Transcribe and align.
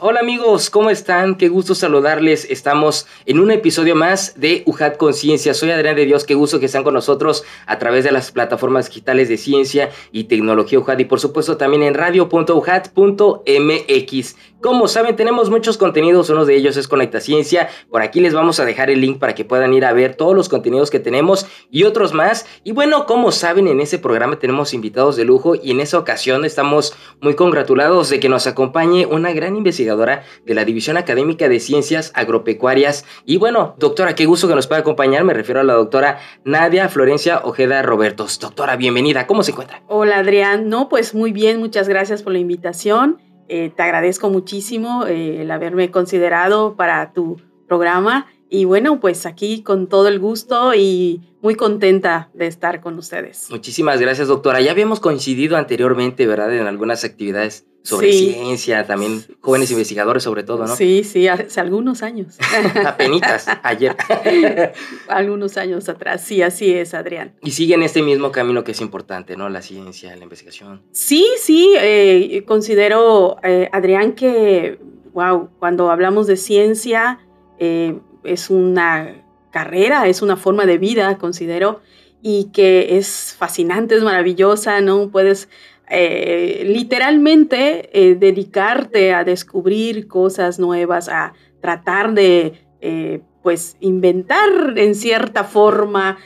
Hola 0.00 0.20
amigos, 0.20 0.70
¿cómo 0.70 0.90
están? 0.90 1.34
Qué 1.34 1.48
gusto 1.48 1.74
saludarles. 1.74 2.46
Estamos 2.48 3.08
en 3.26 3.40
un 3.40 3.50
episodio 3.50 3.96
más 3.96 4.38
de 4.38 4.62
UJAT 4.64 4.96
Conciencia. 4.96 5.54
Soy 5.54 5.72
Adrián 5.72 5.96
de 5.96 6.06
Dios, 6.06 6.22
qué 6.22 6.34
gusto 6.34 6.60
que 6.60 6.66
están 6.66 6.84
con 6.84 6.94
nosotros 6.94 7.42
a 7.66 7.80
través 7.80 8.04
de 8.04 8.12
las 8.12 8.30
plataformas 8.30 8.86
digitales 8.86 9.28
de 9.28 9.36
ciencia 9.36 9.90
y 10.12 10.24
tecnología 10.24 10.78
UJAT 10.78 11.00
y 11.00 11.04
por 11.04 11.18
supuesto 11.18 11.56
también 11.56 11.82
en 11.82 11.94
radio.ujat.mx. 11.94 14.36
Como 14.60 14.88
saben, 14.88 15.14
tenemos 15.14 15.50
muchos 15.50 15.78
contenidos, 15.78 16.30
uno 16.30 16.44
de 16.44 16.56
ellos 16.56 16.76
es 16.76 16.88
Conecta 16.88 17.20
Ciencia. 17.20 17.68
Por 17.90 18.02
aquí 18.02 18.18
les 18.18 18.34
vamos 18.34 18.58
a 18.58 18.64
dejar 18.64 18.90
el 18.90 19.00
link 19.00 19.20
para 19.20 19.36
que 19.36 19.44
puedan 19.44 19.72
ir 19.72 19.84
a 19.84 19.92
ver 19.92 20.16
todos 20.16 20.34
los 20.34 20.48
contenidos 20.48 20.90
que 20.90 20.98
tenemos 20.98 21.46
y 21.70 21.84
otros 21.84 22.12
más. 22.12 22.44
Y 22.64 22.72
bueno, 22.72 23.06
como 23.06 23.30
saben, 23.30 23.68
en 23.68 23.78
ese 23.80 24.00
programa 24.00 24.40
tenemos 24.40 24.74
invitados 24.74 25.14
de 25.14 25.24
lujo 25.24 25.54
y 25.54 25.70
en 25.70 25.78
esa 25.78 25.96
ocasión 25.96 26.44
estamos 26.44 26.92
muy 27.20 27.34
congratulados 27.34 28.10
de 28.10 28.18
que 28.18 28.28
nos 28.28 28.48
acompañe 28.48 29.06
una 29.06 29.32
gran 29.32 29.54
investigadora 29.54 30.24
de 30.44 30.54
la 30.54 30.64
División 30.64 30.96
Académica 30.96 31.48
de 31.48 31.60
Ciencias 31.60 32.10
Agropecuarias. 32.16 33.04
Y 33.24 33.36
bueno, 33.36 33.76
doctora, 33.78 34.16
qué 34.16 34.26
gusto 34.26 34.48
que 34.48 34.56
nos 34.56 34.66
pueda 34.66 34.80
acompañar. 34.80 35.22
Me 35.22 35.34
refiero 35.34 35.60
a 35.60 35.64
la 35.64 35.74
doctora 35.74 36.18
Nadia 36.44 36.88
Florencia 36.88 37.42
Ojeda 37.44 37.82
Robertos. 37.82 38.40
Doctora, 38.40 38.74
bienvenida. 38.74 39.28
¿Cómo 39.28 39.44
se 39.44 39.52
encuentra? 39.52 39.84
Hola, 39.86 40.18
Adrián. 40.18 40.68
No, 40.68 40.88
pues 40.88 41.14
muy 41.14 41.30
bien. 41.30 41.60
Muchas 41.60 41.88
gracias 41.88 42.24
por 42.24 42.32
la 42.32 42.40
invitación. 42.40 43.27
Eh, 43.48 43.70
te 43.74 43.82
agradezco 43.82 44.28
muchísimo 44.30 45.06
eh, 45.06 45.42
el 45.42 45.50
haberme 45.50 45.90
considerado 45.90 46.74
para 46.76 47.12
tu 47.12 47.40
programa 47.66 48.26
y 48.50 48.64
bueno, 48.64 49.00
pues 49.00 49.26
aquí 49.26 49.62
con 49.62 49.88
todo 49.88 50.08
el 50.08 50.18
gusto 50.18 50.74
y 50.74 51.20
muy 51.42 51.54
contenta 51.54 52.30
de 52.34 52.46
estar 52.46 52.80
con 52.80 52.98
ustedes. 52.98 53.48
Muchísimas 53.50 54.00
gracias, 54.00 54.28
doctora. 54.28 54.60
Ya 54.60 54.70
habíamos 54.70 55.00
coincidido 55.00 55.56
anteriormente, 55.56 56.26
¿verdad? 56.26 56.54
En 56.54 56.66
algunas 56.66 57.04
actividades 57.04 57.66
sobre 57.82 58.12
ciencia, 58.12 58.86
también 58.86 59.22
jóvenes 59.40 59.70
investigadores 59.70 60.22
sobre 60.22 60.42
todo, 60.42 60.66
¿no? 60.66 60.76
Sí, 60.76 61.04
sí, 61.04 61.28
hace 61.28 61.60
algunos 61.60 62.02
años. 62.02 62.36
Apenitas, 62.86 63.46
ayer. 63.62 63.96
algunos 65.08 65.56
años 65.56 65.88
atrás, 65.88 66.22
sí, 66.22 66.42
así 66.42 66.72
es, 66.72 66.92
Adrián. 66.94 67.34
Y 67.42 67.52
siguen 67.52 67.82
este 67.82 68.02
mismo 68.02 68.30
camino 68.30 68.64
que 68.64 68.72
es 68.72 68.80
importante, 68.80 69.36
¿no? 69.36 69.48
La 69.48 69.62
ciencia, 69.62 70.14
la 70.16 70.22
investigación. 70.22 70.82
Sí, 70.92 71.26
sí, 71.38 71.74
eh, 71.78 72.44
considero, 72.46 73.36
eh, 73.42 73.68
Adrián, 73.72 74.12
que, 74.12 74.78
wow, 75.12 75.48
cuando 75.58 75.90
hablamos 75.90 76.26
de 76.26 76.36
ciencia, 76.36 77.20
eh, 77.58 77.98
es 78.24 78.50
una 78.50 79.22
carrera, 79.50 80.06
es 80.06 80.22
una 80.22 80.36
forma 80.36 80.66
de 80.66 80.78
vida, 80.78 81.18
considero, 81.18 81.80
y 82.22 82.50
que 82.52 82.98
es 82.98 83.34
fascinante, 83.38 83.94
es 83.94 84.02
maravillosa, 84.02 84.80
¿no? 84.80 85.10
Puedes 85.10 85.48
eh, 85.90 86.64
literalmente 86.66 87.88
eh, 87.92 88.14
dedicarte 88.14 89.14
a 89.14 89.24
descubrir 89.24 90.06
cosas 90.06 90.58
nuevas, 90.58 91.08
a 91.08 91.32
tratar 91.62 92.12
de, 92.12 92.60
eh, 92.80 93.20
pues, 93.42 93.76
inventar 93.80 94.48
en 94.76 94.94
cierta 94.94 95.44
forma 95.44 96.18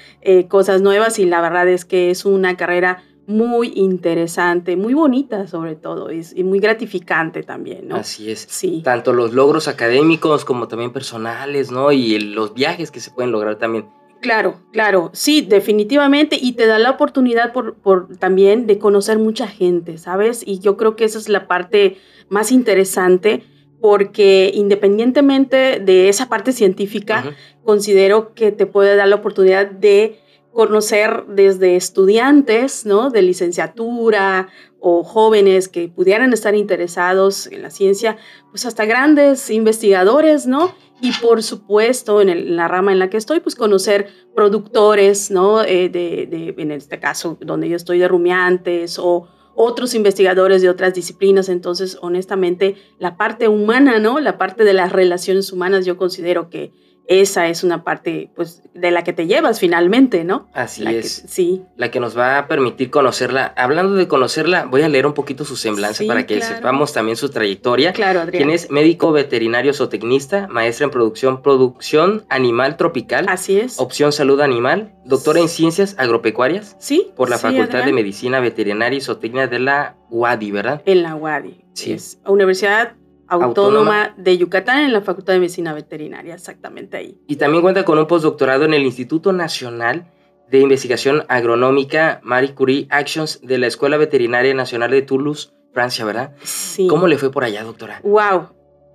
cosas 0.48 0.82
nuevas 0.82 1.18
y 1.18 1.24
la 1.24 1.40
verdad 1.40 1.68
es 1.68 1.84
que 1.84 2.10
es 2.10 2.24
una 2.24 2.56
carrera 2.56 3.02
muy 3.26 3.72
interesante, 3.76 4.76
muy 4.76 4.94
bonita 4.94 5.46
sobre 5.46 5.76
todo 5.76 6.08
y 6.10 6.44
muy 6.44 6.58
gratificante 6.58 7.42
también, 7.42 7.88
¿no? 7.88 7.96
Así 7.96 8.30
es. 8.30 8.46
Sí. 8.48 8.82
Tanto 8.84 9.12
los 9.12 9.32
logros 9.32 9.68
académicos 9.68 10.44
como 10.44 10.68
también 10.68 10.92
personales, 10.92 11.70
¿no? 11.70 11.92
Y 11.92 12.18
los 12.18 12.54
viajes 12.54 12.90
que 12.90 13.00
se 13.00 13.10
pueden 13.10 13.32
lograr 13.32 13.56
también 13.56 13.86
Claro, 14.22 14.60
claro, 14.70 15.10
sí, 15.12 15.40
definitivamente, 15.42 16.38
y 16.40 16.52
te 16.52 16.66
da 16.66 16.78
la 16.78 16.90
oportunidad 16.90 17.52
por, 17.52 17.74
por, 17.74 18.16
también 18.18 18.68
de 18.68 18.78
conocer 18.78 19.18
mucha 19.18 19.48
gente, 19.48 19.98
¿sabes? 19.98 20.44
Y 20.46 20.60
yo 20.60 20.76
creo 20.76 20.94
que 20.94 21.04
esa 21.04 21.18
es 21.18 21.28
la 21.28 21.48
parte 21.48 21.98
más 22.28 22.52
interesante, 22.52 23.42
porque 23.80 24.52
independientemente 24.54 25.80
de 25.80 26.08
esa 26.08 26.28
parte 26.28 26.52
científica, 26.52 27.34
considero 27.64 28.32
que 28.32 28.52
te 28.52 28.64
puede 28.64 28.94
dar 28.94 29.08
la 29.08 29.16
oportunidad 29.16 29.68
de 29.68 30.20
conocer 30.52 31.24
desde 31.28 31.76
estudiantes, 31.76 32.86
¿no? 32.86 33.10
De 33.10 33.22
licenciatura 33.22 34.48
o 34.80 35.04
jóvenes 35.04 35.68
que 35.68 35.88
pudieran 35.88 36.32
estar 36.32 36.54
interesados 36.54 37.46
en 37.46 37.62
la 37.62 37.70
ciencia, 37.70 38.16
pues 38.50 38.66
hasta 38.66 38.84
grandes 38.84 39.48
investigadores, 39.50 40.46
¿no? 40.46 40.74
Y 41.00 41.12
por 41.20 41.42
supuesto, 41.42 42.20
en, 42.20 42.56
la 42.56 42.68
rama 42.68 42.92
en 42.92 42.98
la 42.98 43.10
que 43.10 43.16
estoy, 43.16 43.40
pues 43.40 43.56
conocer 43.56 44.08
productores, 44.34 45.30
¿no? 45.30 45.62
Eh, 45.62 45.88
de, 45.88 46.54
en 46.56 46.70
este 46.70 47.00
caso, 47.00 47.38
donde 47.40 47.68
yo 47.68 47.76
estoy 47.76 47.98
de 47.98 48.06
rumiantes 48.06 48.98
o 48.98 49.26
otros 49.54 49.94
investigadores 49.94 50.62
de 50.62 50.68
otras 50.68 50.94
disciplinas. 50.94 51.48
Entonces, 51.48 51.98
honestamente, 52.00 52.76
la 52.98 53.16
parte 53.16 53.48
humana, 53.48 53.98
¿no? 53.98 54.20
La 54.20 54.38
parte 54.38 54.64
de 54.64 54.74
las 54.74 54.92
relaciones 54.92 55.52
humanas, 55.52 55.84
yo 55.84 55.96
considero 55.96 56.50
que 56.50 56.72
esa 57.06 57.48
es 57.48 57.64
una 57.64 57.84
parte 57.84 58.30
pues 58.34 58.62
de 58.74 58.90
la 58.90 59.04
que 59.04 59.12
te 59.12 59.26
llevas 59.26 59.60
finalmente, 59.60 60.24
¿no? 60.24 60.48
Así 60.54 60.84
es. 60.86 61.24
sí. 61.26 61.62
La 61.76 61.90
que 61.90 62.00
nos 62.00 62.16
va 62.16 62.38
a 62.38 62.48
permitir 62.48 62.90
conocerla. 62.90 63.52
Hablando 63.56 63.94
de 63.94 64.08
conocerla, 64.08 64.64
voy 64.64 64.82
a 64.82 64.88
leer 64.88 65.06
un 65.06 65.12
poquito 65.12 65.44
su 65.44 65.56
semblanza 65.56 66.04
para 66.06 66.26
que 66.26 66.40
sepamos 66.40 66.92
también 66.92 67.16
su 67.16 67.28
trayectoria. 67.28 67.92
Claro, 67.92 68.20
Adrián. 68.20 68.44
Quien 68.44 68.54
es 68.54 68.70
médico 68.70 69.12
veterinario 69.12 69.74
zootecnista, 69.74 70.46
maestra 70.48 70.84
en 70.84 70.90
producción, 70.90 71.42
producción 71.42 72.24
animal 72.28 72.76
tropical. 72.76 73.26
Así 73.28 73.58
es. 73.58 73.78
Opción 73.78 74.12
salud 74.12 74.40
animal, 74.40 74.94
doctora 75.04 75.40
en 75.40 75.48
ciencias 75.48 75.96
agropecuarias. 75.98 76.76
Sí. 76.78 77.10
Por 77.16 77.28
la 77.28 77.38
Facultad 77.38 77.84
de 77.84 77.92
Medicina 77.92 78.40
Veterinaria 78.40 78.98
y 78.98 79.00
Zootecnia 79.00 79.48
de 79.48 79.58
la 79.58 79.96
UADI, 80.10 80.50
¿verdad? 80.50 80.82
En 80.86 81.02
la 81.02 81.14
UADI. 81.14 81.64
Sí. 81.74 81.92
Es 81.92 82.18
Universidad 82.26 82.94
Autónoma, 83.32 84.14
de 84.16 84.36
Yucatán 84.38 84.84
en 84.84 84.92
la 84.92 85.00
Facultad 85.00 85.32
de 85.32 85.40
Medicina 85.40 85.72
Veterinaria, 85.72 86.34
exactamente 86.34 86.96
ahí. 86.96 87.18
Y 87.26 87.36
también 87.36 87.62
cuenta 87.62 87.84
con 87.84 87.98
un 87.98 88.06
postdoctorado 88.06 88.64
en 88.64 88.74
el 88.74 88.82
Instituto 88.82 89.32
Nacional 89.32 90.10
de 90.50 90.60
Investigación 90.60 91.24
Agronómica 91.28 92.20
Marie 92.22 92.54
Curie 92.54 92.86
Actions 92.90 93.40
de 93.42 93.58
la 93.58 93.66
Escuela 93.66 93.96
Veterinaria 93.96 94.52
Nacional 94.54 94.90
de 94.90 95.02
Toulouse, 95.02 95.52
Francia, 95.72 96.04
¿verdad? 96.04 96.32
Sí. 96.42 96.86
¿Cómo 96.86 97.06
le 97.06 97.16
fue 97.16 97.30
por 97.30 97.44
allá, 97.44 97.64
doctora? 97.64 98.00
Wow, 98.02 98.48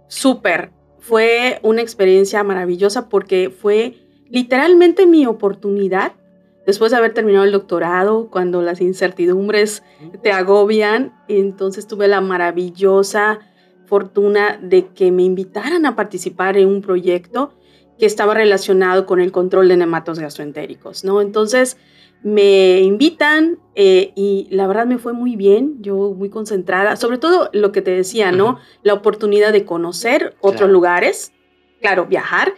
súper. 0.08 0.72
Fue 1.00 1.59
una 1.64 1.81
experiencia 1.81 2.44
maravillosa 2.44 3.09
porque 3.09 3.50
fue 3.50 3.96
literalmente 4.30 5.08
mi 5.08 5.26
oportunidad 5.26 6.14
después 6.68 6.92
de 6.92 6.97
haber 6.97 7.14
terminado 7.14 7.46
el 7.46 7.53
doctorado, 7.53 8.30
cuando 8.30 8.62
las 8.62 8.81
incertidumbres 8.81 9.84
te 10.22 10.34
agobian, 10.34 11.14
entonces 11.30 11.88
tuve 11.88 12.09
la 12.09 12.20
maravillosa 12.20 13.40
fortuna 13.88 14.59
de 14.62 14.88
que 14.88 15.12
me 15.12 15.24
invitaran 15.24 15.86
a 15.86 15.96
participar 15.96 16.58
en 16.58 16.68
un 16.68 16.81
proyecto 16.81 17.53
que 17.98 18.06
estaba 18.06 18.34
relacionado 18.34 19.06
con 19.06 19.20
el 19.20 19.31
control 19.31 19.68
de 19.70 19.78
nematos 19.78 20.20
gastroentéricos, 20.20 21.03
¿no? 21.03 21.22
Entonces 21.22 21.78
me 22.22 22.81
invitan 22.81 23.59
eh, 23.76 24.12
y 24.16 24.47
la 24.52 24.68
verdad 24.68 24.86
me 24.86 24.97
fue 24.97 25.14
muy 25.14 25.36
bien, 25.36 25.78
yo 25.81 26.14
muy 26.14 26.30
concentrada, 26.30 26.96
sobre 26.96 27.18
todo 27.18 27.50
lo 27.53 27.72
que 27.72 27.81
te 27.81 27.92
decía, 27.92 28.31
¿no? 28.31 28.59
La 28.84 28.94
oportunidad 28.94 29.52
de 29.53 29.66
conocer 29.66 30.36
otros 30.42 30.70
lugares, 30.70 31.31
claro, 31.80 32.06
viajar, 32.06 32.53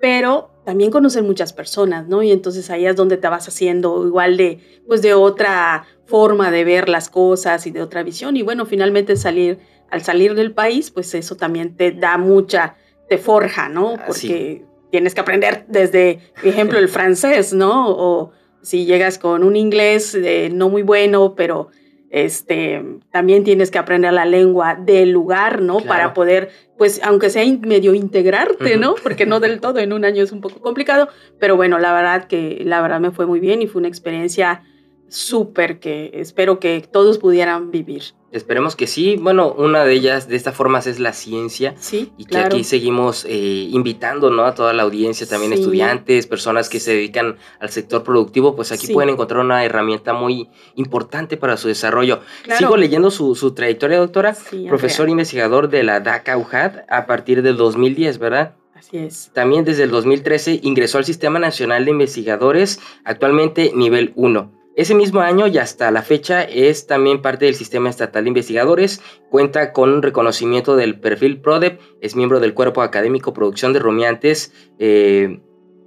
pero 0.00 0.50
también 0.64 0.90
conocer 0.90 1.22
muchas 1.22 1.52
personas, 1.52 2.08
¿no? 2.08 2.22
Y 2.22 2.32
entonces 2.32 2.70
ahí 2.70 2.86
es 2.86 2.96
donde 2.96 3.18
te 3.18 3.28
vas 3.28 3.46
haciendo 3.46 4.06
igual 4.06 4.36
de, 4.36 4.60
pues 4.86 5.02
de 5.02 5.14
otra 5.14 5.86
forma 6.06 6.50
de 6.50 6.64
ver 6.64 6.88
las 6.88 7.08
cosas 7.08 7.66
y 7.66 7.70
de 7.70 7.82
otra 7.82 8.02
visión 8.02 8.36
y 8.36 8.42
bueno, 8.42 8.66
finalmente 8.66 9.16
salir 9.16 9.58
al 9.94 10.02
salir 10.02 10.34
del 10.34 10.52
país, 10.52 10.90
pues 10.90 11.14
eso 11.14 11.36
también 11.36 11.76
te 11.76 11.92
da 11.92 12.18
mucha, 12.18 12.74
te 13.08 13.16
forja, 13.16 13.68
¿no? 13.68 13.94
Ah, 13.96 14.04
Porque 14.08 14.64
tienes 14.90 15.14
que 15.14 15.20
aprender 15.20 15.66
desde, 15.68 16.18
por 16.34 16.46
ejemplo, 16.46 16.78
el 16.80 16.88
francés, 16.98 17.52
¿no? 17.52 17.90
O 17.90 18.32
si 18.60 18.86
llegas 18.86 19.20
con 19.20 19.44
un 19.44 19.54
inglés 19.54 20.16
eh, 20.16 20.50
no 20.52 20.68
muy 20.68 20.82
bueno, 20.82 21.34
pero 21.36 21.68
este, 22.10 22.82
también 23.12 23.44
tienes 23.44 23.70
que 23.70 23.78
aprender 23.78 24.12
la 24.12 24.24
lengua 24.24 24.74
del 24.74 25.12
lugar, 25.12 25.62
¿no? 25.62 25.78
Para 25.78 26.12
poder, 26.12 26.50
pues, 26.76 27.00
aunque 27.04 27.30
sea 27.30 27.44
medio 27.60 27.94
integrarte, 27.94 28.76
¿no? 28.76 28.96
Porque 29.00 29.26
no 29.26 29.38
del 29.38 29.60
todo, 29.60 29.78
en 29.78 29.92
un 29.92 30.04
año 30.04 30.24
es 30.24 30.32
un 30.32 30.40
poco 30.40 30.60
complicado, 30.60 31.08
pero 31.38 31.54
bueno, 31.54 31.78
la 31.78 31.92
verdad 31.92 32.26
que, 32.26 32.62
la 32.64 32.80
verdad 32.80 32.98
me 32.98 33.12
fue 33.12 33.26
muy 33.26 33.38
bien 33.38 33.62
y 33.62 33.68
fue 33.68 33.78
una 33.78 33.88
experiencia 33.88 34.64
súper 35.08 35.78
que 35.78 36.10
espero 36.14 36.58
que 36.58 36.84
todos 36.90 37.18
pudieran 37.18 37.70
vivir. 37.70 38.02
Esperemos 38.34 38.74
que 38.74 38.88
sí. 38.88 39.14
Bueno, 39.14 39.52
una 39.52 39.84
de 39.84 39.92
ellas 39.92 40.26
de 40.26 40.34
esta 40.34 40.50
forma 40.50 40.80
es 40.80 40.98
la 40.98 41.12
ciencia. 41.12 41.76
Sí. 41.78 42.12
Y 42.18 42.24
que 42.24 42.38
aquí 42.38 42.64
seguimos 42.64 43.24
eh, 43.26 43.68
invitando 43.70 44.28
¿no? 44.28 44.44
a 44.44 44.56
toda 44.56 44.72
la 44.72 44.82
audiencia, 44.82 45.24
también 45.24 45.52
estudiantes, 45.52 46.26
personas 46.26 46.68
que 46.68 46.80
se 46.80 46.90
dedican 46.90 47.36
al 47.60 47.70
sector 47.70 48.02
productivo, 48.02 48.56
pues 48.56 48.72
aquí 48.72 48.92
pueden 48.92 49.10
encontrar 49.10 49.38
una 49.38 49.64
herramienta 49.64 50.14
muy 50.14 50.48
importante 50.74 51.36
para 51.36 51.56
su 51.56 51.68
desarrollo. 51.68 52.22
Sigo 52.58 52.76
leyendo 52.76 53.12
su, 53.12 53.36
su 53.36 53.54
trayectoria, 53.54 53.98
doctora. 53.98 54.36
Profesor 54.68 55.08
investigador 55.08 55.68
de 55.68 55.84
la 55.84 56.00
DACA 56.00 56.36
UJAD 56.36 56.86
a 56.88 57.06
partir 57.06 57.40
del 57.40 57.56
2010, 57.56 58.18
¿verdad? 58.18 58.56
Así 58.74 58.98
es. 58.98 59.30
También 59.32 59.64
desde 59.64 59.84
el 59.84 59.92
2013 59.92 60.58
ingresó 60.64 60.98
al 60.98 61.04
Sistema 61.04 61.38
Nacional 61.38 61.84
de 61.84 61.92
Investigadores, 61.92 62.80
actualmente 63.04 63.70
nivel 63.76 64.12
1. 64.16 64.63
Ese 64.76 64.96
mismo 64.96 65.20
año 65.20 65.46
y 65.46 65.58
hasta 65.58 65.90
la 65.92 66.02
fecha 66.02 66.42
es 66.42 66.88
también 66.88 67.22
parte 67.22 67.44
del 67.44 67.54
Sistema 67.54 67.88
Estatal 67.88 68.24
de 68.24 68.28
Investigadores, 68.28 69.00
cuenta 69.30 69.72
con 69.72 70.02
reconocimiento 70.02 70.74
del 70.74 70.98
perfil 70.98 71.40
PRODEP, 71.40 71.80
es 72.00 72.16
miembro 72.16 72.40
del 72.40 72.54
Cuerpo 72.54 72.82
Académico 72.82 73.32
Producción 73.32 73.72
de 73.72 73.78
Rumiantes, 73.78 74.52
eh, 74.80 75.40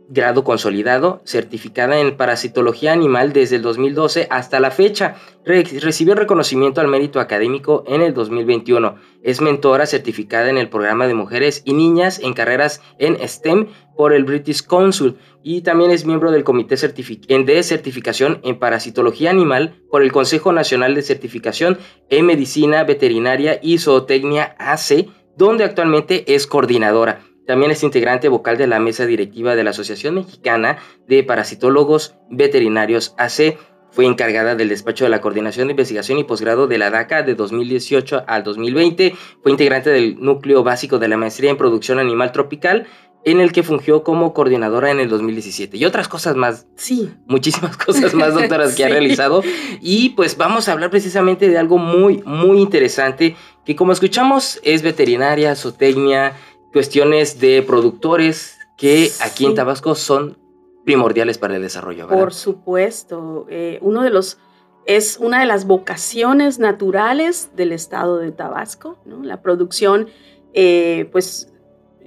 grado 0.09 0.43
consolidado, 0.43 1.21
certificada 1.25 1.99
en 1.99 2.15
parasitología 2.15 2.93
animal 2.93 3.33
desde 3.33 3.57
el 3.57 3.61
2012 3.61 4.27
hasta 4.29 4.59
la 4.59 4.71
fecha. 4.71 5.15
recibió 5.45 6.15
reconocimiento 6.15 6.81
al 6.81 6.87
mérito 6.87 7.19
académico 7.19 7.83
en 7.87 8.01
el 8.01 8.13
2021. 8.13 8.95
Es 9.21 9.41
mentora 9.41 9.85
certificada 9.85 10.49
en 10.49 10.57
el 10.57 10.69
programa 10.69 11.07
de 11.07 11.13
mujeres 11.13 11.61
y 11.65 11.73
niñas 11.73 12.19
en 12.19 12.33
carreras 12.33 12.81
en 12.99 13.17
STEM 13.27 13.67
por 13.95 14.13
el 14.13 14.23
British 14.23 14.63
Council 14.65 15.17
y 15.43 15.61
también 15.61 15.91
es 15.91 16.05
miembro 16.05 16.31
del 16.31 16.43
Comité 16.43 16.75
de 16.75 17.63
Certificación 17.63 18.39
en 18.43 18.59
Parasitología 18.59 19.29
Animal 19.29 19.81
por 19.89 20.03
el 20.03 20.11
Consejo 20.11 20.53
Nacional 20.53 20.95
de 20.95 21.01
Certificación 21.01 21.77
en 22.09 22.25
Medicina 22.25 22.83
Veterinaria 22.83 23.59
y 23.61 23.77
Zootecnia 23.79 24.55
AC, 24.57 25.07
donde 25.35 25.63
actualmente 25.63 26.33
es 26.33 26.47
coordinadora. 26.47 27.21
También 27.47 27.71
es 27.71 27.81
integrante 27.81 28.27
vocal 28.27 28.57
de 28.57 28.67
la 28.67 28.79
mesa 28.79 29.05
directiva 29.05 29.55
de 29.55 29.63
la 29.63 29.69
Asociación 29.69 30.15
Mexicana 30.15 30.77
de 31.07 31.23
Parasitólogos 31.23 32.15
Veterinarios 32.29 33.15
AC. 33.17 33.57
Fue 33.89 34.05
encargada 34.05 34.55
del 34.55 34.67
despacho 34.67 35.05
de 35.05 35.09
la 35.09 35.21
Coordinación 35.21 35.67
de 35.67 35.71
Investigación 35.71 36.19
y 36.19 36.25
Posgrado 36.25 36.67
de 36.67 36.77
la 36.77 36.91
DACA 36.91 37.23
de 37.23 37.35
2018 37.35 38.25
al 38.27 38.43
2020. 38.43 39.15
Fue 39.41 39.51
integrante 39.51 39.89
del 39.89 40.19
núcleo 40.19 40.61
básico 40.61 40.99
de 40.99 41.07
la 41.07 41.15
maestría 41.15 41.49
en 41.49 41.57
producción 41.57 41.99
animal 41.99 42.33
tropical 42.33 42.85
en 43.23 43.41
el 43.41 43.51
que 43.51 43.63
fungió 43.63 44.03
como 44.03 44.33
coordinadora 44.33 44.91
en 44.91 44.99
el 44.99 45.09
2017 45.09 45.75
y 45.75 45.85
otras 45.85 46.07
cosas 46.07 46.35
más. 46.35 46.65
Sí. 46.75 47.09
Muchísimas 47.27 47.75
cosas 47.75 48.13
más, 48.13 48.33
doctoras, 48.33 48.73
que 48.77 48.85
ha 48.85 48.89
realizado. 48.89 49.43
Y 49.81 50.09
pues 50.09 50.37
vamos 50.37 50.67
a 50.67 50.73
hablar 50.73 50.89
precisamente 50.89 51.49
de 51.49 51.57
algo 51.57 51.77
muy, 51.77 52.21
muy 52.25 52.59
interesante 52.59 53.35
que 53.65 53.75
como 53.75 53.91
escuchamos 53.91 54.61
es 54.63 54.81
veterinaria, 54.81 55.55
zootecnia, 55.55 56.37
cuestiones 56.71 57.39
de 57.39 57.61
productores 57.63 58.57
que 58.77 59.11
aquí 59.21 59.45
en 59.45 59.55
Tabasco 59.55 59.95
son 59.95 60.37
primordiales 60.85 61.37
para 61.37 61.55
el 61.55 61.61
desarrollo. 61.61 62.07
Por 62.07 62.33
supuesto, 62.33 63.45
eh, 63.49 63.79
uno 63.81 64.03
de 64.03 64.09
los 64.09 64.37
es 64.85 65.17
una 65.17 65.41
de 65.41 65.45
las 65.45 65.67
vocaciones 65.67 66.59
naturales 66.59 67.49
del 67.55 67.73
estado 67.73 68.19
de 68.19 68.31
Tabasco, 68.31 68.97
¿no? 69.05 69.21
la 69.21 69.41
producción, 69.41 70.07
eh, 70.53 71.09
pues 71.11 71.51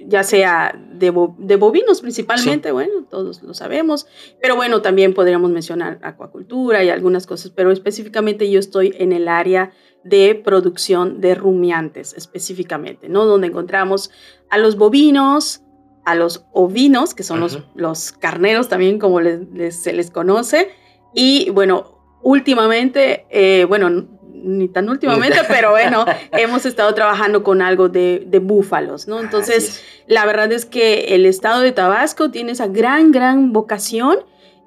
ya 0.07 0.23
sea 0.23 0.75
de, 0.93 1.11
bovinos 1.11 2.01
principalmente, 2.01 2.71
bueno, 2.71 3.05
todos 3.07 3.43
lo 3.43 3.53
sabemos, 3.53 4.07
pero 4.41 4.55
bueno, 4.55 4.81
también 4.81 5.13
podríamos 5.13 5.51
mencionar 5.51 5.99
acuacultura 6.01 6.83
y 6.83 6.89
algunas 6.89 7.27
cosas, 7.27 7.51
pero 7.51 7.71
específicamente 7.71 8.49
yo 8.49 8.59
estoy 8.59 8.95
en 8.97 9.11
el 9.11 9.27
área 9.27 9.71
de 10.03 10.35
producción 10.35 11.21
de 11.21 11.35
rumiantes 11.35 12.13
específicamente, 12.13 13.09
¿no? 13.09 13.25
Donde 13.25 13.47
encontramos 13.47 14.11
a 14.49 14.57
los 14.57 14.75
bovinos, 14.75 15.61
a 16.05 16.15
los 16.15 16.45
ovinos, 16.53 17.13
que 17.13 17.23
son 17.23 17.39
los, 17.39 17.59
los, 17.75 18.11
carneros 18.11 18.67
también 18.67 18.99
como 18.99 19.19
se 19.21 19.93
les 19.93 20.11
conoce, 20.11 20.69
y 21.13 21.49
bueno, 21.51 21.99
últimamente, 22.23 23.25
eh, 23.29 23.65
bueno, 23.65 24.07
ni 24.33 24.67
tan 24.67 24.89
últimamente, 24.89 25.39
pero 25.47 25.71
bueno, 25.71 26.05
hemos 26.31 26.65
estado 26.65 26.93
trabajando 26.95 27.43
con 27.43 27.61
algo 27.61 27.89
de, 27.89 28.23
de 28.25 28.39
búfalos, 28.39 29.07
¿no? 29.07 29.19
Entonces, 29.19 29.83
la 30.07 30.25
verdad 30.25 30.51
es 30.51 30.65
que 30.65 31.15
el 31.15 31.25
estado 31.25 31.61
de 31.61 31.71
Tabasco 31.71 32.31
tiene 32.31 32.53
esa 32.53 32.67
gran, 32.67 33.11
gran 33.11 33.53
vocación 33.53 34.19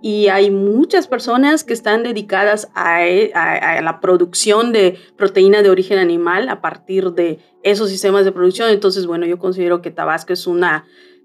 y 0.07 0.29
hay 0.29 0.51
muchas 0.51 1.07
personas 1.07 1.65
que 1.65 1.73
están 1.73 2.03
dedicadas 2.03 2.69
e, 2.77 3.31
a, 3.35 3.81
la 3.81 4.01
producción 4.03 4.71
de 4.71 4.99
proteína 5.17 5.63
de 5.63 5.71
origen 5.71 5.99
animal 5.99 6.51
a 6.51 6.61
partir 6.61 7.13
de 7.13 7.39
esos 7.63 7.89
sistemas 7.89 8.27
de 8.27 8.33
producción. 8.33 8.69
Entonces, 8.69 9.07
bueno, 9.07 9.25
yo 9.25 9.39
considero 9.39 9.81
que 9.81 9.91
Tabasco 9.91 10.35
es 10.35 10.47
una, 10.47 10.85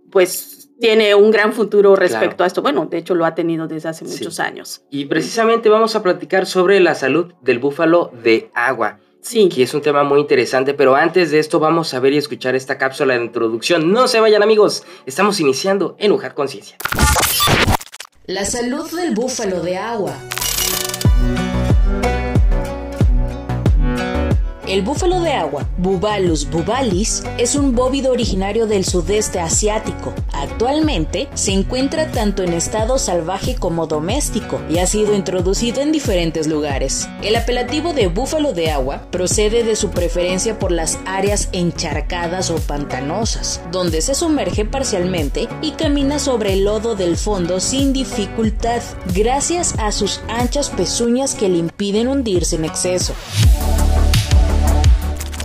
pues, 0.10 0.70
tiene 0.80 1.14
un 1.14 1.30
gran 1.30 1.52
futuro 1.52 1.98
respecto 1.98 2.46
a 2.46 2.48
esto. 2.48 2.62
Bueno, 2.62 2.86
de 2.86 3.00
hecho 3.00 3.16
lo 3.16 3.26
ha 3.26 3.36
tenido 3.36 3.68
desde 3.68 3.90
hace 3.90 4.06
muchos 4.06 4.40
años. 4.40 4.82
Y 4.90 5.08
precisamente 5.08 5.68
vamos 5.68 5.98
a 5.98 6.02
platicar 6.02 6.46
sobre 6.46 6.80
la 6.80 6.96
salud 6.96 7.34
del 7.42 7.60
búfalo 7.60 8.14
de 8.24 8.50
agua. 8.54 9.02
Sí. 9.20 9.50
Que 9.50 9.64
es 9.64 9.74
un 9.74 9.82
tema 9.82 10.06
muy 10.06 10.22
interesante, 10.22 10.74
pero 10.74 10.96
antes 10.96 11.32
de 11.32 11.40
esto 11.40 11.60
vamos 11.60 11.94
a 11.94 12.00
ver 12.00 12.14
y 12.14 12.18
escuchar 12.18 12.56
esta 12.56 12.78
cápsula 12.78 13.18
de 13.18 13.26
introducción. 13.26 13.92
No 13.92 14.08
se 14.08 14.22
vayan 14.22 14.42
amigos, 14.42 14.86
estamos 15.06 15.38
iniciando 15.42 15.98
en 16.00 16.14
Ujar 16.14 16.34
Conciencia. 16.34 16.78
La 18.30 18.46
salud 18.46 18.92
del 18.92 19.16
búfalo 19.16 19.60
de 19.64 19.76
agua. 19.76 20.16
El 24.70 24.84
búfalo 24.84 25.20
de 25.22 25.34
agua, 25.34 25.68
Bubalus 25.80 26.48
bubalis, 26.48 27.24
es 27.40 27.56
un 27.56 27.74
bóvido 27.74 28.12
originario 28.12 28.68
del 28.68 28.86
sudeste 28.86 29.40
asiático. 29.40 30.14
Actualmente 30.32 31.28
se 31.34 31.54
encuentra 31.54 32.12
tanto 32.12 32.44
en 32.44 32.54
estado 32.54 33.00
salvaje 33.00 33.56
como 33.56 33.88
doméstico 33.88 34.62
y 34.70 34.78
ha 34.78 34.86
sido 34.86 35.16
introducido 35.16 35.82
en 35.82 35.92
diferentes 35.92 36.46
lugares. 36.46 37.10
El 37.24 37.36
apelativo 37.36 37.94
de 37.94 38.10
búfalo 38.10 38.54
de 38.54 38.70
agua 38.70 39.08
procede 39.10 39.64
de 39.64 39.76
su 39.76 39.90
preferencia 39.90 40.60
por 40.60 40.72
las 40.72 41.00
áreas 41.04 41.50
encharcadas 41.52 42.52
o 42.52 42.58
pantanosas, 42.58 43.62
donde 43.72 44.04
se 44.04 44.14
sumerge 44.14 44.66
parcialmente 44.66 45.50
y 45.64 45.72
camina 45.72 46.20
sobre 46.20 46.54
el 46.54 46.66
lodo 46.66 46.96
del 46.96 47.18
fondo 47.18 47.60
sin 47.60 47.92
dificultad, 47.92 48.84
gracias 49.16 49.74
a 49.80 49.92
sus 49.92 50.22
anchas 50.28 50.70
pezuñas 50.70 51.34
que 51.34 51.50
le 51.50 51.58
impiden 51.58 52.08
hundirse 52.08 52.58
en 52.58 52.66
exceso. 52.66 53.16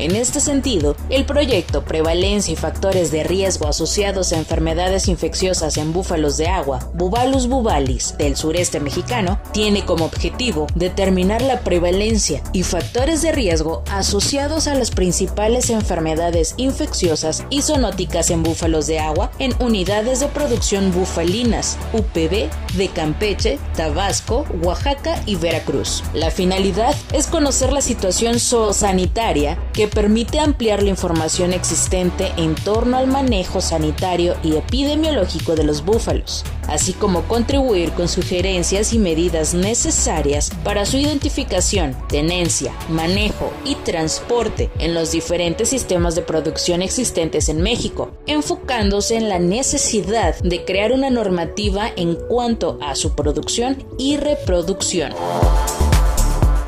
En 0.00 0.16
este 0.16 0.40
sentido, 0.40 0.96
el 1.08 1.24
proyecto 1.24 1.84
Prevalencia 1.84 2.52
y 2.52 2.56
Factores 2.56 3.12
de 3.12 3.22
Riesgo 3.22 3.68
Asociados 3.68 4.32
a 4.32 4.38
Enfermedades 4.38 5.06
Infecciosas 5.06 5.76
en 5.76 5.92
Búfalos 5.92 6.36
de 6.36 6.48
Agua, 6.48 6.90
Bubalus 6.94 7.46
bubalis, 7.46 8.16
del 8.18 8.36
sureste 8.36 8.80
mexicano, 8.80 9.40
tiene 9.52 9.84
como 9.84 10.04
objetivo 10.04 10.66
determinar 10.74 11.42
la 11.42 11.60
prevalencia 11.60 12.42
y 12.52 12.64
factores 12.64 13.22
de 13.22 13.30
riesgo 13.30 13.84
asociados 13.88 14.66
a 14.66 14.74
las 14.74 14.90
principales 14.90 15.70
enfermedades 15.70 16.54
infecciosas 16.56 17.44
y 17.48 17.62
zoonóticas 17.62 18.30
en 18.30 18.42
búfalos 18.42 18.88
de 18.88 18.98
agua 18.98 19.30
en 19.38 19.54
unidades 19.60 20.18
de 20.18 20.26
producción 20.26 20.92
bufalinas, 20.92 21.78
UPB, 21.92 22.50
de 22.76 22.88
Campeche, 22.92 23.58
Tabasco, 23.76 24.44
Oaxaca 24.62 25.22
y 25.24 25.36
Veracruz. 25.36 26.02
La 26.14 26.32
finalidad 26.32 26.94
es 27.12 27.28
conocer 27.28 27.72
la 27.72 27.80
situación 27.80 28.40
zoosanitaria 28.40 29.56
que 29.72 29.83
permite 29.88 30.38
ampliar 30.38 30.82
la 30.82 30.90
información 30.90 31.52
existente 31.52 32.32
en 32.36 32.54
torno 32.54 32.96
al 32.96 33.06
manejo 33.06 33.60
sanitario 33.60 34.36
y 34.42 34.56
epidemiológico 34.56 35.54
de 35.54 35.64
los 35.64 35.84
búfalos, 35.84 36.44
así 36.68 36.92
como 36.92 37.22
contribuir 37.22 37.92
con 37.92 38.08
sugerencias 38.08 38.92
y 38.92 38.98
medidas 38.98 39.54
necesarias 39.54 40.50
para 40.62 40.86
su 40.86 40.96
identificación, 40.96 41.96
tenencia, 42.08 42.72
manejo 42.88 43.52
y 43.64 43.74
transporte 43.76 44.70
en 44.78 44.94
los 44.94 45.12
diferentes 45.12 45.68
sistemas 45.68 46.14
de 46.14 46.22
producción 46.22 46.82
existentes 46.82 47.48
en 47.48 47.62
México, 47.62 48.12
enfocándose 48.26 49.16
en 49.16 49.28
la 49.28 49.38
necesidad 49.38 50.38
de 50.40 50.64
crear 50.64 50.92
una 50.92 51.10
normativa 51.10 51.90
en 51.96 52.14
cuanto 52.14 52.78
a 52.82 52.94
su 52.94 53.14
producción 53.14 53.84
y 53.98 54.16
reproducción. 54.16 55.12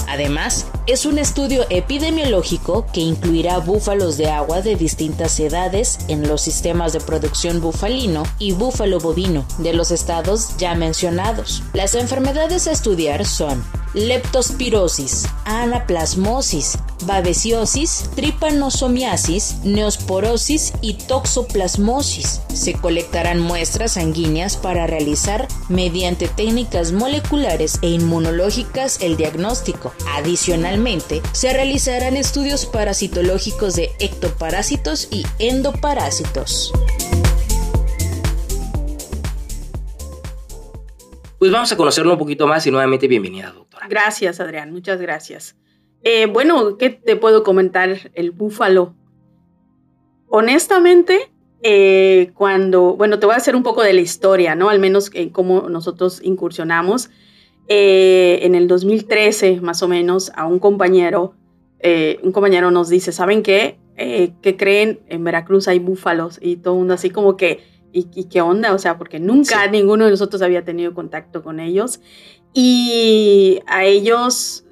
Además, 0.09 0.67
es 0.87 1.07
un 1.07 1.19
estudio 1.19 1.67
epidemiológico 1.71 2.87
que 2.93 3.01
incluirá 3.01 3.59
búfalos 3.59 4.17
de 4.17 4.31
agua 4.31 4.63
de 4.63 4.77
distintas 4.77 5.39
edades 5.41 5.99
en 6.09 6.29
los 6.29 6.43
sistemas 6.43 6.93
de 6.93 7.01
producción 7.01 7.61
bufalino 7.61 8.23
y 8.39 8.53
búfalo 8.53 8.99
bovino 8.99 9.45
de 9.59 9.73
los 9.73 9.91
estados 9.91 10.57
ya 10.59 10.75
mencionados. 10.75 11.63
Las 11.73 11.95
enfermedades 11.95 12.67
a 12.67 12.73
estudiar 12.73 13.25
son 13.27 13.65
leptospirosis, 13.97 15.27
anaplasmosis, 15.47 16.79
babesiosis, 17.07 18.11
tripanosomiasis, 18.15 19.57
neosporosis 19.65 20.75
y 20.83 20.95
toxoplasmosis. 20.95 22.43
Se 22.53 22.75
colectarán 22.75 23.41
muestras 23.41 23.93
sanguíneas 23.93 24.59
para 24.59 24.87
realizar 24.87 25.49
mediante 25.71 26.29
técnicas 26.29 26.93
moleculares 26.93 27.79
e 27.81 27.89
inmunológicas 27.89 29.01
el 29.01 29.17
diagnóstico. 29.17 29.93
Adicionalmente, 30.15 31.23
se 31.33 31.55
realizarán 31.55 32.17
estudios 32.17 32.67
parasitológicos 32.67 33.77
de 33.77 33.91
ectoparásitos 33.99 35.09
y 35.11 35.25
endoparásitos. 35.39 36.73
Pues 41.47 41.53
vamos 41.53 41.71
a 41.71 41.77
conocerlo 41.77 42.15
un 42.15 42.19
poquito 42.19 42.49
más 42.49 42.67
y 42.67 42.73
nuevamente 42.73 43.07
bienvenida, 43.07 43.53
doctora. 43.53 43.87
Gracias, 43.89 44.41
Adrián, 44.41 44.73
muchas 44.73 45.01
gracias. 45.01 45.55
Eh, 46.03 46.27
bueno, 46.27 46.77
¿qué 46.77 46.91
te 46.91 47.15
puedo 47.15 47.45
comentar? 47.45 48.11
El 48.15 48.33
búfalo. 48.33 48.97
Honestamente, 50.27 51.31
eh, 51.63 52.33
cuando, 52.35 52.97
bueno, 52.97 53.21
te 53.21 53.27
voy 53.27 53.35
a 53.35 53.37
hacer 53.37 53.55
un 53.55 53.63
poco 53.63 53.85
de 53.85 53.93
la 53.93 54.01
historia, 54.01 54.57
¿no? 54.57 54.71
Al 54.71 54.81
menos 54.81 55.09
en 55.15 55.31
cómo 55.31 55.69
nosotros 55.69 56.21
incursionamos. 56.25 57.11
Eh, 57.69 58.41
en 58.43 58.57
el 58.57 58.67
2013, 58.67 59.61
más 59.61 59.85
o 59.85 59.87
menos, 59.87 60.33
a 60.35 60.47
un 60.47 60.59
compañero, 60.59 61.35
un 62.25 62.33
compañero 62.33 62.73
nos 62.73 62.89
dice, 62.89 63.13
¿saben 63.13 63.45
qué? 63.45 63.79
¿Qué 63.97 64.57
creen? 64.59 64.99
En 65.07 65.23
Veracruz 65.23 65.69
hay 65.69 65.79
búfalos 65.79 66.41
y 66.43 66.57
todo 66.57 66.75
el 66.75 66.79
mundo 66.81 66.95
así 66.95 67.11
como 67.11 67.37
que, 67.37 67.63
¿y, 67.93 68.25
qué 68.25 68.41
onda? 68.41 68.75
O 68.75 68.79
sea, 68.79 68.99
porque 68.99 69.19
nunca 69.19 69.67
ninguno 69.69 70.05
de 70.05 70.11
nosotros 70.11 70.43
había 70.43 70.65
tenido 70.65 70.95
contacto 70.95 71.43
con 71.43 71.61
ellos. 71.61 72.01
Y 72.53 73.61
a 73.67 73.85
ellos, 73.85 74.65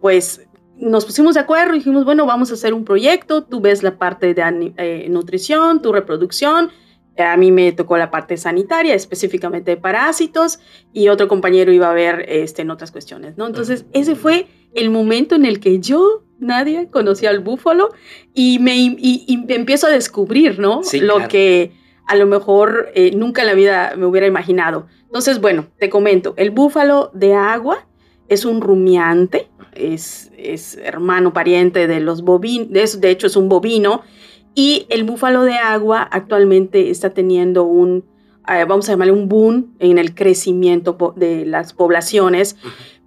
pues 0.00 0.46
nos 0.80 1.04
pusimos 1.04 1.34
de 1.34 1.40
acuerdo 1.40 1.74
y 1.74 1.78
dijimos, 1.78 2.04
bueno, 2.04 2.26
vamos 2.26 2.50
a 2.50 2.54
hacer 2.54 2.74
un 2.74 2.84
proyecto, 2.84 3.44
tú 3.44 3.60
ves 3.60 3.82
la 3.82 3.98
parte 3.98 4.32
de 4.34 4.72
eh, 4.76 5.06
nutrición, 5.10 5.82
tu 5.82 5.92
reproducción, 5.92 6.70
a 7.18 7.36
mí 7.36 7.52
me 7.52 7.72
tocó 7.72 7.98
la 7.98 8.10
parte 8.10 8.36
sanitaria, 8.38 8.94
específicamente 8.94 9.72
de 9.72 9.76
parásitos, 9.76 10.58
y 10.92 11.08
otro 11.08 11.28
compañero 11.28 11.70
iba 11.72 11.90
a 11.90 11.94
ver 11.94 12.24
este, 12.28 12.62
en 12.62 12.70
otras 12.70 12.90
cuestiones, 12.92 13.36
¿no? 13.36 13.46
Entonces, 13.46 13.84
ese 13.92 14.14
fue 14.14 14.46
el 14.74 14.90
momento 14.90 15.34
en 15.34 15.44
el 15.44 15.60
que 15.60 15.80
yo, 15.80 16.24
nadie, 16.38 16.88
conocía 16.90 17.28
al 17.28 17.40
búfalo 17.40 17.90
y 18.32 18.58
me, 18.60 18.76
y, 18.76 19.44
empiezo 19.48 19.86
a 19.86 19.90
descubrir, 19.90 20.58
¿no? 20.58 20.80
lo 21.00 21.28
que 21.28 21.72
a 22.10 22.16
lo 22.16 22.26
mejor 22.26 22.90
eh, 22.96 23.12
nunca 23.14 23.42
en 23.42 23.46
la 23.46 23.54
vida 23.54 23.94
me 23.96 24.04
hubiera 24.04 24.26
imaginado. 24.26 24.88
Entonces, 25.04 25.40
bueno, 25.40 25.68
te 25.78 25.88
comento, 25.88 26.34
el 26.36 26.50
búfalo 26.50 27.12
de 27.14 27.34
agua 27.34 27.86
es 28.26 28.44
un 28.44 28.60
rumiante, 28.60 29.48
es, 29.74 30.32
es 30.36 30.76
hermano 30.78 31.32
pariente 31.32 31.86
de 31.86 32.00
los 32.00 32.22
bovinos, 32.22 33.00
de, 33.00 33.10
hecho 33.10 33.28
es 33.28 33.36
un 33.36 33.48
bovino, 33.48 34.02
y 34.56 34.86
el 34.88 35.04
búfalo 35.04 35.44
de 35.44 35.54
agua 35.54 36.02
actualmente 36.02 36.90
está 36.90 37.10
teniendo 37.10 37.62
un, 37.62 38.04
eh, 38.48 38.64
vamos 38.64 38.88
a 38.88 38.92
llamarle 38.92 39.12
un 39.12 39.28
boom 39.28 39.76
en 39.78 39.98
el 39.98 40.12
crecimiento 40.12 41.14
de 41.14 41.46
las 41.46 41.72
poblaciones, 41.74 42.56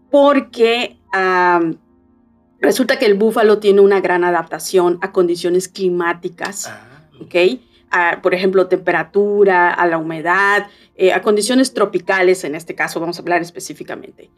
porque 0.09 0.97
resulta 2.61 2.97
que 2.97 3.05
el 3.05 3.15
búfalo 3.15 3.59
tiene 3.59 3.81
una 3.81 3.99
gran 3.99 4.23
adaptación 4.23 4.97
a 5.01 5.11
condiciones 5.11 5.67
climáticas, 5.67 6.67
ah. 6.67 7.09
¿ok? 7.19 7.35
Por 8.21 8.33
ejemplo, 8.33 8.67
temperatura, 8.67 9.73
a 9.73 9.87
la 9.87 9.97
humedad, 9.97 10.67
eh, 10.95 11.13
a 11.13 11.21
condiciones 11.21 11.73
tropicales, 11.73 12.43
en 12.43 12.55
este 12.55 12.75
caso 12.75 12.99
vamos 12.99 13.17
a 13.17 13.21
hablar 13.21 13.41
específicamente. 13.41 14.31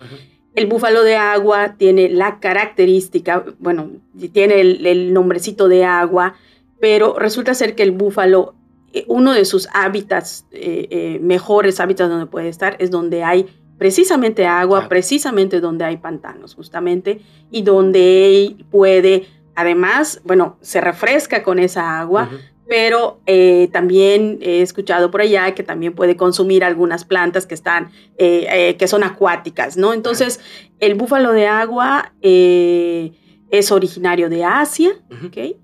El 0.56 0.68
búfalo 0.68 1.04
de 1.04 1.18
agua 1.18 1.76
tiene 1.78 2.08
la 2.08 2.40
característica, 2.40 3.44
bueno, 3.60 3.92
tiene 4.32 4.62
el, 4.62 5.14
nombrecito 5.14 5.68
de 5.68 5.84
agua, 5.84 6.36
pero 6.80 7.20
resulta 7.20 7.54
ser 7.54 7.76
que 7.76 7.84
el 7.84 7.92
búfalo, 7.92 8.56
eh, 8.94 9.04
uno 9.10 9.34
de 9.34 9.44
sus 9.44 9.68
hábitats, 9.74 10.48
eh, 10.52 10.88
eh, 10.90 11.20
mejores 11.22 11.82
hábitats 11.82 12.10
donde 12.10 12.28
puede 12.28 12.48
estar, 12.48 12.78
es 12.80 12.90
donde 12.90 13.22
hay 13.22 13.48
precisamente 13.78 14.46
agua, 14.46 14.88
precisamente 14.88 15.60
donde 15.60 15.84
hay 15.84 15.98
pantanos, 15.98 16.56
justamente, 16.56 17.20
y 17.52 17.64
donde 17.64 18.56
puede, 18.72 19.28
además, 19.56 20.22
bueno, 20.24 20.58
se 20.62 20.80
refresca 20.80 21.44
con 21.44 21.60
esa 21.60 22.00
agua, 22.00 22.30
pero 22.68 23.22
eh, 23.26 23.70
también 23.72 24.40
he 24.42 24.62
escuchado 24.62 25.12
por 25.12 25.22
allá 25.22 25.54
que 25.54 25.64
también 25.64 25.94
puede 25.94 26.16
consumir 26.16 26.64
algunas 26.64 27.06
plantas 27.06 27.46
que 27.46 27.54
están, 27.54 27.92
eh, 28.18 28.48
eh, 28.50 28.76
que 28.78 28.88
son 28.88 29.04
acuáticas, 29.04 29.78
¿no? 29.78 29.94
Entonces, 29.94 30.40
el 30.80 30.96
búfalo 30.96 31.32
de 31.32 31.48
agua 31.48 32.14
es 32.22 33.72
originario 33.72 34.30
de 34.30 34.44
Asia, 34.44 34.92
¿ok? 35.26 35.56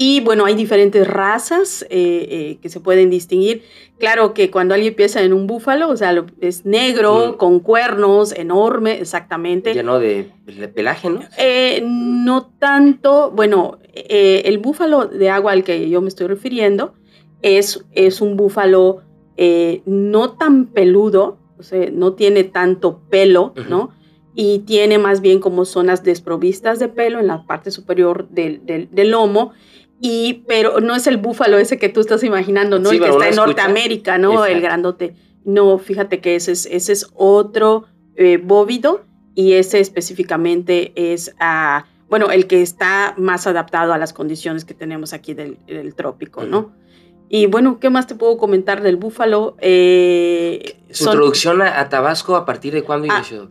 Y 0.00 0.20
bueno, 0.20 0.44
hay 0.44 0.54
diferentes 0.54 1.08
razas 1.08 1.82
eh, 1.82 1.88
eh, 1.90 2.58
que 2.62 2.68
se 2.68 2.78
pueden 2.78 3.10
distinguir. 3.10 3.64
Claro 3.98 4.32
que 4.32 4.48
cuando 4.48 4.74
alguien 4.74 4.94
piensa 4.94 5.20
en 5.22 5.32
un 5.32 5.48
búfalo, 5.48 5.88
o 5.88 5.96
sea, 5.96 6.24
es 6.40 6.64
negro, 6.64 7.36
con 7.36 7.58
cuernos, 7.58 8.30
enorme, 8.30 9.00
exactamente. 9.00 9.74
Lleno 9.74 9.98
de, 9.98 10.30
pelaje, 10.72 11.10
¿no? 11.10 11.22
Eh, 11.36 11.82
no 11.84 12.46
tanto, 12.60 13.32
bueno, 13.32 13.78
el 13.92 14.58
búfalo 14.58 15.06
de 15.06 15.30
agua 15.30 15.50
al 15.50 15.64
que 15.64 15.90
yo 15.90 16.00
me 16.00 16.06
estoy 16.06 16.28
refiriendo 16.28 16.94
es, 17.42 17.84
es 17.90 18.20
un 18.20 18.36
búfalo 18.36 19.02
no 19.84 20.30
tan 20.30 20.66
peludo, 20.66 21.38
o 21.58 21.64
sea, 21.64 21.90
no 21.92 22.12
tiene 22.12 22.44
tanto 22.44 23.00
pelo, 23.10 23.52
¿no? 23.68 23.90
Y 24.36 24.60
tiene 24.60 24.98
más 24.98 25.20
bien 25.20 25.40
como 25.40 25.64
zonas 25.64 26.04
desprovistas 26.04 26.78
de 26.78 26.86
pelo 26.86 27.18
en 27.18 27.26
la 27.26 27.44
parte 27.46 27.72
superior 27.72 28.28
del, 28.28 28.64
del, 28.64 28.88
del 28.92 29.10
lomo 29.10 29.52
y, 30.00 30.44
pero 30.46 30.80
no 30.80 30.94
es 30.94 31.06
el 31.06 31.16
búfalo 31.16 31.58
ese 31.58 31.78
que 31.78 31.88
tú 31.88 32.00
estás 32.00 32.22
imaginando, 32.22 32.78
¿no? 32.78 32.90
el 32.90 33.00
que 33.00 33.08
está 33.08 33.28
en 33.28 33.36
Norteamérica, 33.36 34.18
¿no? 34.18 34.44
El 34.44 34.60
grandote. 34.60 35.14
No, 35.44 35.78
fíjate 35.78 36.20
que 36.20 36.36
ese 36.36 36.52
es, 36.52 36.66
ese 36.66 36.92
es 36.92 37.10
otro 37.14 37.86
eh, 38.16 38.36
bóvido 38.36 39.04
y 39.34 39.54
ese 39.54 39.80
específicamente 39.80 40.92
es, 40.94 41.34
uh, 41.40 41.82
bueno, 42.08 42.30
el 42.30 42.46
que 42.46 42.62
está 42.62 43.14
más 43.16 43.46
adaptado 43.46 43.92
a 43.92 43.98
las 43.98 44.12
condiciones 44.12 44.64
que 44.64 44.74
tenemos 44.74 45.12
aquí 45.12 45.34
del, 45.34 45.58
trópico, 45.96 46.44
¿no? 46.44 46.72
Y 47.28 47.46
bueno, 47.46 47.78
¿qué 47.78 47.90
más 47.90 48.06
te 48.06 48.14
puedo 48.14 48.38
comentar 48.38 48.82
del 48.82 48.96
búfalo? 48.96 49.56
Eh, 49.60 50.80
Su 50.90 51.04
introducción 51.04 51.60
a, 51.60 51.88
Tabasco, 51.88 52.36
¿a 52.36 52.44
partir 52.44 52.72
de 52.72 52.82
cuándo 52.82 53.08
ah, 53.10 53.16
inició? 53.16 53.50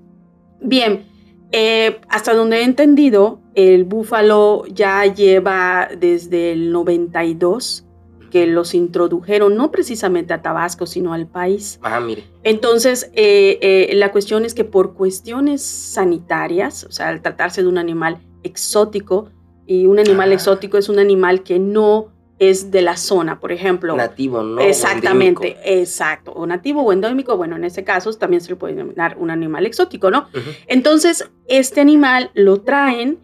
Bien, 0.61 1.05
eh, 1.51 1.99
hasta 2.09 2.33
donde 2.33 2.57
he 2.57 2.63
entendido, 2.63 3.39
el 3.55 3.85
búfalo 3.85 4.65
ya 4.67 5.05
lleva 5.05 5.89
desde 5.97 6.51
el 6.51 6.71
92 6.71 7.85
que 8.29 8.45
los 8.45 8.73
introdujeron, 8.73 9.55
no 9.55 9.71
precisamente 9.71 10.33
a 10.33 10.41
Tabasco, 10.41 10.85
sino 10.85 11.13
al 11.13 11.27
país. 11.27 11.79
Ah, 11.81 11.99
mire. 11.99 12.25
Entonces, 12.43 13.09
eh, 13.13 13.57
eh, 13.61 13.95
la 13.95 14.11
cuestión 14.11 14.43
es 14.43 14.53
que 14.53 14.65
por 14.65 14.93
cuestiones 14.93 15.61
sanitarias, 15.61 16.83
o 16.83 16.91
sea, 16.91 17.07
al 17.07 17.21
tratarse 17.21 17.61
de 17.61 17.69
un 17.69 17.77
animal 17.77 18.19
exótico, 18.43 19.31
y 19.65 19.85
un 19.85 19.99
animal 19.99 20.31
ah. 20.31 20.33
exótico 20.33 20.77
es 20.77 20.89
un 20.89 20.99
animal 20.99 21.43
que 21.43 21.59
no 21.59 22.13
es 22.39 22.69
de 22.69 22.81
la 22.81 22.97
zona, 22.97 23.39
por 23.39 23.51
ejemplo. 23.51 23.95
Nativo, 23.95 24.43
¿no? 24.43 24.61
Exactamente, 24.61 25.57
exacto. 25.63 26.31
O 26.33 26.45
nativo 26.45 26.83
o 26.83 26.93
endémico, 26.93 27.35
bueno, 27.35 27.55
en 27.55 27.63
ese 27.63 27.83
caso 27.83 28.13
también 28.13 28.41
se 28.41 28.49
le 28.49 28.55
puede 28.55 28.75
denominar 28.75 29.17
un 29.19 29.31
animal 29.31 29.65
exótico, 29.65 30.11
¿no? 30.11 30.27
Entonces, 30.67 31.29
este 31.47 31.81
animal 31.81 32.31
lo 32.35 32.61
traen 32.61 33.19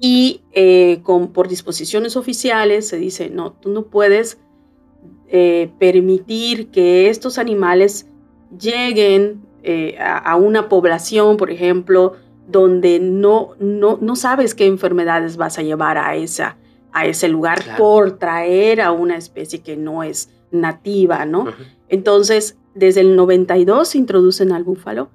y 0.00 0.42
eh, 0.52 1.00
con, 1.02 1.32
por 1.32 1.48
disposiciones 1.48 2.16
oficiales 2.16 2.88
se 2.88 2.96
dice, 2.96 3.30
no, 3.30 3.52
tú 3.52 3.70
no 3.70 3.84
puedes 3.84 4.38
eh, 5.28 5.70
permitir 5.78 6.70
que 6.70 7.10
estos 7.10 7.38
animales 7.38 8.06
lleguen 8.58 9.42
eh, 9.62 9.96
a, 9.98 10.36
una 10.36 10.68
población, 10.68 11.36
por 11.36 11.50
ejemplo, 11.50 12.14
donde 12.46 12.98
no, 13.00 13.50
no, 13.58 13.98
no 14.00 14.16
sabes 14.16 14.54
qué 14.54 14.66
enfermedades 14.66 15.36
vas 15.36 15.58
a 15.58 15.62
llevar 15.62 15.96
a 15.98 16.16
esa 16.16 16.56
a 16.94 17.06
ese 17.06 17.28
lugar 17.28 17.60
por 17.76 18.18
traer 18.18 18.80
a 18.80 18.92
una 18.92 19.16
especie 19.16 19.60
que 19.60 19.76
no 19.76 20.04
es 20.04 20.30
nativa, 20.52 21.26
¿no? 21.26 21.46
Entonces, 21.88 22.56
desde 22.74 23.00
el 23.00 23.16
92 23.16 23.88
se 23.88 23.98
introducen 23.98 24.52
al 24.52 24.62
búfalo, 24.62 25.10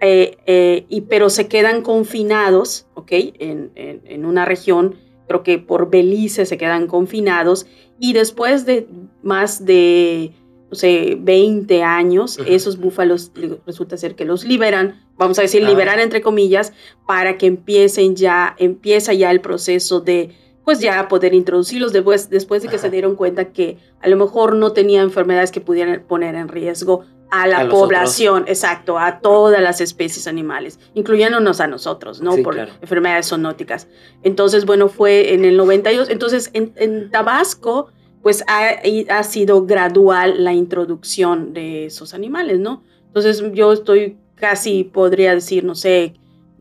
eh, 0.00 0.38
eh, 0.46 0.86
y, 0.88 1.02
pero 1.02 1.28
se 1.30 1.48
quedan 1.48 1.82
confinados, 1.82 2.86
¿ok? 2.94 3.10
En, 3.10 3.72
en, 3.74 4.24
una 4.24 4.44
región, 4.44 4.94
creo 5.26 5.42
que 5.42 5.58
por 5.58 5.90
Belice 5.90 6.46
se 6.46 6.56
quedan 6.56 6.86
confinados, 6.86 7.66
y 7.98 8.12
después 8.12 8.64
de 8.64 8.86
más 9.22 9.64
de, 9.64 10.32
no 10.70 10.76
sé, 10.76 11.16
20 11.18 11.82
años, 11.82 12.38
esos 12.46 12.78
búfalos 12.78 13.32
resulta 13.66 13.96
ser 13.96 14.14
que 14.14 14.24
los 14.24 14.44
liberan, 14.44 15.02
vamos 15.16 15.40
a 15.40 15.42
decir, 15.42 15.64
ah. 15.64 15.68
liberar 15.68 15.98
entre 15.98 16.20
comillas, 16.20 16.72
para 17.08 17.38
que 17.38 17.46
empiecen 17.46 18.14
ya, 18.14 18.54
empieza 18.58 19.12
ya 19.14 19.32
el 19.32 19.40
proceso 19.40 20.00
de 20.00 20.43
pues 20.64 20.80
ya 20.80 21.08
poder 21.08 21.34
introducirlos 21.34 21.92
después, 21.92 22.30
después 22.30 22.62
de 22.62 22.68
que 22.68 22.78
se 22.78 22.90
dieron 22.90 23.16
cuenta 23.16 23.52
que 23.52 23.78
a 24.00 24.08
lo 24.08 24.16
mejor 24.16 24.56
no 24.56 24.72
tenía 24.72 25.02
enfermedades 25.02 25.50
que 25.50 25.60
pudieran 25.60 26.02
poner 26.08 26.34
en 26.34 26.48
riesgo 26.48 27.04
a 27.30 27.46
la 27.46 27.68
población, 27.68 28.44
exacto, 28.46 28.98
a 28.98 29.18
todas 29.20 29.60
las 29.60 29.80
especies 29.80 30.26
animales, 30.28 30.78
incluyéndonos 30.94 31.60
a 31.60 31.66
nosotros, 31.66 32.20
¿no? 32.20 32.36
Por 32.36 32.56
enfermedades 32.58 33.28
zoonóticas. 33.28 33.88
Entonces, 34.22 34.64
bueno, 34.64 34.88
fue 34.88 35.34
en 35.34 35.44
el 35.44 35.56
92. 35.56 36.10
Entonces, 36.10 36.50
en, 36.52 37.10
Tabasco, 37.10 37.88
pues 38.22 38.44
ha, 38.46 38.68
ha, 39.08 39.22
sido 39.24 39.66
gradual 39.66 40.44
la 40.44 40.52
introducción 40.52 41.52
de 41.52 41.86
esos 41.86 42.14
animales, 42.14 42.60
¿no? 42.60 42.84
Entonces, 43.06 43.42
yo 43.52 43.72
estoy 43.72 44.16
casi, 44.36 44.84
podría 44.84 45.34
decir, 45.34 45.64
no 45.64 45.74
sé, 45.74 46.14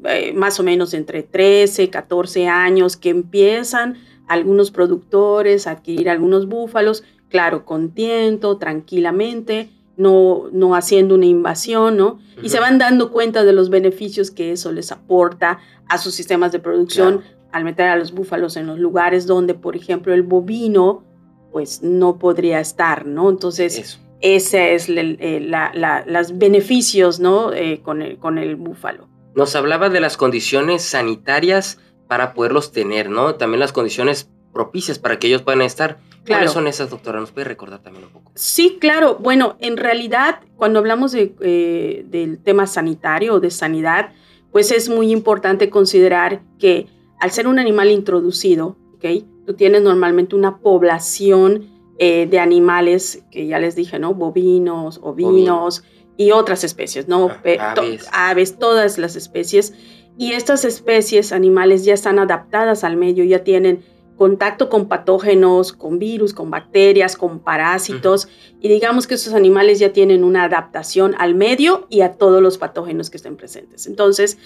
eh, 0.05 0.33
más 0.33 0.59
o 0.59 0.63
menos 0.63 0.93
entre 0.93 1.23
13, 1.23 1.89
14 1.89 2.47
años 2.47 2.97
que 2.97 3.09
empiezan 3.09 3.97
algunos 4.27 4.71
productores 4.71 5.67
a 5.67 5.71
adquirir 5.71 6.09
algunos 6.09 6.47
búfalos, 6.47 7.03
claro, 7.29 7.65
con 7.65 7.91
tiento, 7.91 8.57
tranquilamente 8.57 9.69
no, 9.97 10.49
no 10.51 10.75
haciendo 10.75 11.15
una 11.15 11.25
invasión, 11.25 11.97
¿no? 11.97 12.19
Y 12.41 12.49
se 12.49 12.59
van 12.59 12.77
dando 12.77 13.11
cuenta 13.11 13.43
de 13.43 13.53
los 13.53 13.69
beneficios 13.69 14.31
que 14.31 14.51
eso 14.51 14.71
les 14.71 14.91
aporta 14.91 15.59
a 15.87 15.97
sus 15.97 16.15
sistemas 16.15 16.51
de 16.51 16.59
producción 16.59 17.21
al 17.51 17.63
meter 17.63 17.87
a 17.89 17.95
los 17.95 18.11
búfalos 18.11 18.57
en 18.57 18.65
los 18.65 18.79
lugares 18.79 19.27
donde, 19.27 19.53
por 19.53 19.75
ejemplo, 19.75 20.13
el 20.13 20.23
bovino, 20.23 21.03
pues 21.51 21.83
no 21.83 22.17
podría 22.17 22.59
estar, 22.59 23.05
¿no? 23.05 23.29
Entonces, 23.29 23.99
ese 24.21 24.73
es 24.73 24.89
los 24.89 26.37
beneficios, 26.37 27.19
¿no? 27.19 27.53
Eh, 27.53 27.81
con, 27.83 28.01
el, 28.01 28.17
con 28.17 28.39
el 28.39 28.55
búfalo. 28.55 29.07
Nos 29.35 29.55
hablaba 29.55 29.89
de 29.89 29.99
las 29.99 30.17
condiciones 30.17 30.83
sanitarias 30.83 31.79
para 32.07 32.33
poderlos 32.33 32.71
tener, 32.71 33.09
¿no? 33.09 33.35
También 33.35 33.59
las 33.59 33.73
condiciones 33.73 34.29
propicias 34.53 34.99
para 34.99 35.17
que 35.17 35.27
ellos 35.27 35.41
puedan 35.41 35.61
estar. 35.61 35.97
¿Cuáles 36.27 36.51
son 36.51 36.67
esas, 36.67 36.89
doctora? 36.89 37.19
¿Nos 37.19 37.31
puede 37.31 37.45
recordar 37.45 37.81
también 37.81 38.05
un 38.05 38.11
poco? 38.11 38.31
Sí, 38.35 38.77
claro. 38.79 39.17
Bueno, 39.19 39.57
en 39.59 39.77
realidad, 39.77 40.39
cuando 40.55 40.79
hablamos 40.79 41.11
de, 41.11 41.35
eh, 41.41 42.05
del 42.07 42.41
tema 42.41 42.65
sanitario 42.67 43.35
o 43.35 43.39
de 43.39 43.51
sanidad, 43.51 44.11
pues 44.51 44.71
es 44.71 44.87
muy 44.87 45.11
importante 45.11 45.69
considerar 45.69 46.41
que 46.59 46.87
al 47.19 47.31
ser 47.31 47.47
un 47.47 47.59
animal 47.59 47.89
introducido, 47.89 48.77
¿ok? 48.95 49.25
Tú 49.45 49.55
tienes 49.55 49.81
normalmente 49.81 50.35
una 50.35 50.59
población 50.59 51.69
eh, 51.97 52.27
de 52.29 52.39
animales 52.39 53.23
que 53.31 53.47
ya 53.47 53.59
les 53.59 53.75
dije, 53.75 53.99
¿no? 53.99 54.13
Bovinos, 54.13 54.99
ovinos 55.03 55.83
y 56.17 56.31
otras 56.31 56.63
especies, 56.63 57.07
¿no? 57.07 57.29
Ah, 57.59 57.73
aves. 57.77 58.07
aves, 58.11 58.59
todas 58.59 58.97
las 58.97 59.15
especies. 59.15 59.73
Y 60.17 60.33
estas 60.33 60.63
especies 60.63 61.31
animales 61.31 61.85
ya 61.85 61.93
están 61.93 62.19
adaptadas 62.19 62.83
al 62.83 62.97
medio, 62.97 63.23
ya 63.23 63.43
tienen 63.43 63.83
contacto 64.15 64.69
con 64.69 64.87
patógenos, 64.87 65.73
con 65.73 65.97
virus, 65.97 66.33
con 66.33 66.51
bacterias, 66.51 67.17
con 67.17 67.39
parásitos, 67.39 68.27
y 68.61 68.69
digamos 68.69 69.07
que 69.07 69.15
esos 69.15 69.33
animales 69.33 69.79
ya 69.79 69.91
tienen 69.91 70.23
una 70.23 70.43
adaptación 70.43 71.15
al 71.17 71.33
medio 71.33 71.87
y 71.89 72.01
a 72.01 72.13
todos 72.13 72.41
los 72.41 72.57
patógenos 72.57 73.09
que 73.09 73.17
estén 73.17 73.37
presentes. 73.37 73.87
Entonces, 73.87 74.37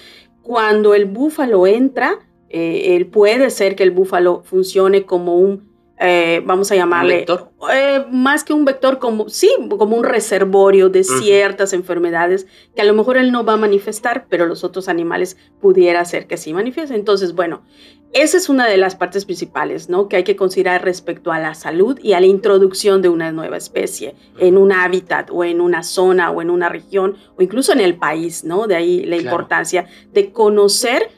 cuando 0.42 0.96
el 0.96 1.06
búfalo 1.06 1.68
entra, 1.68 2.20
eh, 2.50 2.96
él 2.96 3.08
puede 3.08 3.50
ser 3.50 3.76
que 3.76 3.84
el 3.84 3.92
búfalo 3.92 4.42
funcione 4.44 5.06
como 5.06 5.36
un 5.36 5.76
eh, 6.00 6.44
vamos 6.46 6.72
a 6.72 6.75
llamarle, 6.75 7.25
eh, 7.74 8.06
más 8.12 8.44
que 8.44 8.54
un 8.54 8.66
vector, 8.66 9.00
como, 9.00 9.30
sí, 9.30 9.50
como 9.77 9.98
un 9.98 10.04
reservorio 10.04 10.89
de 10.89 11.04
ciertas 11.04 11.74
enfermedades 11.74 12.46
que 12.75 12.82
a 12.82 12.86
lo 12.86 12.94
mejor 12.94 13.18
él 13.18 13.32
no 13.32 13.44
va 13.44 13.54
a 13.54 13.58
manifestar, 13.58 14.27
pero 14.30 14.46
los 14.46 14.63
otros 14.63 14.89
animales 14.89 15.38
pudiera 15.60 16.06
ser 16.06 16.27
que 16.27 16.38
sí 16.38 16.54
manifiesten. 16.54 16.98
Entonces, 16.98 17.34
bueno, 17.34 17.63
esa 18.13 18.38
es 18.38 18.48
una 18.48 18.68
de 18.68 18.77
las 18.77 18.96
partes 18.96 19.25
principales, 19.25 19.89
¿no? 19.89 20.08
Que 20.08 20.18
hay 20.18 20.24
que 20.24 20.36
considerar 20.36 20.84
respecto 20.84 21.32
a 21.32 21.39
la 21.39 21.56
salud 21.56 22.00
y 22.01 22.13
a 22.13 22.20
la 22.20 22.27
introducción 22.27 23.01
de 23.01 23.10
una 23.10 23.32
nueva 23.32 23.58
especie 23.58 24.16
en 24.38 24.58
un 24.58 24.72
hábitat 24.72 25.30
o 25.32 25.44
en 25.44 25.62
una 25.62 25.84
zona 25.84 26.32
o 26.32 26.42
en 26.42 26.50
una 26.50 26.70
región 26.70 27.18
o 27.38 27.42
incluso 27.42 27.74
en 27.74 27.82
el 27.82 27.98
país, 27.98 28.44
¿no? 28.44 28.68
De 28.68 28.75
ahí 28.75 29.04
la 29.04 29.18
importancia 29.18 29.88
de 30.13 30.32
conocer 30.32 31.10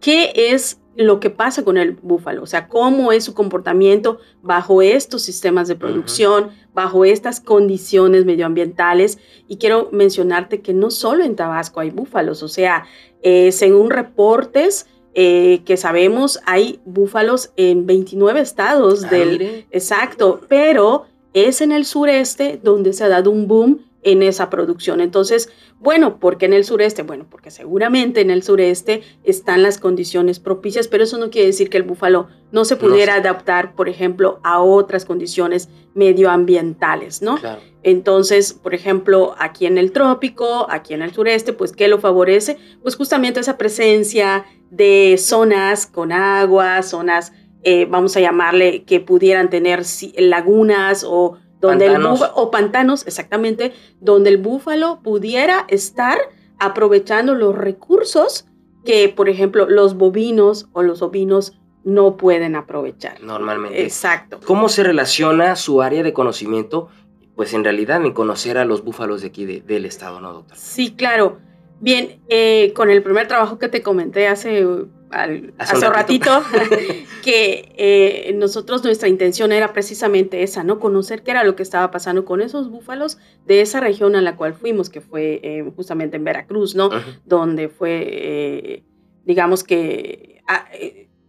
qué 0.00 0.32
es 0.34 0.80
lo 0.98 1.20
que 1.20 1.30
pasa 1.30 1.64
con 1.64 1.78
el 1.78 1.92
búfalo, 1.92 2.42
o 2.42 2.46
sea, 2.46 2.66
cómo 2.66 3.12
es 3.12 3.22
su 3.22 3.32
comportamiento 3.32 4.18
bajo 4.42 4.82
estos 4.82 5.22
sistemas 5.22 5.68
de 5.68 5.76
producción, 5.76 6.50
bajo 6.74 7.04
estas 7.04 7.40
condiciones 7.40 8.24
medioambientales. 8.24 9.18
Y 9.46 9.58
quiero 9.58 9.90
mencionarte 9.92 10.60
que 10.60 10.74
no 10.74 10.90
solo 10.90 11.22
en 11.22 11.36
Tabasco 11.36 11.78
hay 11.78 11.90
búfalos, 11.90 12.42
o 12.42 12.48
sea, 12.48 12.84
eh, 13.22 13.52
según 13.52 13.90
reportes 13.90 14.86
eh, 15.14 15.62
que 15.64 15.76
sabemos, 15.76 16.40
hay 16.46 16.80
búfalos 16.84 17.52
en 17.56 17.86
29 17.86 18.40
estados 18.40 19.04
ah, 19.04 19.08
del... 19.08 19.66
Exacto, 19.70 20.40
pero 20.48 21.06
es 21.32 21.60
en 21.60 21.70
el 21.70 21.84
sureste 21.84 22.58
donde 22.60 22.92
se 22.92 23.04
ha 23.04 23.08
dado 23.08 23.30
un 23.30 23.46
boom 23.46 23.84
en 24.08 24.22
esa 24.22 24.48
producción. 24.48 25.02
Entonces, 25.02 25.50
bueno, 25.80 26.18
¿por 26.18 26.38
qué 26.38 26.46
en 26.46 26.54
el 26.54 26.64
sureste? 26.64 27.02
Bueno, 27.02 27.26
porque 27.28 27.50
seguramente 27.50 28.22
en 28.22 28.30
el 28.30 28.42
sureste 28.42 29.02
están 29.22 29.62
las 29.62 29.78
condiciones 29.78 30.40
propicias, 30.40 30.88
pero 30.88 31.04
eso 31.04 31.18
no 31.18 31.28
quiere 31.28 31.48
decir 31.48 31.68
que 31.68 31.76
el 31.76 31.82
búfalo 31.82 32.28
no 32.50 32.64
se 32.64 32.76
pudiera 32.76 33.16
adaptar, 33.16 33.74
por 33.74 33.90
ejemplo, 33.90 34.40
a 34.44 34.60
otras 34.60 35.04
condiciones 35.04 35.68
medioambientales, 35.94 37.20
¿no? 37.20 37.38
Entonces, 37.82 38.54
por 38.54 38.74
ejemplo, 38.74 39.34
aquí 39.38 39.66
en 39.66 39.76
el 39.76 39.92
trópico, 39.92 40.66
aquí 40.70 40.94
en 40.94 41.02
el 41.02 41.12
sureste, 41.12 41.52
pues, 41.52 41.72
¿qué 41.72 41.86
lo 41.86 41.98
favorece? 41.98 42.56
Pues 42.82 42.96
justamente 42.96 43.40
esa 43.40 43.58
presencia 43.58 44.46
de 44.70 45.16
zonas 45.18 45.86
con 45.86 46.12
agua, 46.12 46.82
zonas, 46.82 47.32
eh, 47.62 47.86
vamos 47.90 48.16
a 48.16 48.20
llamarle, 48.20 48.84
que 48.84 49.00
pudieran 49.00 49.50
tener 49.50 49.82
lagunas 50.16 51.04
o 51.06 51.36
donde 51.60 51.86
el 51.86 52.04
o 52.04 52.50
pantanos, 52.50 53.06
exactamente, 53.06 53.72
donde 54.00 54.30
el 54.30 54.38
búfalo 54.38 55.00
pudiera 55.02 55.64
estar 55.68 56.18
aprovechando 56.58 57.34
los 57.34 57.56
recursos 57.56 58.46
que, 58.84 59.08
por 59.08 59.28
ejemplo, 59.28 59.68
los 59.68 59.96
bovinos 59.96 60.68
o 60.72 60.82
los 60.82 61.02
ovinos 61.02 61.58
no 61.84 62.16
pueden 62.16 62.56
aprovechar. 62.56 63.22
Normalmente. 63.22 63.82
Exacto. 63.82 64.40
¿Cómo 64.44 64.68
se 64.68 64.82
relaciona 64.82 65.56
su 65.56 65.82
área 65.82 66.02
de 66.02 66.12
conocimiento? 66.12 66.88
Pues 67.34 67.54
en 67.54 67.64
realidad 67.64 68.04
en 68.04 68.12
conocer 68.12 68.58
a 68.58 68.64
los 68.64 68.84
búfalos 68.84 69.22
de 69.22 69.28
aquí 69.28 69.44
del 69.44 69.84
estado, 69.84 70.20
¿no, 70.20 70.32
doctor? 70.32 70.56
Sí, 70.56 70.94
claro. 70.94 71.38
Bien, 71.80 72.20
eh, 72.28 72.72
con 72.74 72.90
el 72.90 73.02
primer 73.02 73.28
trabajo 73.28 73.58
que 73.58 73.68
te 73.68 73.82
comenté 73.82 74.26
hace 74.26 74.66
hace, 75.10 75.86
un 75.86 75.94
ratito, 75.94 76.42
que 77.24 77.72
eh, 77.76 78.32
nosotros 78.34 78.84
nuestra 78.84 79.08
intención 79.08 79.52
era 79.52 79.72
precisamente 79.72 80.42
esa, 80.42 80.64
¿no? 80.64 80.78
Conocer 80.78 81.22
qué 81.22 81.30
era 81.30 81.44
lo 81.44 81.56
que 81.56 81.62
estaba 81.62 81.90
pasando 81.90 82.24
con 82.24 82.40
esos 82.40 82.70
búfalos 82.70 83.18
de 83.46 83.60
esa 83.60 83.80
región 83.80 84.16
a 84.16 84.22
la 84.22 84.36
cual 84.36 84.54
fuimos, 84.54 84.90
que 84.90 85.00
fue 85.00 85.40
eh, 85.42 85.70
justamente 85.76 86.16
en 86.16 86.24
Veracruz, 86.24 86.74
¿no? 86.74 86.90
Donde 87.24 87.68
fue, 87.68 88.08
eh, 88.10 88.82
digamos 89.24 89.64
que 89.64 90.42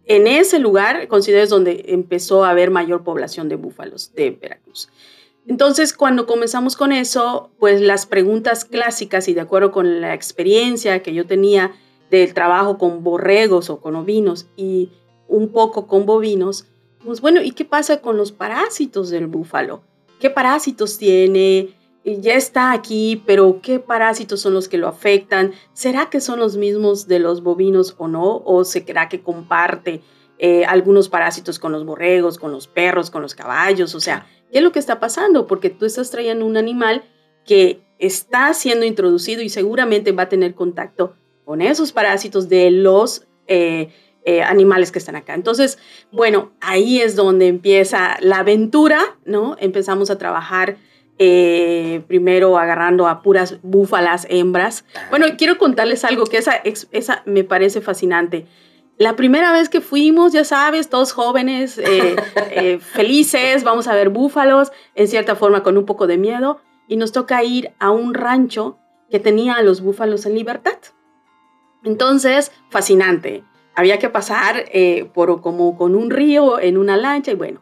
en 0.06 0.26
ese 0.26 0.58
lugar, 0.58 1.08
considero 1.08 1.44
es 1.44 1.50
donde 1.50 1.86
empezó 1.90 2.44
a 2.44 2.50
haber 2.50 2.72
mayor 2.72 3.04
población 3.04 3.48
de 3.48 3.56
búfalos 3.56 4.12
de 4.16 4.32
Veracruz. 4.32 4.90
Entonces, 5.48 5.94
cuando 5.94 6.26
comenzamos 6.26 6.76
con 6.76 6.92
eso, 6.92 7.52
pues 7.60 7.82
las 7.82 8.06
preguntas 8.06 8.66
clásicas 8.66 9.28
y 9.28 9.34
de 9.34 9.42
acuerdo 9.42 9.72
con 9.72 10.02
la 10.02 10.14
experiencia 10.14 11.02
que 11.04 11.14
yo 11.14 11.26
tenía, 11.28 11.74
del 12.10 12.34
trabajo 12.34 12.78
con 12.78 13.04
borregos 13.04 13.70
o 13.70 13.80
con 13.80 13.96
ovinos 13.96 14.48
y 14.56 14.92
un 15.28 15.50
poco 15.50 15.88
con 15.88 16.06
bovinos, 16.06 16.66
pues 17.04 17.22
bueno, 17.22 17.42
¿y 17.42 17.52
qué 17.52 17.66
pasa 17.66 18.02
con 18.02 18.18
los 18.18 18.32
parásitos 18.32 19.10
del 19.10 19.28
búfalo? 19.28 19.84
¿Qué 20.20 20.30
parásitos 20.30 20.98
tiene? 20.98 21.70
Ya 22.04 22.34
está 22.34 22.72
aquí, 22.72 23.24
pero 23.26 23.60
¿qué 23.62 23.80
parásitos 23.80 24.42
son 24.42 24.54
los 24.54 24.68
que 24.68 24.78
lo 24.78 24.88
afectan? 24.88 25.54
¿Será 25.74 26.10
que 26.10 26.20
son 26.20 26.40
los 26.40 26.58
mismos 26.58 27.08
de 27.08 27.20
los 27.20 27.44
bovinos 27.44 27.96
o 27.98 28.08
no? 28.08 28.42
¿O 28.46 28.64
se 28.64 28.84
cree 28.84 29.08
que 29.10 29.22
comparte 29.22 30.02
eh, 30.40 30.66
algunos 30.66 31.08
parásitos 31.10 31.60
con 31.60 31.72
los 31.72 31.86
borregos, 31.86 32.38
con 32.38 32.52
los 32.52 32.68
perros, 32.68 33.12
con 33.12 33.22
los 33.22 33.36
caballos? 33.36 33.96
O 33.96 34.00
sea, 34.00 34.28
¿qué 34.52 34.58
es 34.58 34.64
lo 34.64 34.72
que 34.72 34.80
está 34.80 35.00
pasando? 35.00 35.46
Porque 35.46 35.70
tú 35.70 35.86
estás 35.86 36.10
trayendo 36.10 36.46
un 36.46 36.58
animal 36.58 37.04
que 37.46 37.82
está 38.00 38.54
siendo 38.54 38.86
introducido 38.86 39.42
y 39.42 39.50
seguramente 39.50 40.12
va 40.12 40.24
a 40.24 40.30
tener 40.30 40.56
contacto 40.56 41.16
con 41.50 41.62
esos 41.62 41.92
parásitos 41.94 42.48
de 42.48 42.70
los 42.70 43.26
eh, 43.48 43.90
eh, 44.24 44.44
animales 44.44 44.92
que 44.92 45.00
están 45.00 45.16
acá. 45.16 45.34
Entonces, 45.34 45.80
bueno, 46.12 46.52
ahí 46.62 47.02
es 47.02 47.16
donde 47.16 47.48
empieza 47.48 48.18
la 48.20 48.38
aventura, 48.38 49.18
¿no? 49.26 49.58
Empezamos 49.60 50.12
a 50.12 50.20
trabajar 50.20 50.78
eh, 51.18 52.04
primero 52.08 52.60
agarrando 52.60 53.08
a 53.08 53.24
puras 53.24 53.58
búfalas 53.64 54.28
hembras. 54.30 54.86
Bueno, 55.10 55.26
quiero 55.40 55.58
contarles 55.58 56.06
algo 56.06 56.26
que 56.26 56.38
esa, 56.38 56.54
esa 56.92 57.24
me 57.26 57.44
parece 57.44 57.82
fascinante. 57.82 58.46
La 59.00 59.16
primera 59.16 59.52
vez 59.52 59.70
que 59.70 59.82
fuimos, 59.82 60.34
ya 60.34 60.44
sabes, 60.44 60.88
todos 60.88 61.14
jóvenes, 61.14 61.82
felices, 62.94 63.64
vamos 63.64 63.88
a 63.88 63.96
ver 63.96 64.10
búfalos, 64.10 64.72
en 64.94 65.08
cierta 65.08 65.36
forma 65.36 65.64
con 65.64 65.80
un 65.80 65.88
poco 65.88 66.06
de 66.06 66.20
miedo, 66.20 66.62
y 66.88 66.96
nos 66.98 67.12
toca 67.12 67.44
ir 67.44 67.72
a 67.80 67.90
un 67.90 68.14
rancho 68.14 68.78
que 69.10 69.20
tenía 69.20 69.56
a 69.56 69.64
los 69.64 69.82
búfalos 69.82 70.28
en 70.28 70.36
libertad. 70.36 70.78
Entonces, 71.84 72.52
fascinante. 72.70 73.44
Había 73.76 74.00
que 74.00 74.10
pasar 74.10 74.66
eh, 74.74 75.10
por 75.14 75.42
como 75.42 75.78
con 75.78 75.96
un 75.96 76.10
río 76.10 76.60
en 76.60 76.78
una 76.78 76.98
lancha 76.98 77.32
y 77.32 77.36
bueno. 77.36 77.62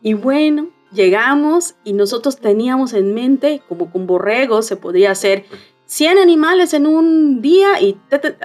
Y 0.00 0.14
bueno, 0.14 0.68
llegamos 0.92 1.74
y 1.82 1.92
nosotros 1.92 2.36
teníamos 2.36 2.92
en 2.92 3.14
mente, 3.14 3.62
como 3.68 3.90
con 3.90 4.06
borregos, 4.06 4.66
se 4.66 4.76
podría 4.76 5.10
hacer 5.10 5.44
100 5.86 6.18
animales 6.18 6.72
en 6.74 6.86
un 6.86 7.42
día 7.42 7.80
y 7.80 7.98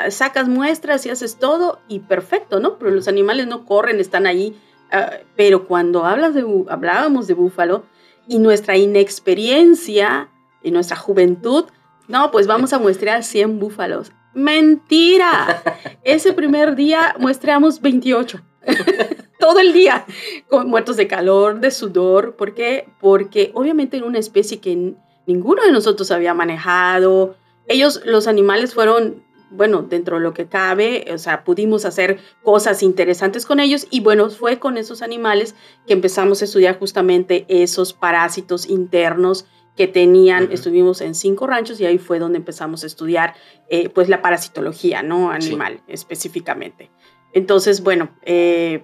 sacas 0.09 0.47
muestras 0.47 1.05
y 1.05 1.09
haces 1.09 1.37
todo 1.37 1.79
y 1.87 1.99
perfecto, 1.99 2.59
¿no? 2.59 2.77
Pero 2.77 2.91
los 2.91 3.07
animales 3.07 3.47
no 3.47 3.65
corren, 3.65 3.99
están 3.99 4.25
ahí. 4.25 4.59
Ah, 4.91 5.11
pero 5.35 5.67
cuando 5.67 6.05
hablas 6.05 6.33
de, 6.33 6.43
hablábamos 6.69 7.27
de 7.27 7.35
búfalo 7.35 7.83
y 8.27 8.39
nuestra 8.39 8.75
inexperiencia 8.77 10.29
y 10.63 10.71
nuestra 10.71 10.97
juventud, 10.97 11.65
no, 12.07 12.31
pues 12.31 12.47
vamos 12.47 12.73
a 12.73 12.79
muestrear 12.79 13.23
100 13.23 13.59
búfalos. 13.59 14.11
Mentira. 14.33 15.63
Ese 16.03 16.33
primer 16.33 16.75
día 16.75 17.15
muestreamos 17.19 17.81
28. 17.81 18.41
Todo 19.39 19.59
el 19.59 19.73
día, 19.73 20.05
con 20.49 20.69
muertos 20.69 20.97
de 20.97 21.07
calor, 21.07 21.59
de 21.59 21.71
sudor. 21.71 22.35
¿Por 22.35 22.53
qué? 22.53 22.89
Porque 22.99 23.51
obviamente 23.53 23.97
en 23.97 24.03
una 24.03 24.19
especie 24.19 24.59
que 24.59 24.95
ninguno 25.25 25.63
de 25.63 25.71
nosotros 25.71 26.11
había 26.11 26.33
manejado. 26.33 27.35
Ellos, 27.67 28.01
los 28.03 28.27
animales 28.27 28.73
fueron, 28.73 29.23
bueno, 29.51 29.83
dentro 29.83 30.17
de 30.17 30.23
lo 30.23 30.33
que 30.33 30.47
cabe, 30.47 31.05
o 31.13 31.17
sea, 31.17 31.43
pudimos 31.43 31.85
hacer 31.85 32.19
cosas 32.43 32.83
interesantes 32.83 33.45
con 33.45 33.59
ellos 33.59 33.87
y 33.91 34.01
bueno, 34.01 34.29
fue 34.29 34.59
con 34.59 34.77
esos 34.77 35.01
animales 35.01 35.55
que 35.87 35.93
empezamos 35.93 36.41
a 36.41 36.45
estudiar 36.45 36.79
justamente 36.79 37.45
esos 37.47 37.93
parásitos 37.93 38.67
internos 38.67 39.45
que 39.75 39.87
tenían, 39.87 40.49
estuvimos 40.51 41.01
en 41.01 41.15
cinco 41.15 41.47
ranchos 41.47 41.79
y 41.79 41.85
ahí 41.85 41.97
fue 41.97 42.19
donde 42.19 42.37
empezamos 42.37 42.83
a 42.83 42.87
estudiar 42.87 43.35
eh, 43.69 43.89
pues 43.89 44.09
la 44.09 44.21
parasitología, 44.21 45.03
¿no? 45.03 45.31
Animal 45.31 45.81
específicamente. 45.87 46.91
Entonces, 47.33 47.81
bueno, 47.81 48.09
eh, 48.23 48.83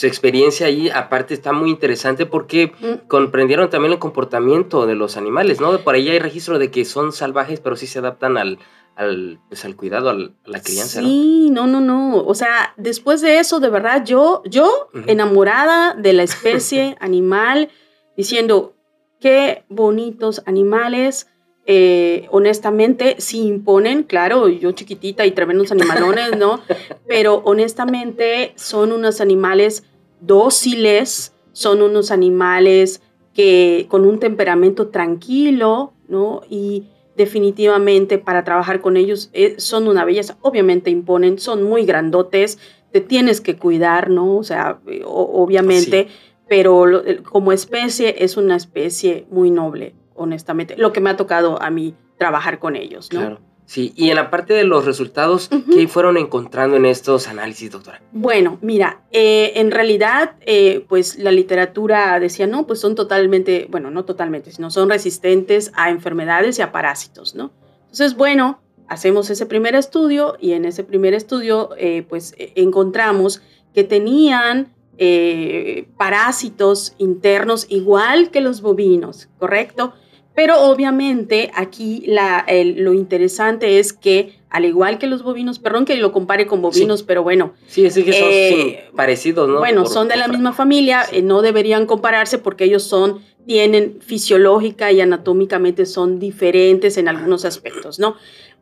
su 0.00 0.06
experiencia 0.06 0.66
ahí 0.66 0.88
aparte 0.88 1.34
está 1.34 1.52
muy 1.52 1.68
interesante 1.68 2.24
porque 2.24 2.72
mm. 2.80 3.06
comprendieron 3.08 3.68
también 3.68 3.92
el 3.92 3.98
comportamiento 3.98 4.86
de 4.86 4.94
los 4.94 5.18
animales, 5.18 5.60
¿no? 5.60 5.78
Por 5.80 5.94
ahí 5.94 6.08
hay 6.08 6.18
registro 6.18 6.58
de 6.58 6.70
que 6.70 6.86
son 6.86 7.12
salvajes, 7.12 7.60
pero 7.60 7.76
sí 7.76 7.86
se 7.86 7.98
adaptan 7.98 8.38
al, 8.38 8.58
al, 8.96 9.40
pues, 9.48 9.64
al 9.66 9.76
cuidado, 9.76 10.08
a 10.08 10.14
la 10.14 10.62
crianza. 10.62 11.02
Sí, 11.02 11.50
¿no? 11.50 11.66
no, 11.66 11.82
no, 11.82 12.16
O 12.24 12.34
sea, 12.34 12.72
después 12.78 13.20
de 13.20 13.40
eso, 13.40 13.60
de 13.60 13.68
verdad, 13.68 14.02
yo, 14.04 14.42
yo 14.46 14.88
enamorada 15.06 15.94
de 15.94 16.14
la 16.14 16.22
especie 16.22 16.96
animal, 17.00 17.68
diciendo, 18.16 18.76
qué 19.20 19.64
bonitos 19.68 20.42
animales. 20.46 21.28
Eh, 21.66 22.26
honestamente, 22.30 23.16
sí 23.18 23.46
imponen, 23.46 24.02
claro, 24.02 24.48
yo 24.48 24.72
chiquitita 24.72 25.26
y 25.26 25.30
tremendos 25.32 25.70
animalones, 25.70 26.36
¿no? 26.36 26.60
Pero 27.06 27.42
honestamente 27.44 28.52
son 28.56 28.92
unos 28.92 29.20
animales 29.20 29.84
dóciles, 30.20 31.34
son 31.52 31.82
unos 31.82 32.10
animales 32.10 33.02
que 33.34 33.86
con 33.88 34.04
un 34.04 34.18
temperamento 34.18 34.88
tranquilo, 34.88 35.92
¿no? 36.08 36.42
Y 36.48 36.88
definitivamente 37.16 38.18
para 38.18 38.44
trabajar 38.44 38.80
con 38.80 38.96
ellos 38.96 39.30
eh, 39.32 39.54
son 39.58 39.86
una 39.86 40.04
belleza. 40.04 40.38
Obviamente 40.40 40.90
imponen, 40.90 41.38
son 41.38 41.62
muy 41.62 41.84
grandotes, 41.84 42.58
te 42.92 43.00
tienes 43.00 43.40
que 43.40 43.56
cuidar, 43.56 44.10
¿no? 44.10 44.38
O 44.38 44.42
sea, 44.42 44.80
eh, 44.86 45.02
obviamente 45.04 46.08
pero 46.50 47.04
como 47.30 47.52
especie 47.52 48.24
es 48.24 48.36
una 48.36 48.56
especie 48.56 49.24
muy 49.30 49.52
noble, 49.52 49.94
honestamente. 50.16 50.74
Lo 50.76 50.92
que 50.92 51.00
me 51.00 51.08
ha 51.08 51.16
tocado 51.16 51.62
a 51.62 51.70
mí 51.70 51.94
trabajar 52.18 52.58
con 52.58 52.74
ellos, 52.74 53.08
¿no? 53.12 53.20
Claro. 53.20 53.40
Sí, 53.66 53.92
y 53.94 54.10
en 54.10 54.16
la 54.16 54.30
parte 54.30 54.52
de 54.52 54.64
los 54.64 54.84
resultados, 54.84 55.48
¿qué 55.72 55.86
fueron 55.86 56.16
encontrando 56.16 56.76
en 56.76 56.86
estos 56.86 57.28
análisis, 57.28 57.70
doctora? 57.70 58.02
Bueno, 58.10 58.58
mira, 58.62 59.02
eh, 59.12 59.52
en 59.54 59.70
realidad, 59.70 60.32
eh, 60.40 60.84
pues 60.88 61.20
la 61.20 61.30
literatura 61.30 62.18
decía, 62.18 62.48
no, 62.48 62.66
pues 62.66 62.80
son 62.80 62.96
totalmente, 62.96 63.68
bueno, 63.70 63.92
no 63.92 64.04
totalmente, 64.04 64.50
sino 64.50 64.72
son 64.72 64.90
resistentes 64.90 65.70
a 65.76 65.90
enfermedades 65.90 66.58
y 66.58 66.62
a 66.62 66.72
parásitos, 66.72 67.36
¿no? 67.36 67.52
Entonces, 67.82 68.16
bueno, 68.16 68.60
hacemos 68.88 69.30
ese 69.30 69.46
primer 69.46 69.76
estudio 69.76 70.36
y 70.40 70.54
en 70.54 70.64
ese 70.64 70.82
primer 70.82 71.14
estudio, 71.14 71.70
eh, 71.78 72.04
pues 72.08 72.34
encontramos 72.36 73.40
que 73.72 73.84
tenían 73.84 74.72
eh, 75.02 75.86
parásitos 75.96 76.92
internos 76.98 77.64
igual 77.70 78.30
que 78.30 78.42
los 78.42 78.60
bovinos, 78.60 79.30
¿correcto? 79.38 79.94
Pero 80.34 80.60
obviamente 80.60 81.50
aquí 81.54 82.04
la, 82.06 82.44
lo 82.76 82.92
interesante 82.92 83.78
es 83.78 83.94
que, 83.94 84.38
al 84.50 84.66
igual 84.66 84.98
que 84.98 85.06
los 85.06 85.22
bovinos, 85.22 85.58
perdón 85.58 85.86
que 85.86 85.96
lo 85.96 86.12
compare 86.12 86.46
con 86.46 86.60
bovinos, 86.60 87.02
pero 87.02 87.22
bueno. 87.22 87.54
Sí, 87.66 87.88
sí 87.88 88.04
que 88.04 88.12
son 88.12 88.28
eh, 88.30 88.90
parecidos, 88.94 89.48
¿no? 89.48 89.60
Bueno, 89.60 89.86
son 89.86 90.06
de 90.06 90.18
la 90.18 90.28
misma 90.28 90.52
familia, 90.52 91.06
eh, 91.10 91.22
no 91.22 91.40
deberían 91.40 91.86
compararse 91.86 92.36
porque 92.36 92.64
ellos 92.64 92.82
son, 92.82 93.22
tienen 93.46 94.02
fisiológica 94.02 94.92
y 94.92 95.00
anatómicamente 95.00 95.86
son 95.86 96.18
diferentes 96.18 96.98
en 96.98 97.08
algunos 97.08 97.46
aspectos, 97.46 97.98
¿no? 97.98 98.16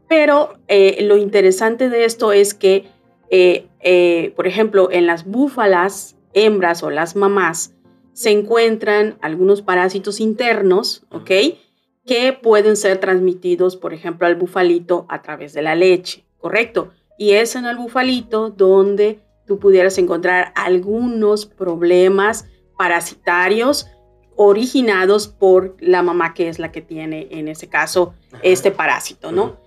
Pero 0.08 0.54
lo 1.00 1.16
interesante 1.16 1.88
de 1.88 2.04
esto 2.04 2.32
es 2.32 2.54
que, 2.54 2.84
por 4.36 4.46
ejemplo, 4.46 4.88
en 4.92 5.08
las 5.08 5.24
búfalas, 5.26 6.14
hembras 6.32 6.82
o 6.82 6.90
las 6.90 7.16
mamás, 7.16 7.74
se 8.12 8.30
encuentran 8.30 9.16
algunos 9.20 9.62
parásitos 9.62 10.20
internos, 10.20 11.06
¿ok? 11.10 11.30
Que 12.04 12.32
pueden 12.32 12.76
ser 12.76 12.98
transmitidos, 12.98 13.76
por 13.76 13.94
ejemplo, 13.94 14.26
al 14.26 14.34
bufalito 14.34 15.06
a 15.08 15.22
través 15.22 15.52
de 15.52 15.62
la 15.62 15.74
leche, 15.74 16.24
¿correcto? 16.38 16.90
Y 17.16 17.32
es 17.32 17.54
en 17.54 17.66
el 17.66 17.76
bufalito 17.76 18.50
donde 18.50 19.20
tú 19.46 19.58
pudieras 19.58 19.98
encontrar 19.98 20.52
algunos 20.56 21.46
problemas 21.46 22.46
parasitarios 22.76 23.86
originados 24.36 25.26
por 25.26 25.76
la 25.80 26.02
mamá 26.02 26.32
que 26.34 26.48
es 26.48 26.58
la 26.58 26.70
que 26.70 26.80
tiene, 26.80 27.28
en 27.30 27.48
ese 27.48 27.68
caso, 27.68 28.14
este 28.42 28.70
parásito, 28.70 29.32
¿no? 29.32 29.58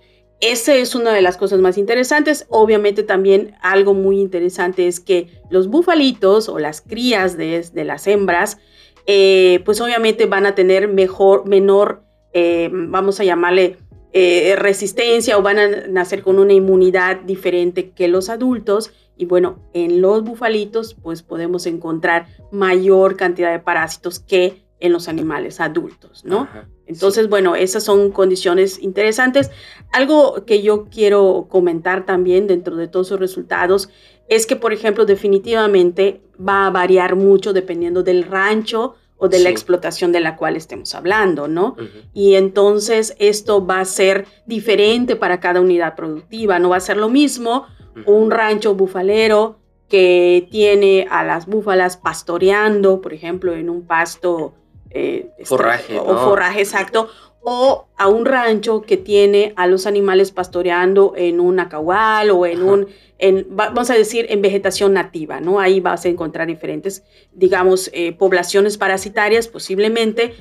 Esa 0.42 0.74
es 0.74 0.96
una 0.96 1.12
de 1.12 1.22
las 1.22 1.36
cosas 1.36 1.60
más 1.60 1.78
interesantes. 1.78 2.46
Obviamente 2.48 3.04
también 3.04 3.54
algo 3.62 3.94
muy 3.94 4.20
interesante 4.20 4.88
es 4.88 4.98
que 4.98 5.28
los 5.50 5.68
bufalitos 5.68 6.48
o 6.48 6.58
las 6.58 6.80
crías 6.80 7.36
de, 7.36 7.64
las 7.84 8.08
hembras, 8.08 8.58
eh, 9.06 9.62
pues 9.64 9.80
obviamente 9.80 10.26
van 10.26 10.44
a 10.44 10.56
tener 10.56 10.88
mejor, 10.88 11.46
menor, 11.46 12.02
eh, 12.32 12.68
vamos 12.72 13.20
a 13.20 13.24
llamarle 13.24 13.78
eh, 14.12 14.56
resistencia 14.58 15.38
o 15.38 15.42
van 15.42 15.60
a 15.60 15.68
nacer 15.86 16.24
con 16.24 16.40
una 16.40 16.54
inmunidad 16.54 17.20
diferente 17.20 17.90
que 17.90 18.08
los 18.08 18.28
adultos. 18.28 18.92
Y 19.16 19.26
bueno, 19.26 19.60
en 19.74 20.00
los 20.00 20.24
bufalitos 20.24 20.94
pues 20.94 21.22
podemos 21.22 21.66
encontrar 21.66 22.26
mayor 22.50 23.16
cantidad 23.16 23.52
de 23.52 23.60
parásitos 23.60 24.18
que 24.18 24.64
en 24.80 24.92
los 24.92 25.06
animales 25.06 25.60
adultos, 25.60 26.24
¿no? 26.24 26.48
Entonces, 26.92 27.28
bueno, 27.28 27.54
esas 27.56 27.84
son 27.84 28.10
condiciones 28.10 28.82
interesantes. 28.82 29.50
Algo 29.92 30.44
que 30.44 30.62
yo 30.62 30.86
quiero 30.90 31.46
comentar 31.48 32.06
también 32.06 32.46
dentro 32.46 32.76
de 32.76 32.88
todos 32.88 33.08
esos 33.08 33.20
resultados 33.20 33.88
es 34.28 34.46
que, 34.46 34.56
por 34.56 34.72
ejemplo, 34.72 35.04
definitivamente 35.04 36.22
va 36.38 36.66
a 36.66 36.70
variar 36.70 37.16
mucho 37.16 37.52
dependiendo 37.52 38.02
del 38.02 38.24
rancho 38.24 38.94
o 39.18 39.28
de 39.28 39.38
la 39.38 39.50
explotación 39.50 40.10
de 40.10 40.18
la 40.20 40.36
cual 40.36 40.56
estemos 40.56 40.96
hablando, 40.96 41.46
¿no? 41.46 41.76
Y 42.12 42.34
entonces 42.34 43.14
esto 43.20 43.64
va 43.64 43.78
a 43.78 43.84
ser 43.84 44.26
diferente 44.46 45.14
para 45.14 45.38
cada 45.38 45.60
unidad 45.60 45.94
productiva, 45.94 46.58
no 46.58 46.70
va 46.70 46.78
a 46.78 46.80
ser 46.80 46.96
lo 46.96 47.08
mismo 47.08 47.66
un 48.06 48.30
rancho 48.32 48.74
bufalero 48.74 49.60
que 49.88 50.48
tiene 50.50 51.06
a 51.10 51.22
las 51.22 51.46
búfalas 51.46 51.98
pastoreando, 51.98 53.00
por 53.00 53.12
ejemplo, 53.12 53.54
en 53.54 53.68
un 53.68 53.86
pasto 53.86 54.54
eh, 54.94 55.30
este, 55.30 55.44
forraje. 55.44 55.98
O 55.98 56.16
forraje, 56.16 56.60
exacto. 56.60 57.08
O 57.40 57.86
a 57.96 58.08
un 58.08 58.24
rancho 58.24 58.82
que 58.82 58.96
tiene 58.96 59.52
a 59.56 59.66
los 59.66 59.86
animales 59.86 60.30
pastoreando 60.30 61.14
en 61.16 61.40
un 61.40 61.58
acahual 61.58 62.30
o 62.30 62.46
en 62.46 62.62
un, 62.62 62.86
en, 63.18 63.46
vamos 63.50 63.90
a 63.90 63.94
decir, 63.94 64.26
en 64.28 64.42
vegetación 64.42 64.92
nativa, 64.92 65.40
¿no? 65.40 65.58
Ahí 65.58 65.80
vas 65.80 66.04
a 66.04 66.08
encontrar 66.08 66.46
diferentes, 66.46 67.02
digamos, 67.32 67.90
eh, 67.92 68.12
poblaciones 68.12 68.78
parasitarias 68.78 69.48
posiblemente, 69.48 70.34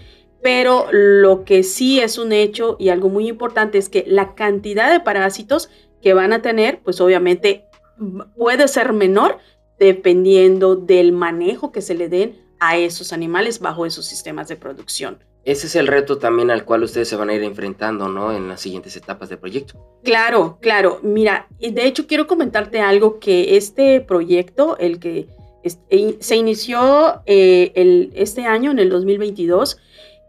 pero 0.43 0.87
lo 0.91 1.43
que 1.43 1.63
sí 1.63 1.99
es 1.99 2.17
un 2.17 2.33
hecho 2.33 2.77
y 2.79 2.89
algo 2.89 3.09
muy 3.09 3.27
importante 3.27 3.77
es 3.77 3.89
que 3.89 4.03
la 4.07 4.35
cantidad 4.35 4.91
de 4.91 4.99
parásitos 4.99 5.69
que 6.01 6.13
van 6.13 6.33
a 6.33 6.41
tener, 6.41 6.81
pues 6.83 7.01
obviamente 7.01 7.65
puede 8.35 8.67
ser 8.67 8.93
menor 8.93 9.37
dependiendo 9.79 10.75
del 10.75 11.11
manejo 11.11 11.71
que 11.71 11.81
se 11.81 11.95
le 11.95 12.09
den 12.09 12.50
a 12.62 12.78
esos 12.78 13.12
animales 13.12 13.60
bajo 13.60 13.88
esos 13.88 14.06
sistemas 14.06 14.47
de 14.47 14.56
producción. 14.56 15.17
Ese 15.43 15.65
es 15.65 15.76
el 15.76 15.88
reto 15.88 16.19
también 16.19 16.52
al 16.52 16.63
cual 16.63 16.84
ustedes 16.84 17.10
se 17.10 17.15
van 17.15 17.30
a 17.30 17.34
ir 17.34 17.41
enfrentando, 17.41 18.08
¿no? 18.08 18.32
En 18.32 18.47
las 18.47 18.62
siguientes 18.62 18.95
etapas 18.95 19.30
del 19.30 19.39
proyecto. 19.39 20.00
Claro, 20.04 20.60
claro. 20.62 21.00
Mira, 21.02 21.47
de 21.60 21.88
hecho 21.88 22.06
quiero 22.06 22.28
comentarte 22.28 22.80
algo 22.80 23.19
que 23.19 23.58
este 23.58 24.00
proyecto, 24.02 24.78
el 24.78 25.00
que 25.00 25.28
e, 25.63 26.17
se 26.19 26.36
inició 26.36 27.24
eh, 27.26 27.71
el, 27.74 28.12
este 28.13 28.45
año, 28.45 28.69
en 28.69 28.78
el 28.78 28.91
2022, 28.91 29.80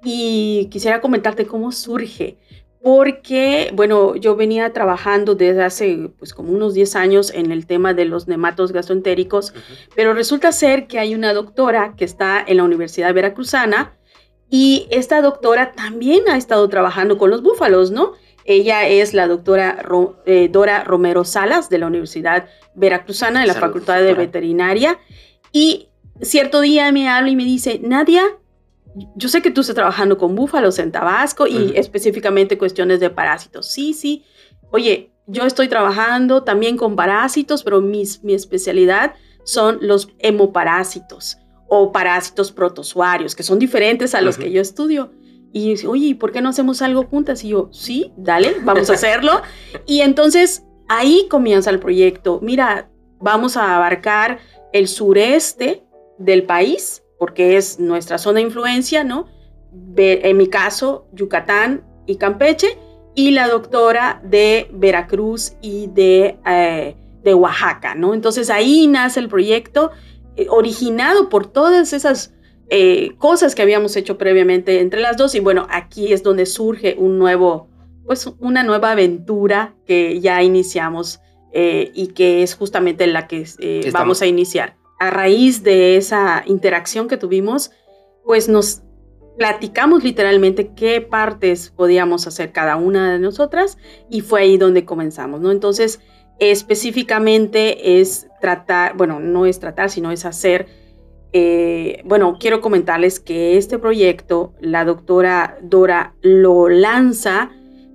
y 0.03 0.69
quisiera 0.71 1.03
comentarte 1.03 1.47
cómo 1.47 1.71
surge. 1.71 2.39
Porque, 2.83 3.71
bueno, 3.75 4.17
yo 4.17 4.35
venía 4.35 4.73
trabajando 4.73 5.37
desde 5.37 5.63
hace 5.63 6.11
pues 6.19 6.35
como 6.35 6.53
unos 6.53 6.75
10 6.75 6.97
años 6.97 7.33
en 7.33 7.53
el 7.53 7.67
tema 7.67 7.95
de 7.95 8.05
los 8.07 8.27
nematos 8.27 8.73
gastroentéricos, 8.73 9.55
pero 9.95 10.15
resulta 10.15 10.51
ser 10.51 10.89
que 10.89 10.99
hay 10.99 11.15
una 11.15 11.33
doctora 11.33 11.95
que 11.97 12.05
está 12.05 12.43
en 12.45 12.57
la 12.57 12.65
Universidad 12.65 13.15
Veracruzana 13.15 13.97
y 14.51 14.89
esta 14.91 15.23
doctora 15.23 15.73
también 15.73 16.29
ha 16.29 16.37
estado 16.37 16.69
trabajando 16.69 17.19
con 17.19 17.31
los 17.31 17.43
búfalos, 17.43 17.93
¿no? 17.93 18.13
Ella 18.45 18.89
es 18.89 19.15
la 19.15 19.29
doctora 19.29 19.79
eh, 20.27 20.49
Dora 20.51 20.83
Romero 20.83 21.25
Salas 21.25 21.71
de 21.71 21.79
la 21.79 21.87
Universidad 21.87 22.49
Veracruzana 22.75 23.43
de 23.43 23.47
la 23.47 23.55
Facultad 23.55 24.03
de 24.03 24.15
Veterinaria 24.15 24.99
y 25.53 25.89
cierto 26.21 26.61
día 26.61 26.91
me 26.91 27.09
habla 27.09 27.31
y 27.31 27.37
me 27.37 27.45
dice, 27.45 27.81
Nadia, 27.81 28.25
yo 29.17 29.29
sé 29.29 29.43
que 29.43 29.51
tú 29.51 29.63
estás 29.63 29.75
trabajando 29.75 30.19
con 30.19 30.35
búfalos 30.35 30.79
en 30.79 30.93
Tabasco 30.93 31.47
y 31.47 31.73
específicamente 31.77 32.59
cuestiones 32.59 33.01
de 33.01 33.11
parásitos. 33.11 33.71
Sí, 33.71 33.95
sí. 33.95 34.25
Oye, 34.71 35.13
yo 35.27 35.45
estoy 35.45 35.69
trabajando 35.69 36.43
también 36.43 36.77
con 36.77 36.97
parásitos, 36.97 37.63
pero 37.63 37.81
mi 37.81 38.03
especialidad 38.35 39.15
son 39.45 39.79
los 39.81 40.09
hemoparásitos 40.19 41.39
o 41.69 41.91
parásitos 41.91 42.53
protozoarios, 42.53 43.35
que 43.35 43.43
son 43.43 43.59
diferentes 43.59 44.15
a 44.15 44.21
los 44.21 44.37
que 44.37 44.51
yo 44.51 44.61
estudio. 44.61 45.13
Y 45.55 45.71
dice, 45.71 45.87
oye, 45.87 46.15
¿por 46.15 46.33
qué 46.33 46.41
no 46.41 46.51
hacemos 46.51 46.83
algo 46.83 47.05
juntas? 47.05 47.45
Y 47.45 47.49
yo, 47.49 47.69
sí, 47.73 48.13
dale, 48.17 48.57
vamos 48.63 48.91
a 48.91 48.93
hacerlo. 48.95 49.43
y 49.87 50.01
entonces 50.01 50.65
ahí 50.89 51.27
comienza 51.31 51.71
el 51.71 51.79
proyecto. 51.79 52.41
Mira, 52.43 52.91
vamos 53.21 53.57
a 53.57 53.77
abarcar 53.77 54.39
el 54.73 54.89
sureste 54.89 55.85
del 56.19 56.45
país 56.45 57.02
porque 57.23 57.57
es 57.57 57.79
nuestra 57.79 58.19
zona 58.19 58.41
de 58.41 58.47
influencia, 58.47 59.05
¿no? 59.05 59.29
En 59.97 60.37
mi 60.37 60.49
caso, 60.49 61.07
Yucatán 61.13 61.85
y 62.05 62.17
Campeche, 62.17 62.77
y 63.15 63.31
la 63.31 63.47
doctora 63.47 64.21
de 64.25 64.69
Veracruz 64.73 65.53
y 65.63 65.87
de, 65.87 66.41
eh, 66.45 66.97
de 67.23 67.35
Oaxaca, 67.35 67.95
¿no? 67.95 68.13
Entonces 68.13 68.51
ahí 68.51 68.89
nace 68.89 69.21
el 69.21 69.29
proyecto 69.29 69.93
eh, 70.35 70.49
originado 70.51 71.29
por 71.29 71.47
todas 71.47 71.93
esas 71.93 72.35
eh, 72.71 73.13
cosas 73.19 73.55
que 73.55 73.63
habíamos 73.63 73.95
hecho 73.95 74.19
previamente 74.19 74.81
entre 74.81 75.01
las 75.01 75.17
dos 75.17 75.37
y 75.37 75.39
bueno, 75.39 75.69
aquí 75.71 76.13
es 76.13 76.25
donde 76.25 76.45
surge 76.45 76.97
un 76.99 77.21
nuevo, 77.21 77.69
pues 78.05 78.27
una 78.41 78.65
nueva 78.65 78.91
aventura 78.91 79.77
que 79.87 80.21
ya 80.21 80.43
iniciamos 80.43 81.21
y 81.55 82.09
que 82.17 82.43
es 82.43 82.57
justamente 82.57 83.07
la 83.07 83.29
que 83.29 83.45
vamos 83.93 84.23
a 84.23 84.27
iniciar 84.27 84.82
a 85.03 85.11
raíz 85.11 85.65
de 85.65 85.97
esa 85.97 86.45
interacción 86.47 87.09
que 87.09 87.17
tuvimos, 87.17 87.73
pues 88.25 88.49
nos 88.49 88.83
platicamos 89.37 90.05
literalmente 90.05 90.75
qué 90.77 91.01
partes 91.01 91.71
podíamos 91.71 92.29
hacer 92.29 92.53
cada 92.53 92.77
una 92.77 93.13
de 93.13 93.19
nosotras 93.19 93.79
y 94.09 94.21
fue 94.21 94.43
ahí 94.43 94.59
donde 94.59 94.85
comenzamos, 94.85 95.41
¿no? 95.41 95.51
Entonces, 95.51 95.99
específicamente 96.39 98.01
es 98.01 98.29
tratar, 98.41 98.97
bueno, 98.97 99.19
no 99.19 99.45
es 99.45 99.59
tratar, 99.59 99.91
sino 99.91 100.13
es 100.13 100.25
hacer, 100.25 100.69
eh, 101.33 102.01
bueno, 102.05 102.37
quiero 102.39 102.61
comentarles 102.61 103.19
que 103.19 103.57
este 103.57 103.81
proyecto, 103.81 104.55
la 104.61 104.85
doctora 104.85 105.59
Dora 105.63 106.15
lo 106.21 106.69
lanza 106.69 107.51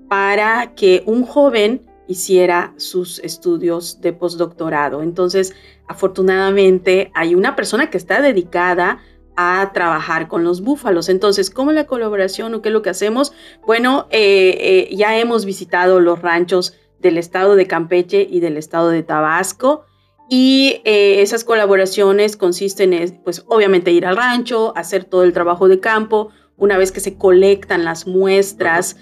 para 0.10 0.76
que 0.76 1.04
un 1.06 1.24
joven 1.24 1.88
hiciera 2.08 2.74
sus 2.78 3.20
estudios 3.20 4.02
de 4.02 4.12
postdoctorado. 4.12 5.02
Entonces, 5.04 5.54
afortunadamente, 5.88 7.12
hay 7.14 7.36
una 7.36 7.56
persona 7.56 7.90
que 7.90 7.98
está 7.98 8.22
dedicada 8.22 9.00
a 9.38 9.72
trabajar 9.72 10.28
con 10.28 10.44
los 10.44 10.62
búfalos. 10.62 11.10
Entonces, 11.10 11.52
¿cómo 11.52 11.72
la 11.72 11.86
colaboración 11.86 12.54
o 12.56 12.62
qué 12.62 12.70
es 12.70 12.74
lo 12.74 12.82
que 12.82 12.90
hacemos? 12.90 13.34
Bueno, 13.66 14.08
eh, 14.10 14.58
eh, 14.90 14.96
ya 14.96 15.18
hemos 15.18 15.46
visitado 15.46 16.00
los 16.00 16.22
ranchos 16.22 16.74
del 17.00 17.20
estado 17.20 17.56
de 17.56 17.68
Campeche 17.68 18.28
y 18.30 18.40
del 18.40 18.58
estado 18.58 18.90
de 18.90 19.04
Tabasco. 19.04 19.86
Y 20.28 20.82
eh, 20.84 21.22
esas 21.22 21.44
colaboraciones 21.44 22.36
consisten 22.36 22.94
en, 22.94 23.22
pues, 23.24 23.46
obviamente 23.48 23.92
ir 23.92 24.08
al 24.08 24.18
rancho, 24.18 24.74
hacer 24.76 25.06
todo 25.06 25.24
el 25.24 25.34
trabajo 25.34 25.68
de 25.68 25.80
campo, 25.80 26.30
una 26.58 26.76
vez 26.78 26.92
que 26.92 27.00
se 27.00 27.16
colectan 27.16 27.86
las 27.86 28.08
muestras 28.08 28.98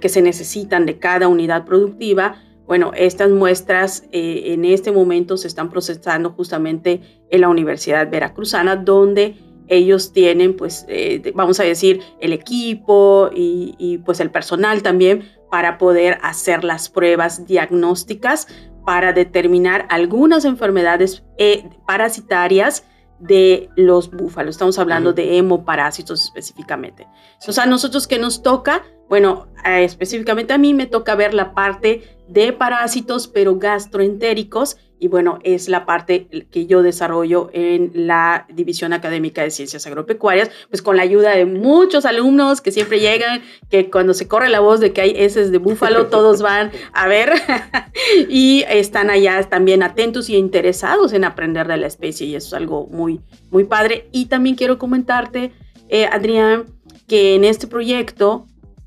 que 0.00 0.08
se 0.08 0.22
necesitan 0.22 0.86
de 0.86 1.00
cada 1.00 1.26
unidad 1.26 1.64
productiva, 1.64 2.36
bueno, 2.66 2.92
estas 2.94 3.30
muestras 3.30 4.04
eh, 4.12 4.52
en 4.52 4.64
este 4.64 4.92
momento 4.92 5.36
se 5.36 5.48
están 5.48 5.70
procesando 5.70 6.30
justamente 6.30 7.00
en 7.30 7.40
la 7.40 7.48
Universidad 7.48 8.10
Veracruzana, 8.10 8.76
donde 8.76 9.36
ellos 9.68 10.12
tienen, 10.12 10.56
pues, 10.56 10.84
eh, 10.88 11.32
vamos 11.34 11.60
a 11.60 11.64
decir, 11.64 12.00
el 12.20 12.32
equipo 12.32 13.30
y, 13.34 13.98
pues 14.04 14.20
el 14.20 14.30
personal 14.30 14.82
también 14.82 15.30
para 15.50 15.78
poder 15.78 16.18
hacer 16.22 16.64
las 16.64 16.88
pruebas 16.88 17.46
diagnósticas 17.46 18.48
para 18.84 19.12
determinar 19.12 19.86
algunas 19.90 20.44
enfermedades 20.44 21.24
eh, 21.38 21.68
parasitarias 21.86 22.84
de 23.22 23.70
los 23.76 24.10
búfalos. 24.10 24.56
Estamos 24.56 24.78
hablando 24.78 25.12
de 25.12 25.38
hemoparásitos 25.38 26.24
específicamente. 26.24 27.06
O 27.46 27.52
sea, 27.52 27.66
nosotros 27.66 28.08
que 28.08 28.18
nos 28.18 28.42
toca, 28.42 28.82
bueno, 29.12 29.48
específicamente 29.62 30.54
a 30.54 30.58
mí 30.58 30.72
me 30.72 30.86
toca 30.86 31.14
ver 31.14 31.34
la 31.34 31.52
parte 31.52 32.02
de 32.28 32.54
parásitos, 32.54 33.28
pero 33.28 33.58
gastroentéricos. 33.58 34.78
Y 34.98 35.08
bueno, 35.08 35.38
es 35.42 35.68
la 35.68 35.84
parte 35.84 36.28
que 36.50 36.64
yo 36.64 36.82
desarrollo 36.82 37.50
en 37.52 37.90
la 37.94 38.46
División 38.48 38.94
Académica 38.94 39.42
de 39.42 39.50
Ciencias 39.50 39.86
Agropecuarias, 39.86 40.50
pues 40.70 40.80
con 40.80 40.96
la 40.96 41.02
ayuda 41.02 41.36
de 41.36 41.44
muchos 41.44 42.06
alumnos 42.06 42.62
que 42.62 42.72
siempre 42.72 43.00
llegan, 43.00 43.42
que 43.68 43.90
cuando 43.90 44.14
se 44.14 44.28
corre 44.28 44.48
la 44.48 44.60
voz 44.60 44.80
de 44.80 44.94
que 44.94 45.02
hay 45.02 45.10
heces 45.14 45.52
de 45.52 45.58
búfalo, 45.58 46.06
todos 46.10 46.40
van 46.40 46.70
a 46.94 47.06
ver 47.06 47.34
y 48.30 48.64
están 48.66 49.10
allá 49.10 49.42
también 49.42 49.82
atentos 49.82 50.30
y 50.30 50.36
interesados 50.36 51.12
en 51.12 51.24
aprender 51.24 51.68
de 51.68 51.76
la 51.76 51.86
especie 51.86 52.26
y 52.26 52.34
eso 52.34 52.46
es 52.46 52.54
algo 52.54 52.86
muy, 52.86 53.20
muy 53.50 53.64
padre. 53.64 54.08
Y 54.10 54.24
también 54.24 54.56
quiero 54.56 54.78
comentarte, 54.78 55.52
eh, 55.90 56.06
Adrián, 56.06 56.64
que 57.06 57.34
en 57.34 57.44
este 57.44 57.66
proyecto 57.66 58.46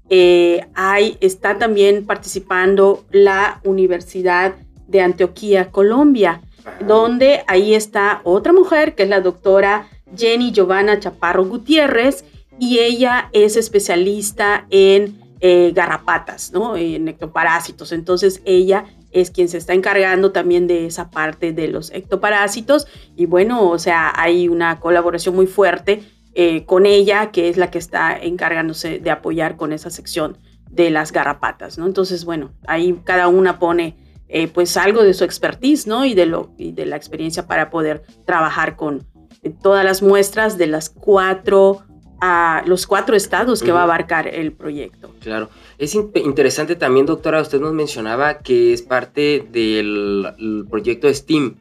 eh, 0.09 0.67
hay, 0.75 1.17
está 1.21 1.57
también 1.57 2.05
participando 2.05 3.05
la 3.11 3.59
Universidad 3.63 4.55
de 4.87 5.01
Antioquía, 5.01 5.71
Colombia, 5.71 6.41
donde 6.85 7.43
ahí 7.47 7.73
está 7.73 8.21
otra 8.23 8.53
mujer 8.53 8.95
que 8.95 9.03
es 9.03 9.09
la 9.09 9.21
doctora 9.21 9.87
Jenny 10.15 10.51
Giovanna 10.51 10.99
Chaparro 10.99 11.45
Gutiérrez 11.45 12.23
y 12.59 12.79
ella 12.79 13.29
es 13.33 13.57
especialista 13.57 14.65
en 14.69 15.19
eh, 15.41 15.71
garrapatas, 15.75 16.51
¿no? 16.53 16.77
En 16.77 17.07
ectoparásitos. 17.07 17.91
Entonces 17.91 18.41
ella 18.45 18.85
es 19.11 19.31
quien 19.31 19.49
se 19.49 19.57
está 19.57 19.73
encargando 19.73 20.31
también 20.31 20.67
de 20.67 20.85
esa 20.85 21.09
parte 21.09 21.51
de 21.51 21.67
los 21.67 21.91
ectoparásitos 21.91 22.87
y 23.15 23.25
bueno, 23.25 23.69
o 23.69 23.79
sea, 23.79 24.11
hay 24.15 24.47
una 24.47 24.79
colaboración 24.79 25.35
muy 25.35 25.47
fuerte 25.47 26.03
eh, 26.37 26.65
con 26.65 26.85
ella, 26.85 27.31
que 27.31 27.47
es 27.47 27.55
la 27.55 27.71
que 27.71 27.77
está 27.77 28.17
encargándose 28.17 28.99
de 28.99 29.09
apoyar 29.09 29.55
con 29.55 29.71
esa 29.71 29.89
sección 29.89 30.37
de 30.69 30.89
las 30.89 31.13
garrapatas, 31.13 31.77
¿no? 31.77 31.85
Entonces, 31.85 32.25
bueno, 32.25 32.51
ahí 32.67 32.99
cada 33.05 33.29
una 33.29 33.57
pone 33.57 33.95
eh, 34.27 34.49
pues 34.49 34.75
algo 34.75 35.03
de 35.03 35.13
su 35.13 35.23
expertise, 35.23 35.87
¿no? 35.87 36.03
Y 36.03 36.13
de, 36.13 36.25
lo, 36.25 36.51
y 36.57 36.73
de 36.73 36.85
la 36.85 36.97
experiencia 36.97 37.47
para 37.47 37.69
poder 37.69 38.03
trabajar 38.25 38.75
con 38.75 39.07
eh, 39.43 39.53
todas 39.63 39.85
las 39.85 40.01
muestras 40.01 40.57
de 40.57 40.67
las 40.67 40.89
cuatro, 40.89 41.83
a 42.19 42.63
los 42.65 42.85
cuatro 42.85 43.15
estados 43.15 43.63
que 43.63 43.71
va 43.71 43.79
a 43.79 43.83
abarcar 43.83 44.27
el 44.27 44.51
proyecto. 44.51 45.11
Claro. 45.21 45.49
Es 45.77 45.95
interesante 45.95 46.75
también, 46.75 47.05
doctora, 47.05 47.41
usted 47.41 47.61
nos 47.61 47.71
mencionaba 47.71 48.39
que 48.39 48.73
es 48.73 48.81
parte 48.81 49.47
del 49.51 50.65
proyecto 50.69 51.07
STEAM 51.13 51.55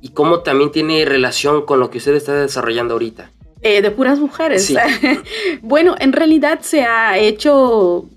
y 0.00 0.10
cómo 0.10 0.40
también 0.40 0.70
tiene 0.70 1.04
relación 1.04 1.66
con 1.66 1.78
lo 1.78 1.90
que 1.90 1.98
usted 1.98 2.14
está 2.14 2.34
desarrollando 2.34 2.94
ahorita. 2.94 3.30
Eh, 3.66 3.80
de 3.80 3.90
puras 3.90 4.20
mujeres. 4.20 4.70
bueno, 5.62 5.94
en 5.98 6.12
realidad 6.12 6.60
se 6.60 6.82
ha 6.82 7.16
hecho, 7.16 8.10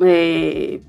eh, 0.00 0.80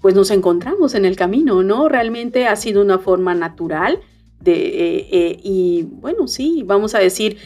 pues 0.00 0.14
nos 0.14 0.30
encontramos 0.30 0.94
en 0.94 1.04
el 1.04 1.14
camino, 1.14 1.62
¿no? 1.62 1.90
Realmente 1.90 2.46
ha 2.46 2.56
sido 2.56 2.80
una 2.80 2.98
forma 2.98 3.34
natural 3.34 4.00
de, 4.40 5.08
eh, 5.12 5.38
y 5.42 5.82
bueno, 5.82 6.26
sí, 6.26 6.62
vamos 6.64 6.94
a 6.94 7.00
decir, 7.00 7.36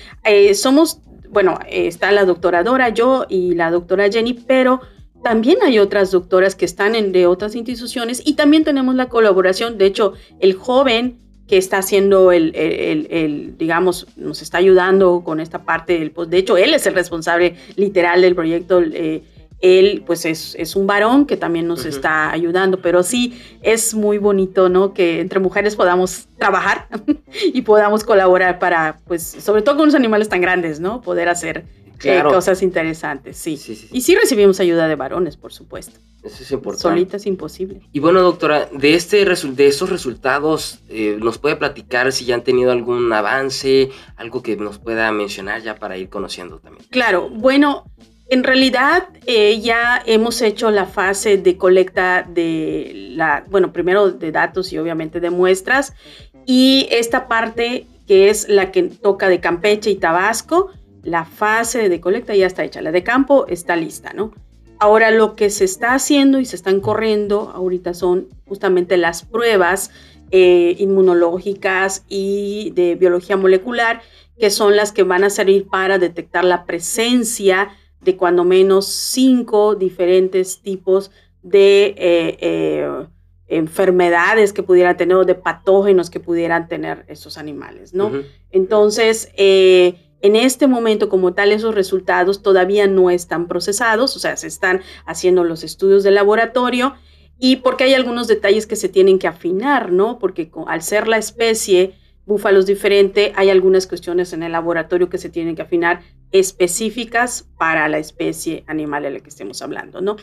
somos, 0.54 1.00
bueno, 1.30 1.58
está 1.68 2.12
la 2.12 2.24
doctora 2.24 2.62
Dora, 2.62 2.90
yo 2.90 3.26
y 3.28 3.54
la 3.54 3.70
doctora 3.72 4.08
Jenny, 4.08 4.34
pero... 4.34 4.80
También 5.24 5.58
hay 5.64 5.80
otras 5.80 6.12
doctoras 6.12 6.54
que 6.54 6.64
están 6.66 6.94
en, 6.94 7.10
de 7.10 7.26
otras 7.26 7.56
instituciones 7.56 8.22
y 8.24 8.34
también 8.34 8.62
tenemos 8.62 8.94
la 8.94 9.08
colaboración. 9.08 9.76
De 9.76 9.86
hecho, 9.86 10.12
el 10.38 10.52
joven 10.52 11.25
que 11.48 11.56
está 11.56 11.78
haciendo 11.78 12.32
el, 12.32 12.52
el, 12.54 13.56
digamos, 13.56 14.06
nos 14.16 14.42
está 14.42 14.58
ayudando 14.58 15.22
con 15.24 15.40
esta 15.40 15.64
parte 15.64 15.98
del 15.98 16.10
post. 16.10 16.30
De 16.30 16.38
hecho, 16.38 16.56
él 16.56 16.74
es 16.74 16.86
el 16.86 16.94
responsable 16.94 17.56
literal 17.76 18.20
del 18.22 18.34
proyecto. 18.34 18.80
Eh, 18.82 19.22
él, 19.60 20.02
pues, 20.06 20.24
es, 20.24 20.54
es, 20.58 20.76
un 20.76 20.86
varón 20.86 21.24
que 21.24 21.36
también 21.36 21.66
nos 21.66 21.86
está 21.86 22.30
ayudando, 22.30 22.80
pero 22.82 23.02
sí 23.02 23.40
es 23.62 23.94
muy 23.94 24.18
bonito, 24.18 24.68
¿no? 24.68 24.92
Que 24.92 25.20
entre 25.20 25.40
mujeres 25.40 25.76
podamos 25.76 26.26
trabajar 26.38 26.88
y 27.54 27.62
podamos 27.62 28.04
colaborar 28.04 28.58
para, 28.58 28.98
pues, 29.06 29.22
sobre 29.22 29.62
todo 29.62 29.76
con 29.76 29.86
los 29.86 29.94
animales 29.94 30.28
tan 30.28 30.40
grandes, 30.40 30.80
¿no? 30.80 31.00
Poder 31.00 31.28
hacer 31.28 31.64
cosas 32.24 32.62
interesantes, 32.62 33.36
sí. 33.36 33.60
Y 33.92 34.00
sí 34.00 34.14
recibimos 34.14 34.60
ayuda 34.60 34.88
de 34.88 34.96
varones, 34.96 35.36
por 35.36 35.52
supuesto. 35.52 35.98
Eso 36.22 36.42
es 36.42 36.50
importante. 36.50 36.82
Solita 36.82 37.16
es 37.18 37.26
imposible. 37.26 37.80
Y 37.92 38.00
bueno, 38.00 38.20
doctora, 38.20 38.68
de, 38.72 38.94
este 38.94 39.24
de 39.24 39.66
estos 39.66 39.90
resultados, 39.90 40.80
eh, 40.88 41.16
¿nos 41.20 41.38
puede 41.38 41.54
platicar 41.54 42.10
si 42.12 42.24
ya 42.24 42.34
han 42.34 42.42
tenido 42.42 42.72
algún 42.72 43.12
avance, 43.12 43.90
algo 44.16 44.42
que 44.42 44.56
nos 44.56 44.78
pueda 44.78 45.10
mencionar 45.12 45.62
ya 45.62 45.76
para 45.76 45.96
ir 45.96 46.08
conociendo 46.08 46.58
también? 46.58 46.84
Claro, 46.90 47.28
bueno, 47.30 47.84
en 48.28 48.42
realidad 48.42 49.08
eh, 49.26 49.60
ya 49.60 50.02
hemos 50.04 50.42
hecho 50.42 50.72
la 50.72 50.86
fase 50.86 51.36
de 51.36 51.56
colecta 51.56 52.26
de 52.28 53.12
la, 53.14 53.44
bueno, 53.48 53.72
primero 53.72 54.10
de 54.10 54.32
datos 54.32 54.72
y 54.72 54.78
obviamente 54.78 55.20
de 55.20 55.30
muestras, 55.30 55.94
y 56.44 56.88
esta 56.90 57.28
parte 57.28 57.86
que 58.06 58.30
es 58.30 58.48
la 58.48 58.70
que 58.70 58.84
toca 58.84 59.28
de 59.28 59.40
Campeche 59.40 59.90
y 59.90 59.96
Tabasco, 59.96 60.70
la 61.06 61.24
fase 61.24 61.88
de 61.88 62.00
colecta 62.00 62.34
ya 62.34 62.46
está 62.46 62.64
hecha, 62.64 62.82
la 62.82 62.90
de 62.90 63.04
campo 63.04 63.46
está 63.46 63.76
lista, 63.76 64.12
¿no? 64.12 64.32
Ahora 64.78 65.10
lo 65.10 65.36
que 65.36 65.50
se 65.50 65.64
está 65.64 65.94
haciendo 65.94 66.40
y 66.40 66.44
se 66.44 66.56
están 66.56 66.80
corriendo 66.80 67.50
ahorita 67.54 67.94
son 67.94 68.26
justamente 68.46 68.96
las 68.96 69.22
pruebas 69.22 69.90
eh, 70.32 70.74
inmunológicas 70.78 72.04
y 72.08 72.72
de 72.74 72.96
biología 72.96 73.36
molecular, 73.36 74.02
que 74.38 74.50
son 74.50 74.74
las 74.76 74.90
que 74.92 75.04
van 75.04 75.22
a 75.22 75.30
servir 75.30 75.68
para 75.68 75.98
detectar 75.98 76.44
la 76.44 76.66
presencia 76.66 77.70
de 78.00 78.16
cuando 78.16 78.44
menos 78.44 78.86
cinco 78.86 79.76
diferentes 79.76 80.60
tipos 80.60 81.12
de 81.42 81.94
eh, 81.96 82.36
eh, 82.40 83.06
enfermedades 83.46 84.52
que 84.52 84.64
pudieran 84.64 84.96
tener 84.96 85.16
o 85.16 85.24
de 85.24 85.36
patógenos 85.36 86.10
que 86.10 86.18
pudieran 86.18 86.66
tener 86.66 87.04
esos 87.06 87.38
animales, 87.38 87.94
¿no? 87.94 88.10
Entonces, 88.50 89.30
en 90.26 90.36
este 90.36 90.66
momento, 90.66 91.08
como 91.08 91.34
tal, 91.34 91.52
esos 91.52 91.74
resultados 91.74 92.42
todavía 92.42 92.86
no 92.86 93.10
están 93.10 93.46
procesados, 93.46 94.16
o 94.16 94.18
sea, 94.18 94.36
se 94.36 94.48
están 94.48 94.82
haciendo 95.06 95.44
los 95.44 95.62
estudios 95.62 96.02
de 96.02 96.10
laboratorio 96.10 96.94
y 97.38 97.56
porque 97.56 97.84
hay 97.84 97.94
algunos 97.94 98.26
detalles 98.26 98.66
que 98.66 98.76
se 98.76 98.88
tienen 98.88 99.18
que 99.18 99.28
afinar, 99.28 99.92
¿no? 99.92 100.18
Porque 100.18 100.50
al 100.66 100.82
ser 100.82 101.06
la 101.06 101.18
especie 101.18 101.94
búfalos 102.26 102.66
diferente, 102.66 103.32
hay 103.36 103.50
algunas 103.50 103.86
cuestiones 103.86 104.32
en 104.32 104.42
el 104.42 104.50
laboratorio 104.50 105.08
que 105.08 105.16
se 105.16 105.28
tienen 105.28 105.54
que 105.54 105.62
afinar 105.62 106.00
específicas 106.32 107.48
para 107.56 107.88
la 107.88 107.98
especie 107.98 108.64
animal 108.66 109.04
de 109.04 109.10
la 109.10 109.20
que 109.20 109.28
estemos 109.28 109.62
hablando, 109.62 110.00
¿no? 110.00 110.16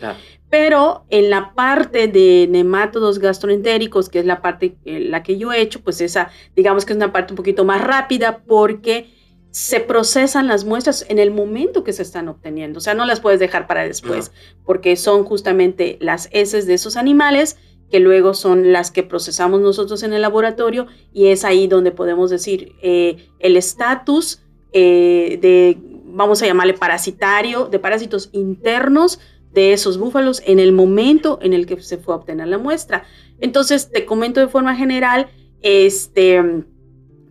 Pero 0.49 1.05
en 1.09 1.29
la 1.29 1.53
parte 1.55 2.09
de 2.09 2.47
nemátodos 2.49 3.19
gastroentéricos, 3.19 4.09
que 4.09 4.19
es 4.19 4.25
la 4.25 4.41
parte 4.41 4.75
la 4.83 5.23
que 5.23 5.37
yo 5.37 5.53
he 5.53 5.61
hecho, 5.61 5.79
pues 5.79 6.01
esa, 6.01 6.29
digamos 6.57 6.83
que 6.85 6.91
es 6.91 6.97
una 6.97 7.13
parte 7.13 7.31
un 7.31 7.37
poquito 7.37 7.63
más 7.63 7.81
rápida 7.81 8.43
porque 8.45 9.22
se 9.53 9.79
procesan 9.79 10.47
las 10.47 10.65
muestras 10.65 11.05
en 11.09 11.19
el 11.19 11.29
momento 11.29 11.83
que 11.83 11.93
se 11.93 12.01
están 12.01 12.27
obteniendo. 12.27 12.79
O 12.79 12.81
sea, 12.81 12.95
no 12.95 13.05
las 13.05 13.19
puedes 13.19 13.39
dejar 13.39 13.67
para 13.67 13.83
después, 13.83 14.31
porque 14.65 14.95
son 14.95 15.25
justamente 15.25 15.97
las 16.01 16.27
heces 16.31 16.65
de 16.65 16.73
esos 16.73 16.97
animales 16.97 17.57
que 17.91 17.99
luego 17.99 18.33
son 18.33 18.73
las 18.73 18.89
que 18.89 19.03
procesamos 19.03 19.61
nosotros 19.61 20.01
en 20.01 20.11
el 20.13 20.23
laboratorio 20.23 20.87
y 21.13 21.27
es 21.27 21.45
ahí 21.45 21.67
donde 21.67 21.91
podemos 21.91 22.31
decir 22.31 22.73
eh, 22.81 23.29
el 23.37 23.55
estatus 23.55 24.41
eh, 24.71 25.37
de, 25.39 25.77
vamos 26.05 26.41
a 26.41 26.47
llamarle 26.47 26.73
parasitario, 26.73 27.65
de 27.67 27.77
parásitos 27.77 28.29
internos 28.31 29.19
de 29.51 29.73
esos 29.73 29.99
búfalos 29.99 30.41
en 30.47 30.57
el 30.57 30.71
momento 30.71 31.37
en 31.43 31.53
el 31.53 31.67
que 31.67 31.79
se 31.79 31.99
fue 31.99 32.15
a 32.15 32.17
obtener 32.17 32.47
la 32.47 32.57
muestra. 32.57 33.03
Entonces, 33.39 33.91
te 33.91 34.03
comento 34.05 34.39
de 34.39 34.47
forma 34.47 34.75
general, 34.75 35.29
este 35.61 36.65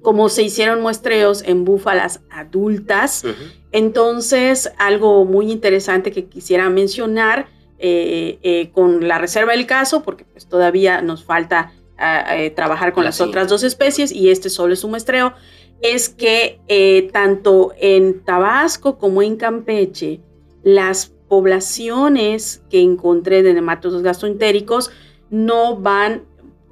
como 0.02 0.28
se 0.28 0.42
hicieron 0.42 0.82
muestreos 0.82 1.42
en 1.42 1.64
búfalas 1.64 2.20
adultas. 2.30 3.24
Entonces, 3.70 4.72
algo 4.78 5.24
muy 5.24 5.50
interesante 5.50 6.10
que 6.10 6.26
quisiera 6.26 6.68
mencionar 6.68 7.46
eh, 7.78 8.38
eh, 8.42 8.70
con 8.72 9.08
la 9.08 9.18
reserva 9.18 9.52
del 9.52 9.66
caso, 9.66 10.02
porque 10.02 10.24
pues, 10.24 10.46
todavía 10.46 11.00
nos 11.02 11.24
falta 11.24 11.72
ah, 11.98 12.36
eh, 12.36 12.50
trabajar 12.50 12.92
con 12.92 13.04
las 13.04 13.20
otras 13.20 13.48
dos 13.48 13.62
especies 13.62 14.12
y 14.12 14.30
este 14.30 14.50
solo 14.50 14.74
es 14.74 14.84
un 14.84 14.90
muestreo, 14.90 15.34
es 15.80 16.08
que 16.08 17.10
tanto 17.12 17.72
en 17.76 18.22
Tabasco 18.24 18.98
como 18.98 19.20
en 19.20 19.36
Campeche, 19.36 20.20
las 20.62 21.12
poblaciones 21.28 22.62
que 22.70 22.80
encontré 22.80 23.42
de 23.42 23.54
nematodos 23.54 24.02
gastroentéricos 24.02 24.92
no 25.30 25.76
van 25.76 26.22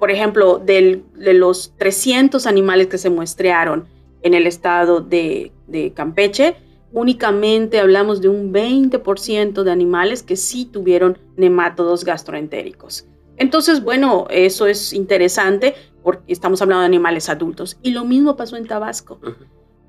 por 0.01 0.09
ejemplo, 0.09 0.57
de 0.57 1.03
los 1.15 1.75
300 1.77 2.47
animales 2.47 2.87
que 2.87 2.97
se 2.97 3.11
muestrearon 3.11 3.85
en 4.23 4.33
el 4.33 4.47
estado 4.47 4.99
de, 4.99 5.51
Campeche, 5.93 6.55
únicamente 6.91 7.79
hablamos 7.79 8.19
de 8.19 8.27
un 8.27 8.51
20% 8.51 9.61
de 9.61 9.71
animales 9.71 10.23
que 10.23 10.37
sí 10.37 10.65
tuvieron 10.65 11.19
nemátodos 11.37 12.03
gastroentéricos. 12.03 13.05
Entonces, 13.37 13.83
bueno, 13.83 14.25
eso 14.31 14.65
es 14.65 14.91
interesante 14.91 15.75
porque 16.01 16.33
estamos 16.33 16.63
hablando 16.63 16.79
de 16.79 16.87
animales 16.87 17.29
adultos. 17.29 17.77
Y 17.83 17.91
lo 17.91 18.03
mismo 18.03 18.35
pasó 18.35 18.55
en 18.57 18.65
Tabasco, 18.65 19.19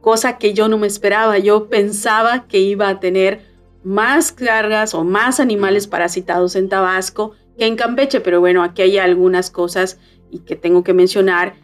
cosa 0.02 0.36
que 0.36 0.52
yo 0.52 0.68
no 0.68 0.76
me 0.76 0.88
esperaba. 0.88 1.38
Yo 1.38 1.70
pensaba 1.70 2.46
que 2.48 2.58
iba 2.58 2.86
a 2.86 3.00
tener 3.00 3.46
más 3.82 4.30
cargas 4.30 4.92
o 4.92 5.04
más 5.04 5.40
animales 5.40 5.86
parasitados 5.86 6.54
en 6.54 6.68
Tabasco 6.68 7.32
que 7.56 7.66
en 7.66 7.76
Campeche, 7.76 8.20
pero 8.20 8.40
bueno, 8.40 8.62
aquí 8.62 8.82
hay 8.82 8.98
algunas 8.98 9.50
cosas 9.50 9.98
y 10.30 10.40
que 10.40 10.56
tengo 10.56 10.82
que 10.82 10.94
mencionar 10.94 11.54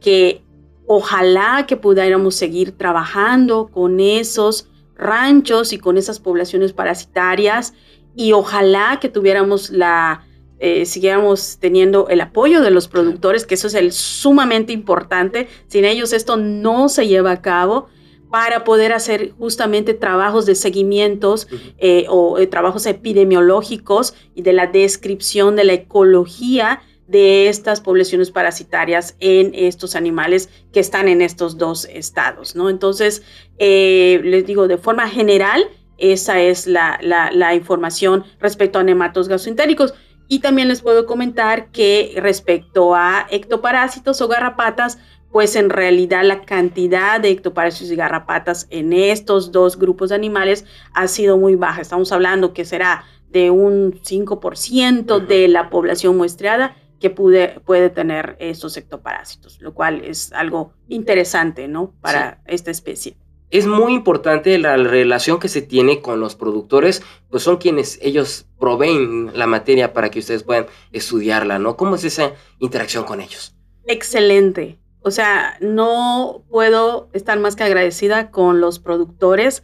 que 0.00 0.42
ojalá 0.86 1.66
que 1.66 1.76
pudiéramos 1.76 2.34
seguir 2.34 2.72
trabajando 2.72 3.68
con 3.68 4.00
esos 4.00 4.68
ranchos 4.94 5.72
y 5.72 5.78
con 5.78 5.96
esas 5.98 6.20
poblaciones 6.20 6.72
parasitarias 6.72 7.74
y 8.14 8.32
ojalá 8.32 8.98
que 9.00 9.08
tuviéramos 9.08 9.70
la, 9.70 10.24
eh, 10.58 10.86
siguiéramos 10.86 11.58
teniendo 11.60 12.08
el 12.08 12.20
apoyo 12.20 12.62
de 12.62 12.70
los 12.70 12.88
productores, 12.88 13.44
que 13.44 13.54
eso 13.54 13.66
es 13.66 13.74
el 13.74 13.92
sumamente 13.92 14.72
importante. 14.72 15.48
Sin 15.66 15.84
ellos 15.84 16.12
esto 16.14 16.36
no 16.36 16.88
se 16.88 17.06
lleva 17.06 17.32
a 17.32 17.42
cabo 17.42 17.88
para 18.36 18.64
poder 18.64 18.92
hacer 18.92 19.32
justamente 19.38 19.94
trabajos 19.94 20.44
de 20.44 20.54
seguimientos 20.54 21.48
eh, 21.78 22.04
o 22.10 22.38
eh, 22.38 22.46
trabajos 22.46 22.84
epidemiológicos 22.84 24.12
y 24.34 24.42
de 24.42 24.52
la 24.52 24.66
descripción 24.66 25.56
de 25.56 25.64
la 25.64 25.72
ecología 25.72 26.82
de 27.08 27.48
estas 27.48 27.80
poblaciones 27.80 28.30
parasitarias 28.30 29.16
en 29.20 29.52
estos 29.54 29.96
animales 29.96 30.50
que 30.70 30.80
están 30.80 31.08
en 31.08 31.22
estos 31.22 31.56
dos 31.56 31.86
estados, 31.86 32.54
¿no? 32.54 32.68
Entonces, 32.68 33.22
eh, 33.56 34.20
les 34.22 34.44
digo, 34.44 34.68
de 34.68 34.76
forma 34.76 35.08
general, 35.08 35.70
esa 35.96 36.38
es 36.38 36.66
la, 36.66 36.98
la, 37.00 37.54
información 37.54 38.22
respecto 38.38 38.78
a 38.78 38.82
nematos 38.82 39.28
gastroentéricos. 39.28 39.94
Y 40.28 40.40
también 40.40 40.68
les 40.68 40.82
puedo 40.82 41.06
comentar 41.06 41.70
que 41.70 42.12
respecto 42.16 42.94
a 42.94 43.28
ectoparásitos 43.30 44.20
o 44.20 44.28
garrapatas, 44.28 44.98
pues 45.36 45.54
en 45.54 45.68
realidad 45.68 46.24
la 46.24 46.46
cantidad 46.46 47.20
de 47.20 47.28
ectoparásitos 47.28 47.92
y 47.92 47.94
garrapatas 47.94 48.66
en 48.70 48.94
estos 48.94 49.52
dos 49.52 49.78
grupos 49.78 50.08
de 50.08 50.14
animales 50.14 50.64
ha 50.94 51.08
sido 51.08 51.36
muy 51.36 51.56
baja. 51.56 51.82
Estamos 51.82 52.10
hablando 52.10 52.54
que 52.54 52.64
será 52.64 53.04
de 53.28 53.50
un 53.50 54.00
5% 54.00 55.26
de 55.26 55.48
la 55.48 55.68
población 55.68 56.16
muestreada 56.16 56.74
que 57.00 57.10
pude, 57.10 57.60
puede 57.66 57.90
tener 57.90 58.36
estos 58.40 58.78
ectoparásitos, 58.78 59.60
lo 59.60 59.74
cual 59.74 60.02
es 60.06 60.32
algo 60.32 60.72
interesante, 60.88 61.68
¿no? 61.68 61.92
Para 62.00 62.40
esta 62.46 62.70
especie. 62.70 63.18
Es 63.50 63.66
muy 63.66 63.92
importante 63.92 64.58
la 64.58 64.78
relación 64.78 65.38
que 65.38 65.48
se 65.48 65.60
tiene 65.60 66.00
con 66.00 66.18
los 66.18 66.34
productores, 66.34 67.02
pues 67.28 67.42
son 67.42 67.58
quienes 67.58 67.98
ellos 68.00 68.46
proveen 68.58 69.32
la 69.34 69.46
materia 69.46 69.92
para 69.92 70.10
que 70.10 70.20
ustedes 70.20 70.44
puedan 70.44 70.64
estudiarla, 70.92 71.58
¿no? 71.58 71.76
¿Cómo 71.76 71.96
es 71.96 72.04
esa 72.04 72.32
interacción 72.58 73.04
con 73.04 73.20
ellos? 73.20 73.54
Excelente. 73.84 74.78
O 75.06 75.12
sea, 75.12 75.56
no 75.60 76.42
puedo 76.50 77.10
estar 77.12 77.38
más 77.38 77.54
que 77.54 77.62
agradecida 77.62 78.32
con 78.32 78.60
los 78.60 78.80
productores 78.80 79.62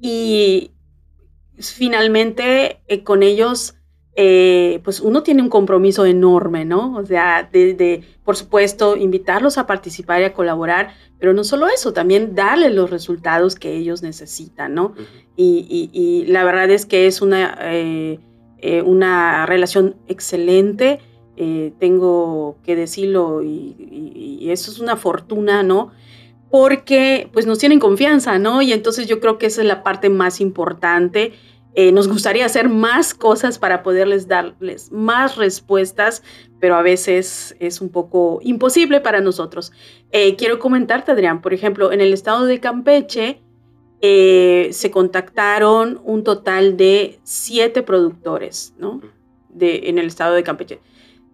y 0.00 0.70
finalmente 1.58 2.80
eh, 2.86 3.02
con 3.02 3.24
ellos, 3.24 3.74
eh, 4.14 4.80
pues 4.84 5.00
uno 5.00 5.24
tiene 5.24 5.42
un 5.42 5.48
compromiso 5.48 6.06
enorme, 6.06 6.64
¿no? 6.64 6.94
O 6.94 7.04
sea, 7.04 7.48
de, 7.50 8.04
por 8.22 8.36
supuesto, 8.36 8.96
invitarlos 8.96 9.58
a 9.58 9.66
participar 9.66 10.20
y 10.20 10.26
a 10.26 10.32
colaborar, 10.32 10.94
pero 11.18 11.32
no 11.32 11.42
solo 11.42 11.66
eso, 11.66 11.92
también 11.92 12.36
darles 12.36 12.72
los 12.72 12.88
resultados 12.88 13.56
que 13.56 13.74
ellos 13.74 14.02
necesitan, 14.04 14.74
¿no? 14.74 14.94
y, 15.36 16.24
la 16.28 16.44
verdad 16.44 16.70
es 16.70 16.86
que 16.86 17.08
es 17.08 17.20
una, 17.20 17.58
eh, 17.62 18.20
una 18.84 19.44
relación 19.44 19.96
excelente 20.06 21.00
eh, 21.40 21.72
tengo 21.78 22.58
que 22.64 22.74
decirlo 22.74 23.44
y, 23.44 24.48
eso 24.50 24.72
es 24.72 24.80
una 24.80 24.96
fortuna, 24.96 25.62
¿no? 25.62 25.92
Porque 26.50 27.28
pues 27.32 27.46
nos 27.46 27.58
tienen 27.58 27.78
confianza, 27.78 28.38
¿no? 28.40 28.60
Y 28.60 28.72
entonces 28.72 29.06
yo 29.06 29.20
creo 29.20 29.38
que 29.38 29.46
esa 29.46 29.60
es 29.60 29.68
la 29.68 29.84
parte 29.84 30.08
más 30.08 30.40
importante. 30.40 31.34
Eh, 31.74 31.92
nos 31.92 32.08
gustaría 32.08 32.44
hacer 32.44 32.68
más 32.68 33.14
cosas 33.14 33.58
para 33.58 33.84
poderles 33.84 34.26
darles 34.26 34.90
más 34.90 35.36
respuestas, 35.36 36.24
pero 36.58 36.74
a 36.74 36.82
veces 36.82 37.54
es 37.60 37.80
un 37.80 37.90
poco 37.90 38.40
imposible 38.42 39.00
para 39.00 39.20
nosotros. 39.20 39.70
Eh, 40.10 40.34
quiero 40.34 40.58
comentarte, 40.58 41.12
Adrián, 41.12 41.40
por 41.40 41.54
ejemplo, 41.54 41.92
en 41.92 42.00
el 42.00 42.12
estado 42.12 42.46
de 42.46 42.58
Campeche, 42.58 43.42
se 44.00 44.90
contactaron 44.90 46.00
un 46.02 46.24
total 46.24 46.76
de 46.76 47.20
siete 47.22 47.82
productores, 47.82 48.74
¿no? 48.78 49.00
De, 49.50 49.88
en 49.88 49.98
el 49.98 50.06
estado 50.06 50.34
de 50.34 50.42
Campeche. 50.42 50.80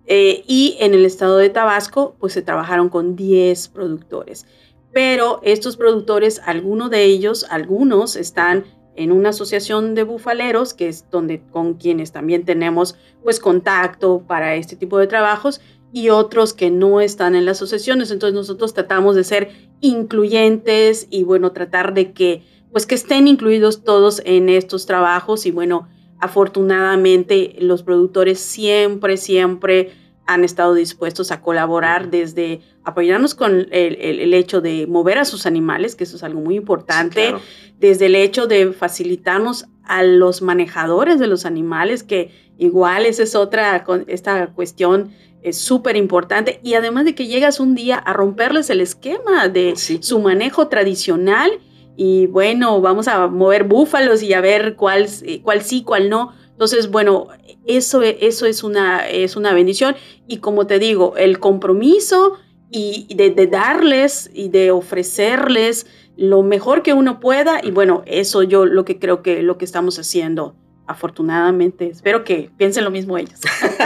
Eh, 0.06 0.44
y 0.46 0.76
en 0.80 0.94
el 0.94 1.04
estado 1.04 1.38
de 1.38 1.50
Tabasco, 1.50 2.16
pues 2.18 2.32
se 2.32 2.42
trabajaron 2.42 2.88
con 2.88 3.16
10 3.16 3.68
productores. 3.68 4.46
Pero 4.92 5.40
estos 5.42 5.76
productores, 5.76 6.40
algunos 6.44 6.90
de 6.90 7.04
ellos, 7.04 7.46
algunos 7.50 8.16
están 8.16 8.64
en 8.96 9.10
una 9.10 9.30
asociación 9.30 9.94
de 9.94 10.04
bufaleros, 10.04 10.72
que 10.72 10.88
es 10.88 11.04
donde 11.10 11.42
con 11.50 11.74
quienes 11.74 12.12
también 12.12 12.44
tenemos 12.44 12.96
pues 13.22 13.40
contacto 13.40 14.22
para 14.26 14.54
este 14.54 14.76
tipo 14.76 14.98
de 14.98 15.08
trabajos, 15.08 15.60
y 15.92 16.08
otros 16.08 16.54
que 16.54 16.70
no 16.70 17.00
están 17.00 17.36
en 17.36 17.44
las 17.44 17.58
asociaciones. 17.58 18.10
Entonces 18.10 18.34
nosotros 18.34 18.74
tratamos 18.74 19.14
de 19.14 19.22
ser 19.22 19.50
incluyentes 19.80 21.06
y 21.08 21.22
bueno, 21.22 21.52
tratar 21.52 21.94
de 21.94 22.12
que 22.12 22.42
pues 22.72 22.86
que 22.86 22.96
estén 22.96 23.28
incluidos 23.28 23.84
todos 23.84 24.20
en 24.24 24.48
estos 24.48 24.86
trabajos 24.86 25.46
y 25.46 25.52
bueno, 25.52 25.88
afortunadamente 26.20 27.56
los 27.58 27.82
productores 27.82 28.40
siempre, 28.40 29.16
siempre 29.16 29.92
han 30.26 30.44
estado 30.44 30.74
dispuestos 30.74 31.30
a 31.30 31.40
colaborar 31.42 32.10
desde 32.10 32.60
apoyarnos 32.82 33.34
con 33.34 33.66
el, 33.70 34.34
hecho 34.34 34.60
de 34.60 34.86
mover 34.86 35.18
a 35.18 35.24
sus 35.24 35.46
animales, 35.46 35.96
que 35.96 36.04
eso 36.04 36.16
es 36.16 36.22
algo 36.22 36.40
muy 36.40 36.56
importante, 36.56 37.34
desde 37.78 38.06
el 38.06 38.14
hecho 38.14 38.46
de 38.46 38.72
facilitarnos 38.72 39.66
a 39.84 40.02
los 40.02 40.40
manejadores 40.40 41.18
de 41.18 41.26
los 41.26 41.44
animales, 41.44 42.02
que 42.02 42.30
igual 42.58 43.04
esa 43.04 43.22
es 43.22 43.34
otra, 43.34 43.84
esta 44.06 44.46
cuestión 44.48 45.12
es 45.42 45.58
súper 45.58 45.96
importante, 45.96 46.58
y 46.62 46.74
además 46.74 47.04
de 47.04 47.14
que 47.14 47.26
llegas 47.26 47.60
un 47.60 47.74
día 47.74 47.96
a 47.96 48.14
romperles 48.14 48.70
el 48.70 48.80
esquema 48.80 49.48
de 49.48 49.74
su 49.76 50.20
manejo 50.20 50.68
tradicional 50.68 51.60
y 51.96 52.26
bueno, 52.26 52.80
vamos 52.80 53.08
a 53.08 53.28
mover 53.28 53.64
búfalos 53.64 54.22
y 54.22 54.32
a 54.32 54.40
ver 54.40 54.76
cuál, 54.76 55.08
cuál 55.42 55.62
sí, 55.62 55.82
cuál 55.82 56.10
no. 56.10 56.32
Entonces, 56.50 56.90
bueno, 56.90 57.28
eso, 57.66 58.02
eso 58.02 58.46
es, 58.46 58.64
una, 58.64 59.08
es 59.08 59.36
una 59.36 59.52
bendición. 59.52 59.94
Y 60.26 60.38
como 60.38 60.66
te 60.66 60.78
digo, 60.78 61.16
el 61.16 61.38
compromiso 61.38 62.34
y 62.70 63.06
de, 63.14 63.30
de, 63.30 63.46
darles 63.46 64.30
y 64.34 64.48
de 64.48 64.70
ofrecerles 64.72 65.86
lo 66.16 66.42
mejor 66.42 66.82
que 66.82 66.92
uno 66.92 67.20
pueda. 67.20 67.60
Y 67.62 67.70
bueno, 67.70 68.02
eso 68.06 68.42
yo 68.42 68.66
lo 68.66 68.84
que 68.84 68.98
creo 68.98 69.22
que 69.22 69.42
lo 69.42 69.58
que 69.58 69.64
estamos 69.64 69.98
haciendo 69.98 70.56
afortunadamente. 70.86 71.88
Espero 71.88 72.24
que 72.24 72.50
piensen 72.56 72.84
lo 72.84 72.90
mismo 72.90 73.16
ellos. 73.16 73.40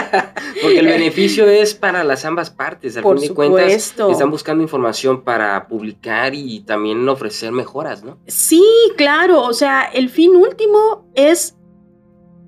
Porque 0.62 0.78
el 0.78 0.86
beneficio 0.86 1.46
es 1.46 1.74
para 1.74 2.04
las 2.04 2.24
ambas 2.24 2.50
partes. 2.50 2.96
Al 2.96 3.04
fin 3.04 3.28
de 3.28 3.34
cuentas, 3.34 3.72
están 3.72 4.30
buscando 4.30 4.62
información 4.62 5.22
para 5.22 5.68
publicar 5.68 6.34
y 6.34 6.60
también 6.60 7.08
ofrecer 7.08 7.52
mejoras, 7.52 8.02
¿no? 8.02 8.18
Sí, 8.26 8.64
claro. 8.96 9.42
O 9.42 9.52
sea, 9.52 9.82
el 9.82 10.08
fin 10.08 10.34
último 10.36 11.08
es 11.14 11.56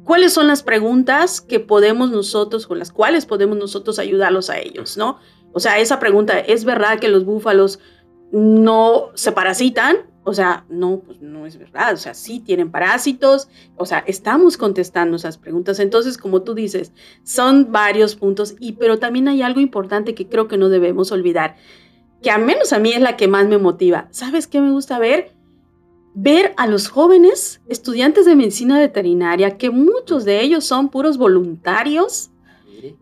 cuáles 0.05 0.33
son 0.33 0.49
las 0.49 0.63
preguntas 0.63 1.41
que 1.41 1.61
podemos 1.61 2.11
nosotros, 2.11 2.67
con 2.67 2.79
las 2.79 2.93
cuales 2.93 3.27
podemos 3.27 3.57
nosotros 3.57 3.99
ayudarlos 3.99 4.51
a 4.51 4.59
ellos, 4.59 4.97
¿no? 4.97 5.19
O 5.53 5.61
sea, 5.61 5.79
esa 5.79 5.99
pregunta, 5.99 6.39
¿es 6.39 6.65
verdad 6.65 6.99
que 6.99 7.09
los 7.09 7.25
búfalos 7.25 7.81
no 8.33 9.11
se 9.15 9.33
parasitan? 9.33 10.10
O 10.23 10.35
sea, 10.35 10.67
no, 10.69 11.01
pues 11.01 11.21
no 11.21 11.47
es 11.47 11.59
verdad. 11.59 11.95
O 11.95 11.97
sea, 11.97 12.15
sí 12.15 12.41
tienen 12.41 12.71
parásitos. 12.71 13.49
O 13.77 13.87
sea, 13.87 14.01
estamos 14.07 14.57
contestando 14.57 15.17
esas 15.17 15.39
preguntas. 15.39 15.81
Entonces, 15.81 16.19
como 16.19 16.43
tú 16.43 16.55
dices, 16.55 16.93
son 17.23 17.73
varios 17.73 18.17
puntos. 18.17 18.55
Y 18.61 18.73
pero 18.73 18.99
también 18.99 19.29
hay 19.29 19.43
algo 19.43 19.61
importante 19.61 20.15
que 20.15 20.29
creo 20.29 20.47
que 20.47 20.59
no 20.59 20.69
debemos 20.69 21.11
olvidar, 21.11 21.57
que 22.23 22.31
al 22.31 22.45
menos 22.45 22.73
a 22.73 22.79
mí 22.79 22.93
es 22.93 23.01
la 23.01 23.17
que 23.17 23.29
más 23.29 23.49
me 23.49 23.59
motiva. 23.59 24.09
¿Sabes 24.11 24.47
qué 24.47 24.61
me 24.61 24.71
gusta 24.71 24.99
ver? 24.99 25.33
Ver 26.15 26.53
a 26.57 26.67
los 26.67 26.89
jóvenes 26.89 27.63
estudiantes 27.69 28.27
de 28.27 28.37
medicina 28.37 28.79
veterinaria, 28.79 29.57
que 29.57 29.71
muchos 29.71 30.25
de 30.25 30.43
ellos 30.43 30.65
son 30.65 30.91
puros 30.91 31.17
voluntarios 31.17 32.31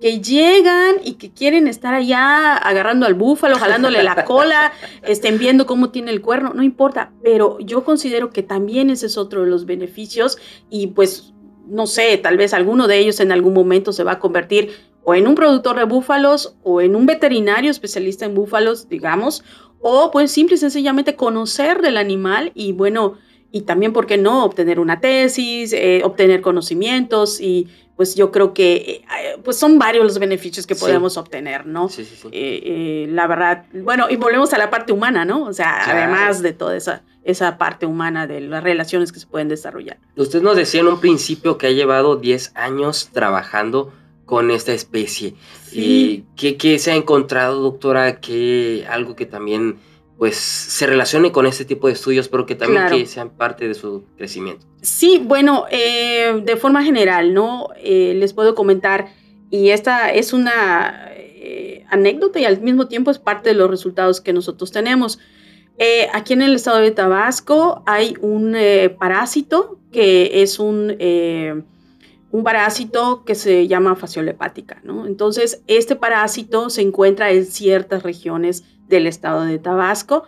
que 0.01 0.21
llegan 0.21 0.97
y 1.05 1.15
que 1.15 1.31
quieren 1.31 1.67
estar 1.67 1.95
allá 1.95 2.57
agarrando 2.57 3.07
al 3.07 3.15
búfalo, 3.15 3.57
jalándole 3.57 4.03
la 4.03 4.25
cola, 4.25 4.73
estén 5.03 5.39
viendo 5.39 5.67
cómo 5.67 5.91
tiene 5.91 6.11
el 6.11 6.21
cuerno, 6.21 6.53
no 6.55 6.63
importa, 6.63 7.13
pero 7.23 7.59
yo 7.61 7.85
considero 7.85 8.31
que 8.31 8.43
también 8.43 8.91
ese 8.91 9.07
es 9.07 9.17
otro 9.17 9.43
de 9.43 9.51
los 9.51 9.67
beneficios 9.67 10.39
y 10.71 10.89
pues 10.89 11.33
no 11.67 11.87
sé, 11.87 12.17
tal 12.17 12.37
vez 12.37 12.55
alguno 12.55 12.87
de 12.89 12.99
ellos 12.99 13.21
en 13.21 13.31
algún 13.31 13.53
momento 13.53 13.93
se 13.93 14.05
va 14.05 14.13
a 14.13 14.19
convertir 14.19 14.71
o 15.05 15.15
en 15.15 15.27
un 15.27 15.35
productor 15.35 15.77
de 15.77 15.85
búfalos 15.85 16.57
o 16.63 16.81
en 16.81 16.97
un 16.97 17.07
veterinario 17.07 17.71
especialista 17.71 18.25
en 18.27 18.35
búfalos, 18.35 18.89
digamos, 18.89 19.45
o 19.81 20.11
pues 20.11 20.31
simple 20.31 20.57
y 20.57 20.59
sencillamente 20.59 21.15
conocer 21.15 21.83
del 21.83 21.97
animal 21.97 22.53
y 22.55 22.73
bueno, 22.73 23.15
y 23.51 23.63
también, 23.63 23.93
¿por 23.93 24.07
qué 24.07 24.19
no? 24.19 24.45
Obtener 24.45 24.79
una 24.79 25.01
tesis, 25.01 25.73
eh, 25.73 26.03
obtener 26.05 26.43
conocimientos 26.43 27.41
y 27.41 27.69
pues 27.99 28.15
yo 28.15 28.31
creo 28.31 28.55
que 28.55 29.03
eh, 29.03 29.39
pues 29.43 29.57
son 29.57 29.77
varios 29.77 30.05
los 30.05 30.21
beneficios 30.21 30.69
que 30.69 30.77
podemos 30.77 31.17
obtener, 31.17 31.67
¿no? 31.67 31.89
Sí, 31.89 32.05
sí, 32.05 32.15
sí. 32.15 32.29
Eh, 32.31 33.09
la 33.11 33.27
verdad, 33.27 33.67
bueno, 33.73 34.07
y 34.09 34.15
volvemos 34.15 34.53
a 34.53 34.59
la 34.59 34.71
parte 34.71 34.93
humana, 34.93 35.25
¿no? 35.25 35.43
O 35.43 35.53
sea, 35.53 35.83
además 35.85 36.41
de 36.41 36.53
toda 36.53 36.77
esa, 36.77 37.03
esa 37.25 37.59
parte 37.59 37.87
humana 37.87 38.29
de 38.29 38.41
las 38.41 38.63
relaciones 38.63 39.11
que 39.11 39.19
se 39.19 39.27
pueden 39.27 39.49
desarrollar. 39.49 39.99
Usted 40.15 40.41
nos 40.43 40.57
decía 40.57 40.81
en 40.81 40.87
un 40.87 41.01
principio 41.01 41.59
que 41.59 41.67
ha 41.67 41.73
llevado 41.73 42.15
10 42.15 42.53
años 42.55 43.11
trabajando 43.13 43.93
con 44.27 44.53
esta 44.53 44.73
especie. 44.73 45.35
¿Y 45.73 46.23
¿qué, 46.37 46.57
¿Qué 46.57 46.79
se 46.79 46.93
ha 46.93 46.95
encontrado, 46.95 47.61
doctora? 47.61 48.21
¿Qué 48.21 48.87
algo 48.89 49.17
que 49.17 49.27
también 49.27 49.81
pues 50.19 50.37
se 50.37 50.87
relacione 50.87 51.33
con 51.33 51.47
este 51.47 51.65
tipo 51.65 51.89
de 51.89 51.95
estudios, 51.95 52.29
pero 52.29 52.47
que 52.47 52.55
también 52.55 52.87
que 52.91 53.07
sean 53.07 53.31
parte 53.31 53.67
de 53.67 53.75
su 53.75 54.05
crecimiento. 54.17 54.68
Sí, 54.81 55.21
bueno, 55.25 55.65
eh, 55.71 56.41
de 56.45 56.57
forma 56.57 56.85
general, 56.85 57.35
¿no? 57.35 57.69
Eh, 57.77 58.15
les 58.17 58.33
puedo 58.33 58.55
comentar, 58.55 59.09
y 59.51 59.71
esta 59.71 60.13
es 60.13 60.33
una 60.33 61.09
eh, 61.17 61.85
anécdota 61.91 62.39
y 62.39 62.45
al 62.45 62.61
mismo 62.61 62.87
tiempo 62.87 63.11
es 63.11 63.19
parte 63.19 63.51
de 63.51 63.55
los 63.55 63.69
resultados 63.69 64.21
que 64.21 64.33
nosotros 64.33 64.71
tenemos. 64.71 65.19
aquí 66.13 66.33
en 66.33 66.43
el 66.43 66.55
estado 66.55 66.79
de 66.79 66.91
Tabasco 66.91 67.83
hay 67.87 68.15
un 68.21 68.57
parásito 68.99 69.79
que 69.93 70.43
es 70.43 70.59
un, 70.59 70.97
un 72.31 72.45
parásito 72.45 73.25
que 73.25 73.35
se 73.35 73.69
llama 73.69 73.95
fasciola 73.97 74.33
hepática, 74.33 74.81
¿no? 74.85 75.07
Entonces, 75.07 75.63
este 75.67 75.97
parásito 75.97 76.69
se 76.69 76.83
encuentra 76.83 77.31
en 77.31 77.47
ciertas 77.47 78.03
regiones 78.03 78.65
del 78.89 79.07
estado 79.07 79.45
de 79.45 79.59
Tabasco. 79.59 80.25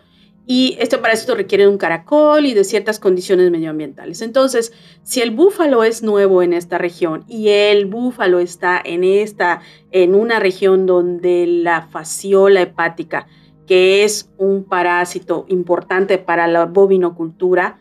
Y 0.52 0.76
este 0.80 0.98
parásito 0.98 1.36
requiere 1.36 1.62
de 1.62 1.70
un 1.70 1.78
caracol 1.78 2.44
y 2.44 2.54
de 2.54 2.64
ciertas 2.64 2.98
condiciones 2.98 3.52
medioambientales. 3.52 4.20
Entonces, 4.20 4.72
si 5.04 5.20
el 5.20 5.30
búfalo 5.30 5.84
es 5.84 6.02
nuevo 6.02 6.42
en 6.42 6.54
esta 6.54 6.76
región 6.76 7.24
y 7.28 7.50
el 7.50 7.86
búfalo 7.86 8.40
está 8.40 8.82
en 8.84 9.04
esta, 9.04 9.60
en 9.92 10.16
una 10.16 10.40
región 10.40 10.86
donde 10.86 11.46
la 11.46 11.82
fasciola 11.82 12.62
hepática, 12.62 13.28
que 13.68 14.02
es 14.02 14.28
un 14.38 14.64
parásito 14.64 15.46
importante 15.46 16.18
para 16.18 16.48
la 16.48 16.66
bovinocultura, 16.66 17.78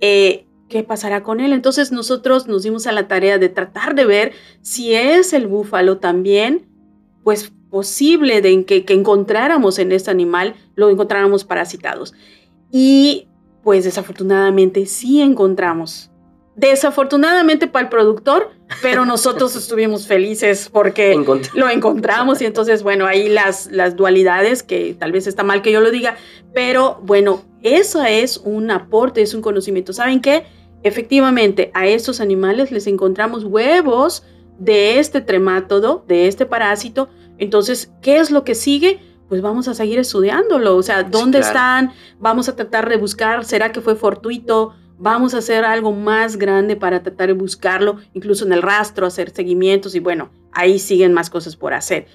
eh, 0.00 0.46
¿qué 0.68 0.82
pasará 0.82 1.22
con 1.22 1.38
él? 1.38 1.52
Entonces 1.52 1.92
nosotros 1.92 2.48
nos 2.48 2.64
dimos 2.64 2.88
a 2.88 2.92
la 2.92 3.06
tarea 3.06 3.38
de 3.38 3.50
tratar 3.50 3.94
de 3.94 4.06
ver 4.06 4.32
si 4.62 4.94
es 4.94 5.32
el 5.32 5.46
búfalo 5.46 5.98
también, 5.98 6.66
pues 7.22 7.52
posible 7.70 8.42
de 8.42 8.64
que, 8.64 8.84
que 8.84 8.94
encontráramos 8.94 9.78
en 9.78 9.92
este 9.92 10.10
animal, 10.10 10.54
lo 10.74 10.90
encontráramos 10.90 11.44
parasitados. 11.44 12.14
Y 12.70 13.28
pues 13.62 13.84
desafortunadamente 13.84 14.86
sí 14.86 15.20
encontramos. 15.20 16.10
Desafortunadamente 16.56 17.68
para 17.68 17.84
el 17.84 17.88
productor, 17.88 18.50
pero 18.82 19.06
nosotros 19.06 19.56
estuvimos 19.56 20.06
felices 20.06 20.68
porque 20.70 21.16
lo 21.54 21.68
encontramos 21.70 22.42
y 22.42 22.46
entonces, 22.46 22.82
bueno, 22.82 23.06
ahí 23.06 23.28
las, 23.28 23.70
las 23.70 23.96
dualidades, 23.96 24.62
que 24.62 24.94
tal 24.98 25.12
vez 25.12 25.26
está 25.26 25.42
mal 25.42 25.62
que 25.62 25.72
yo 25.72 25.80
lo 25.80 25.90
diga, 25.90 26.16
pero 26.52 27.00
bueno, 27.02 27.44
eso 27.62 28.02
es 28.02 28.38
un 28.38 28.70
aporte, 28.70 29.22
es 29.22 29.34
un 29.34 29.42
conocimiento. 29.42 29.92
¿Saben 29.92 30.20
qué? 30.20 30.44
Efectivamente, 30.82 31.70
a 31.74 31.86
estos 31.86 32.20
animales 32.20 32.70
les 32.70 32.86
encontramos 32.86 33.44
huevos 33.44 34.24
de 34.58 34.98
este 34.98 35.20
tremátodo, 35.20 36.04
de 36.06 36.26
este 36.26 36.46
parásito, 36.46 37.08
entonces, 37.40 37.90
¿qué 38.02 38.18
es 38.18 38.30
lo 38.30 38.44
que 38.44 38.54
sigue? 38.54 39.00
Pues 39.28 39.40
vamos 39.42 39.66
a 39.66 39.74
seguir 39.74 39.98
estudiándolo, 39.98 40.76
o 40.76 40.82
sea, 40.82 41.02
¿dónde 41.04 41.38
están? 41.38 41.92
Vamos 42.18 42.48
a 42.48 42.56
tratar 42.56 42.88
de 42.88 42.96
buscar, 42.96 43.44
¿será 43.44 43.72
que 43.72 43.80
fue 43.80 43.96
fortuito? 43.96 44.74
Vamos 44.98 45.34
a 45.34 45.38
hacer 45.38 45.64
algo 45.64 45.92
más 45.92 46.36
grande 46.36 46.76
para 46.76 47.02
tratar 47.02 47.28
de 47.28 47.32
buscarlo, 47.32 47.96
incluso 48.12 48.44
en 48.44 48.52
el 48.52 48.60
rastro, 48.60 49.06
hacer 49.06 49.30
seguimientos 49.30 49.94
y 49.94 50.00
bueno, 50.00 50.30
ahí 50.52 50.78
siguen 50.78 51.14
más 51.14 51.30
cosas 51.30 51.56
por 51.56 51.72
hacer. 51.72 52.06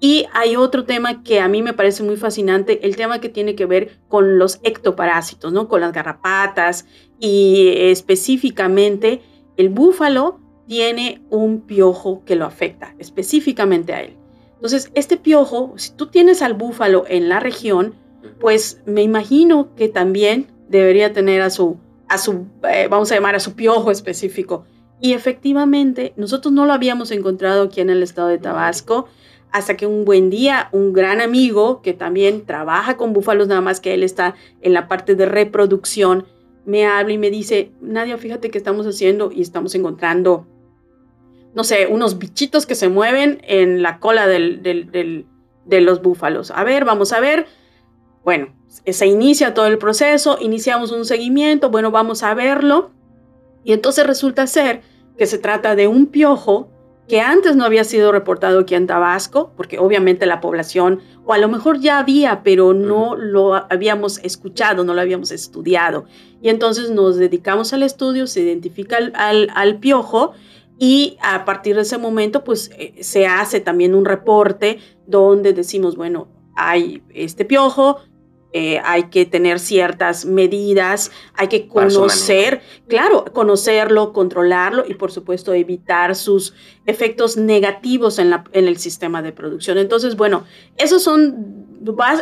Y 0.00 0.26
hay 0.34 0.56
otro 0.56 0.84
tema 0.84 1.22
que 1.22 1.40
a 1.40 1.48
mí 1.48 1.62
me 1.62 1.72
parece 1.72 2.02
muy 2.02 2.16
fascinante, 2.16 2.86
el 2.86 2.96
tema 2.96 3.20
que 3.20 3.30
tiene 3.30 3.54
que 3.54 3.64
ver 3.64 4.00
con 4.08 4.38
los 4.38 4.60
ectoparásitos, 4.62 5.52
¿no? 5.52 5.68
Con 5.68 5.80
las 5.80 5.92
garrapatas 5.92 6.84
y 7.18 7.72
específicamente 7.74 9.22
el 9.56 9.70
búfalo 9.70 10.40
tiene 10.66 11.22
un 11.30 11.62
piojo 11.62 12.22
que 12.26 12.36
lo 12.36 12.44
afecta 12.44 12.94
específicamente 12.98 13.94
a 13.94 14.02
él. 14.02 14.18
Entonces, 14.64 14.90
este 14.94 15.18
piojo, 15.18 15.74
si 15.76 15.92
tú 15.92 16.06
tienes 16.06 16.40
al 16.40 16.54
búfalo 16.54 17.04
en 17.06 17.28
la 17.28 17.38
región, 17.38 17.96
pues 18.40 18.80
me 18.86 19.02
imagino 19.02 19.74
que 19.76 19.90
también 19.90 20.46
debería 20.70 21.12
tener 21.12 21.42
a 21.42 21.50
su, 21.50 21.76
a 22.08 22.16
su, 22.16 22.46
eh, 22.72 22.88
vamos 22.90 23.12
a 23.12 23.14
llamar 23.14 23.34
a 23.34 23.40
su 23.40 23.52
piojo 23.52 23.90
específico. 23.90 24.64
Y 25.02 25.12
efectivamente, 25.12 26.14
nosotros 26.16 26.54
no 26.54 26.64
lo 26.64 26.72
habíamos 26.72 27.10
encontrado 27.10 27.64
aquí 27.64 27.82
en 27.82 27.90
el 27.90 28.02
estado 28.02 28.28
de 28.28 28.38
Tabasco 28.38 29.04
hasta 29.52 29.76
que 29.76 29.86
un 29.86 30.06
buen 30.06 30.30
día 30.30 30.70
un 30.72 30.94
gran 30.94 31.20
amigo 31.20 31.82
que 31.82 31.92
también 31.92 32.46
trabaja 32.46 32.96
con 32.96 33.12
búfalos, 33.12 33.48
nada 33.48 33.60
más 33.60 33.80
que 33.80 33.92
él 33.92 34.02
está 34.02 34.34
en 34.62 34.72
la 34.72 34.88
parte 34.88 35.14
de 35.14 35.26
reproducción, 35.26 36.24
me 36.64 36.86
habla 36.86 37.12
y 37.12 37.18
me 37.18 37.28
dice, 37.28 37.70
Nadia, 37.82 38.16
fíjate 38.16 38.48
que 38.48 38.56
estamos 38.56 38.86
haciendo 38.86 39.30
y 39.30 39.42
estamos 39.42 39.74
encontrando, 39.74 40.46
no 41.54 41.64
sé, 41.64 41.86
unos 41.86 42.18
bichitos 42.18 42.66
que 42.66 42.74
se 42.74 42.88
mueven 42.88 43.40
en 43.46 43.82
la 43.82 43.98
cola 43.98 44.26
de 44.26 45.24
los 45.66 46.02
búfalos. 46.02 46.50
A 46.50 46.64
ver, 46.64 46.84
vamos 46.84 47.12
a 47.12 47.20
ver. 47.20 47.46
Bueno, 48.24 48.54
se 48.84 49.06
inicia 49.06 49.54
todo 49.54 49.66
el 49.66 49.78
proceso, 49.78 50.38
iniciamos 50.40 50.90
un 50.90 51.04
seguimiento, 51.04 51.70
bueno, 51.70 51.90
vamos 51.90 52.22
a 52.22 52.34
verlo. 52.34 52.90
Y 53.62 53.72
entonces 53.72 54.06
resulta 54.06 54.46
ser 54.46 54.82
que 55.16 55.26
se 55.26 55.38
trata 55.38 55.74
de 55.76 55.88
un 55.88 56.06
piojo 56.06 56.68
que 57.08 57.20
antes 57.20 57.54
no 57.54 57.64
había 57.64 57.84
sido 57.84 58.12
reportado 58.12 58.60
aquí 58.60 58.74
en 58.74 58.86
Tabasco, 58.86 59.52
porque 59.56 59.78
obviamente 59.78 60.24
la 60.24 60.40
población, 60.40 61.00
o 61.26 61.34
a 61.34 61.38
lo 61.38 61.48
mejor 61.48 61.78
ya 61.78 61.98
había, 61.98 62.42
pero 62.42 62.72
no 62.72 63.14
lo 63.14 63.54
habíamos 63.54 64.18
escuchado, 64.18 64.84
no 64.84 64.94
lo 64.94 65.02
habíamos 65.02 65.30
estudiado. 65.30 66.06
Y 66.40 66.48
entonces 66.48 66.90
nos 66.90 67.16
dedicamos 67.16 67.74
al 67.74 67.82
estudio, 67.82 68.26
se 68.26 68.40
identifica 68.40 68.96
al, 68.96 69.50
al, 69.54 69.78
piojo 69.78 70.32
y 70.78 71.16
a 71.22 71.44
partir 71.44 71.76
de 71.76 71.82
ese 71.82 71.98
momento 71.98 72.44
pues 72.44 72.70
eh, 72.76 72.94
se 73.02 73.26
hace 73.26 73.60
también 73.60 73.94
un 73.94 74.04
reporte 74.04 74.78
donde 75.06 75.52
decimos, 75.52 75.96
bueno, 75.96 76.28
hay 76.56 77.02
este 77.10 77.44
piojo, 77.44 77.98
eh, 78.56 78.80
hay 78.84 79.10
que 79.10 79.26
tener 79.26 79.58
ciertas 79.58 80.24
medidas, 80.24 81.10
hay 81.34 81.48
que 81.48 81.66
conocer, 81.66 82.62
claro, 82.86 83.24
conocerlo, 83.32 84.12
controlarlo 84.12 84.84
y 84.86 84.94
por 84.94 85.10
supuesto 85.10 85.52
evitar 85.52 86.14
sus 86.14 86.54
efectos 86.86 87.36
negativos 87.36 88.20
en, 88.20 88.30
la, 88.30 88.44
en 88.52 88.68
el 88.68 88.76
sistema 88.76 89.22
de 89.22 89.32
producción. 89.32 89.76
Entonces, 89.76 90.16
bueno, 90.16 90.44
esos 90.76 91.02
son, 91.02 91.66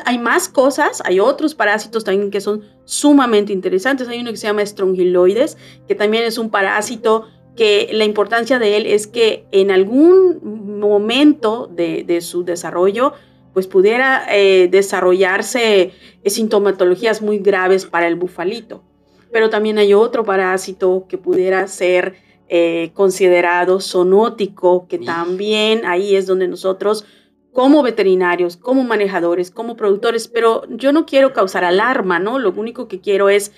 hay 0.07 0.19
más 0.19 0.49
cosas, 0.49 1.03
hay 1.05 1.21
otros 1.21 1.55
parásitos 1.55 2.03
también 2.03 2.31
que 2.31 2.41
son 2.41 2.63
sumamente 2.87 3.53
interesantes. 3.53 4.09
Hay 4.09 4.21
uno 4.21 4.31
que 4.31 4.39
se 4.39 4.47
llama 4.47 4.63
estrongiloides, 4.63 5.59
que 5.87 5.95
también 5.95 6.25
es 6.25 6.39
un 6.39 6.49
parásito 6.49 7.27
que 7.57 7.89
la 7.93 8.05
importancia 8.05 8.59
de 8.59 8.77
él 8.77 8.87
es 8.87 9.07
que 9.07 9.47
en 9.53 9.71
algún 9.71 10.79
momento 10.81 11.69
de, 11.73 12.05
de 12.05 12.21
su 12.21 12.45
desarrollo, 12.45 13.13
pues 13.53 13.67
pudiera 13.67 14.25
eh, 14.31 14.69
desarrollarse 14.71 15.93
sintomatologías 16.25 17.23
muy 17.23 17.39
graves 17.39 17.85
para 17.87 18.07
el 18.07 18.17
bufalito. 18.17 18.83
Pero 19.31 19.51
también 19.51 19.79
hay 19.79 19.95
otro 19.95 20.25
parásito 20.25 21.07
que 21.09 21.19
pudiera 21.19 21.67
ser 21.67 22.15
eh, 22.49 22.91
considerado 22.95 23.81
zoonótico, 23.81 24.87
que 24.87 24.99
también 24.99 25.87
ahí 25.87 26.17
es 26.17 26.27
donde 26.27 26.49
nosotros 26.49 27.07
como 27.53 27.83
veterinarios, 27.83 28.57
como 28.57 28.83
manejadores, 28.83 29.51
como 29.51 29.77
productores, 29.77 30.29
pero 30.29 30.63
yo 30.69 30.93
no 30.93 31.05
quiero 31.05 31.33
causar 31.33 31.65
alarma, 31.65 32.19
¿no? 32.19 32.39
Lo 32.39 32.51
único 32.53 32.89
que 32.89 33.01
quiero 33.01 33.29
es, 33.29 33.53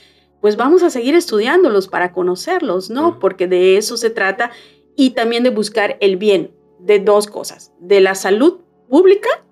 pues 0.45 0.59
vamos 0.59 0.83
a 0.83 0.91
seguir 0.91 1.15
estudiándolos 1.15 1.89
para 1.89 2.13
conocerlos, 2.13 2.91
¿no? 2.91 3.19
Porque 3.19 3.47
de 3.47 3.79
eso 3.79 3.97
se 3.97 4.11
trata 4.11 4.51
y 4.95 5.13
también 5.13 5.43
de 5.43 5.49
buscar 5.49 5.97
el 6.01 6.19
bien 6.19 6.55
de 6.79 6.99
dos 6.99 7.29
cosas, 7.29 7.73
de 7.81 8.03
la 8.03 8.15
salud 8.15 8.59
pública 8.91 9.43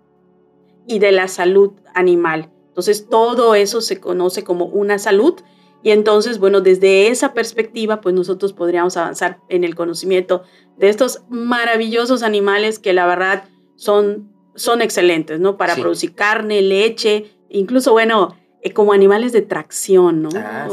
y 0.87 0.99
de 0.99 1.11
la 1.11 1.29
salud 1.29 1.73
animal. 1.95 2.51
Entonces, 2.69 3.09
todo 3.09 3.55
eso 3.55 3.81
se 3.81 4.01
conoce 4.01 4.45
como 4.45 4.67
una 4.67 4.99
salud 4.99 5.41
y 5.83 5.93
entonces, 5.93 6.39
bueno, 6.39 6.61
desde 6.61 7.09
esa 7.09 7.33
perspectiva, 7.33 8.03
pues 8.03 8.15
nosotros 8.15 8.53
podríamos 8.53 8.99
avanzar 8.99 9.41
en 9.49 9.65
el 9.65 9.75
conocimiento 9.75 10.43
de 10.77 10.91
estos 10.91 11.23
maravillosos 11.31 12.23
animales 12.23 12.79
que 12.79 12.93
la 12.93 13.07
verdad 13.07 13.45
son, 13.77 14.31
son 14.57 14.83
excelentes, 14.83 15.41
¿no? 15.41 15.57
Para 15.57 15.75
producir 15.75 16.15
carne, 16.15 16.61
leche, 16.61 17.35
incluso, 17.49 17.93
bueno, 17.93 18.37
eh, 18.63 18.73
como 18.73 18.93
animales 18.93 19.33
de 19.33 19.43
tracción, 19.43 20.23
¿no? 20.23 20.31
Ah, 20.35 20.69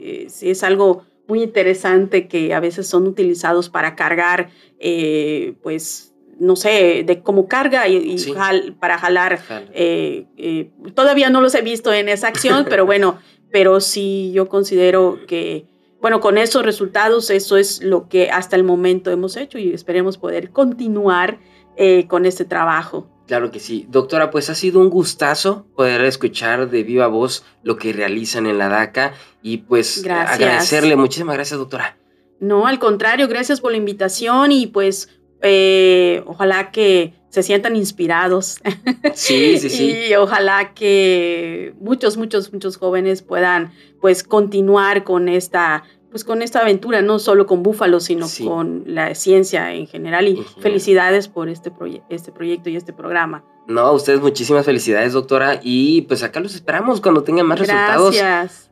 eh, 0.00 0.26
sí. 0.28 0.50
es 0.50 0.62
algo 0.62 1.04
muy 1.26 1.42
interesante 1.42 2.28
que 2.28 2.52
a 2.54 2.60
veces 2.60 2.86
son 2.86 3.06
utilizados 3.06 3.70
para 3.70 3.96
cargar, 3.96 4.50
eh, 4.78 5.54
pues, 5.62 6.14
no 6.38 6.56
sé, 6.56 7.04
de 7.06 7.22
como 7.22 7.46
carga 7.46 7.88
y, 7.88 8.16
para 8.80 8.98
jalar. 8.98 9.40
Eh, 9.72 10.70
todavía 10.94 11.30
no 11.30 11.40
los 11.40 11.54
he 11.54 11.62
visto 11.62 11.92
en 11.92 12.08
esa 12.08 12.28
acción, 12.28 12.66
pero 12.68 12.84
bueno, 12.84 13.18
pero 13.50 13.80
sí 13.80 14.32
yo 14.34 14.48
considero 14.48 15.20
que, 15.26 15.66
bueno, 16.00 16.20
con 16.20 16.38
esos 16.38 16.64
resultados, 16.64 17.30
eso 17.30 17.56
es 17.56 17.82
lo 17.82 18.08
que 18.08 18.30
hasta 18.30 18.56
el 18.56 18.64
momento 18.64 19.10
hemos 19.10 19.36
hecho 19.36 19.58
y 19.58 19.72
esperemos 19.72 20.18
poder 20.18 20.50
continuar 20.50 21.38
eh, 21.76 22.06
con 22.08 22.26
este 22.26 22.44
trabajo. 22.44 23.08
Claro 23.26 23.50
que 23.50 23.58
sí. 23.58 23.86
Doctora, 23.88 24.30
pues 24.30 24.50
ha 24.50 24.54
sido 24.54 24.80
un 24.80 24.90
gustazo 24.90 25.66
poder 25.76 26.02
escuchar 26.02 26.68
de 26.68 26.82
viva 26.82 27.06
voz 27.06 27.44
lo 27.62 27.76
que 27.76 27.92
realizan 27.92 28.46
en 28.46 28.58
la 28.58 28.68
DACA 28.68 29.14
y 29.42 29.58
pues 29.58 30.04
agradecerle. 30.06 30.96
Muchísimas 30.96 31.36
gracias, 31.36 31.58
doctora. 31.58 31.96
No, 32.40 32.66
al 32.66 32.78
contrario, 32.78 33.26
gracias 33.28 33.60
por 33.60 33.70
la 33.70 33.78
invitación 33.78 34.52
y 34.52 34.66
pues 34.66 35.08
eh, 35.42 36.22
ojalá 36.26 36.70
que 36.70 37.14
se 37.30 37.42
sientan 37.42 37.76
inspirados. 37.76 38.60
Sí, 39.14 39.56
sí, 39.58 39.70
sí. 39.70 39.96
y 40.10 40.14
ojalá 40.14 40.74
que 40.74 41.74
muchos, 41.80 42.16
muchos, 42.16 42.52
muchos 42.52 42.76
jóvenes 42.76 43.22
puedan 43.22 43.72
pues 44.00 44.22
continuar 44.22 45.02
con 45.02 45.28
esta 45.28 45.84
pues 46.14 46.22
con 46.22 46.42
esta 46.42 46.60
aventura, 46.60 47.02
no 47.02 47.18
solo 47.18 47.44
con 47.44 47.64
Búfalo, 47.64 47.98
sino 47.98 48.28
con 48.46 48.84
la 48.86 49.16
ciencia 49.16 49.74
en 49.74 49.88
general. 49.88 50.28
Y 50.28 50.36
felicidades 50.60 51.26
por 51.26 51.48
este, 51.48 51.72
este 52.08 52.30
proyecto 52.30 52.70
y 52.70 52.76
este 52.76 52.92
programa. 52.92 53.42
No, 53.66 53.80
a 53.80 53.90
ustedes 53.90 54.20
muchísimas 54.20 54.64
felicidades, 54.64 55.12
doctora. 55.12 55.58
Y 55.60 56.02
pues 56.02 56.22
acá 56.22 56.38
los 56.38 56.54
esperamos 56.54 57.00
cuando 57.00 57.24
tengan 57.24 57.48
más 57.48 57.58
resultados. 57.58 58.16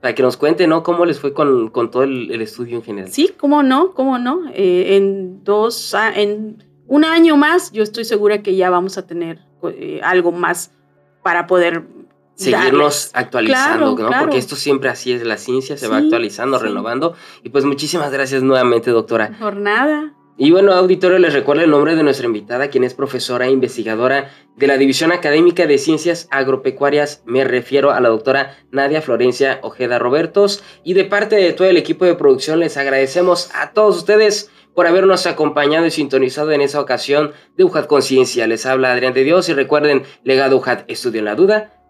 Para 0.01 0.15
que 0.15 0.23
nos 0.23 0.37
cuenten, 0.37 0.71
¿no? 0.71 0.85
Cómo 0.85 1.05
les 1.05 1.19
fue 1.19 1.35
con, 1.35 1.71
con 1.71 1.91
todo 1.91 2.05
el, 2.05 2.41
estudio 2.41 2.77
en 2.77 2.85
general. 2.85 3.11
Sí, 3.11 3.33
cómo 3.37 3.65
no, 3.65 3.93
cómo 3.93 4.21
no. 4.21 4.43
Eh, 4.55 4.95
en 4.95 5.43
dos, 5.43 5.97
en 6.15 6.63
un 6.87 7.05
año 7.05 7.37
más, 7.37 7.73
yo 7.73 7.83
estoy 7.83 8.05
segura 8.05 8.45
que 8.45 8.55
ya 8.55 8.71
vamos 8.71 8.99
a 8.99 9.07
tener 9.09 9.41
eh, 9.65 9.99
algo 10.05 10.31
más 10.31 10.71
para 11.25 11.49
poder 11.49 11.83
seguirnos 12.35 13.11
actualizando, 13.15 13.97
¿no? 13.97 14.11
Porque 14.21 14.39
esto 14.39 14.57
siempre 14.57 14.91
así 14.91 15.13
es, 15.13 15.25
la 15.25 15.37
ciencia 15.37 15.77
se 15.77 15.89
va 15.89 15.99
actualizando, 15.99 16.59
renovando. 16.59 17.15
Y 17.43 17.51
pues 17.51 17.65
muchísimas 17.65 18.11
gracias 18.11 18.43
nuevamente, 18.43 18.91
doctora. 18.91 19.37
Por 19.39 19.57
nada. 19.57 20.15
Y 20.39 20.51
bueno, 20.51 20.73
auditorio, 20.73 21.19
les 21.19 21.35
recuerdo 21.35 21.63
el 21.63 21.71
nombre 21.71 21.95
de 21.95 22.03
nuestra 22.03 22.27
invitada, 22.27 22.69
quien 22.69 22.85
es 22.85 22.95
profesora 22.95 23.47
e 23.47 23.51
investigadora 23.51 24.31
de 24.57 24.67
la 24.67 24.79
División 24.79 25.13
Académica 25.13 25.67
de 25.67 25.77
Ciencias 25.77 26.27
Agropecuarias. 26.31 27.23
Me 27.27 27.45
refiero 27.45 27.91
a 27.91 28.01
la 28.01 28.09
doctora 28.09 28.57
Nadia 28.71 29.03
Florencia 29.03 29.61
Ojeda 29.63 29.99
Robertos. 29.99 30.65
Y 30.85 30.95
de 30.95 31.05
parte 31.05 31.37
de 31.37 31.53
todo 31.53 31.69
el 31.69 31.77
equipo 31.77 32.07
de 32.07 32.15
producción, 32.15 32.61
les 32.61 32.79
agradecemos 32.79 33.51
a 33.55 33.73
todos 33.73 33.99
ustedes 33.99 34.51
por 34.75 34.87
habernos 34.87 35.27
acompañado 35.27 35.85
y 35.85 35.91
sintonizado 35.91 36.51
en 36.53 36.63
esa 36.63 36.81
ocasión 36.81 37.33
de 37.57 37.65
UJAT 37.65 37.87
Conciencia. 37.87 38.47
Les 38.47 38.65
habla 38.65 38.93
Adrián 38.93 39.13
de 39.13 39.25
Dios 39.25 39.51
y 39.51 39.55
recuerden, 39.55 40.05
legado 40.25 40.57
UJAT, 40.57 40.91
estudio 40.91 41.19
en 41.19 41.27
la 41.27 41.35
duda, 41.35 41.82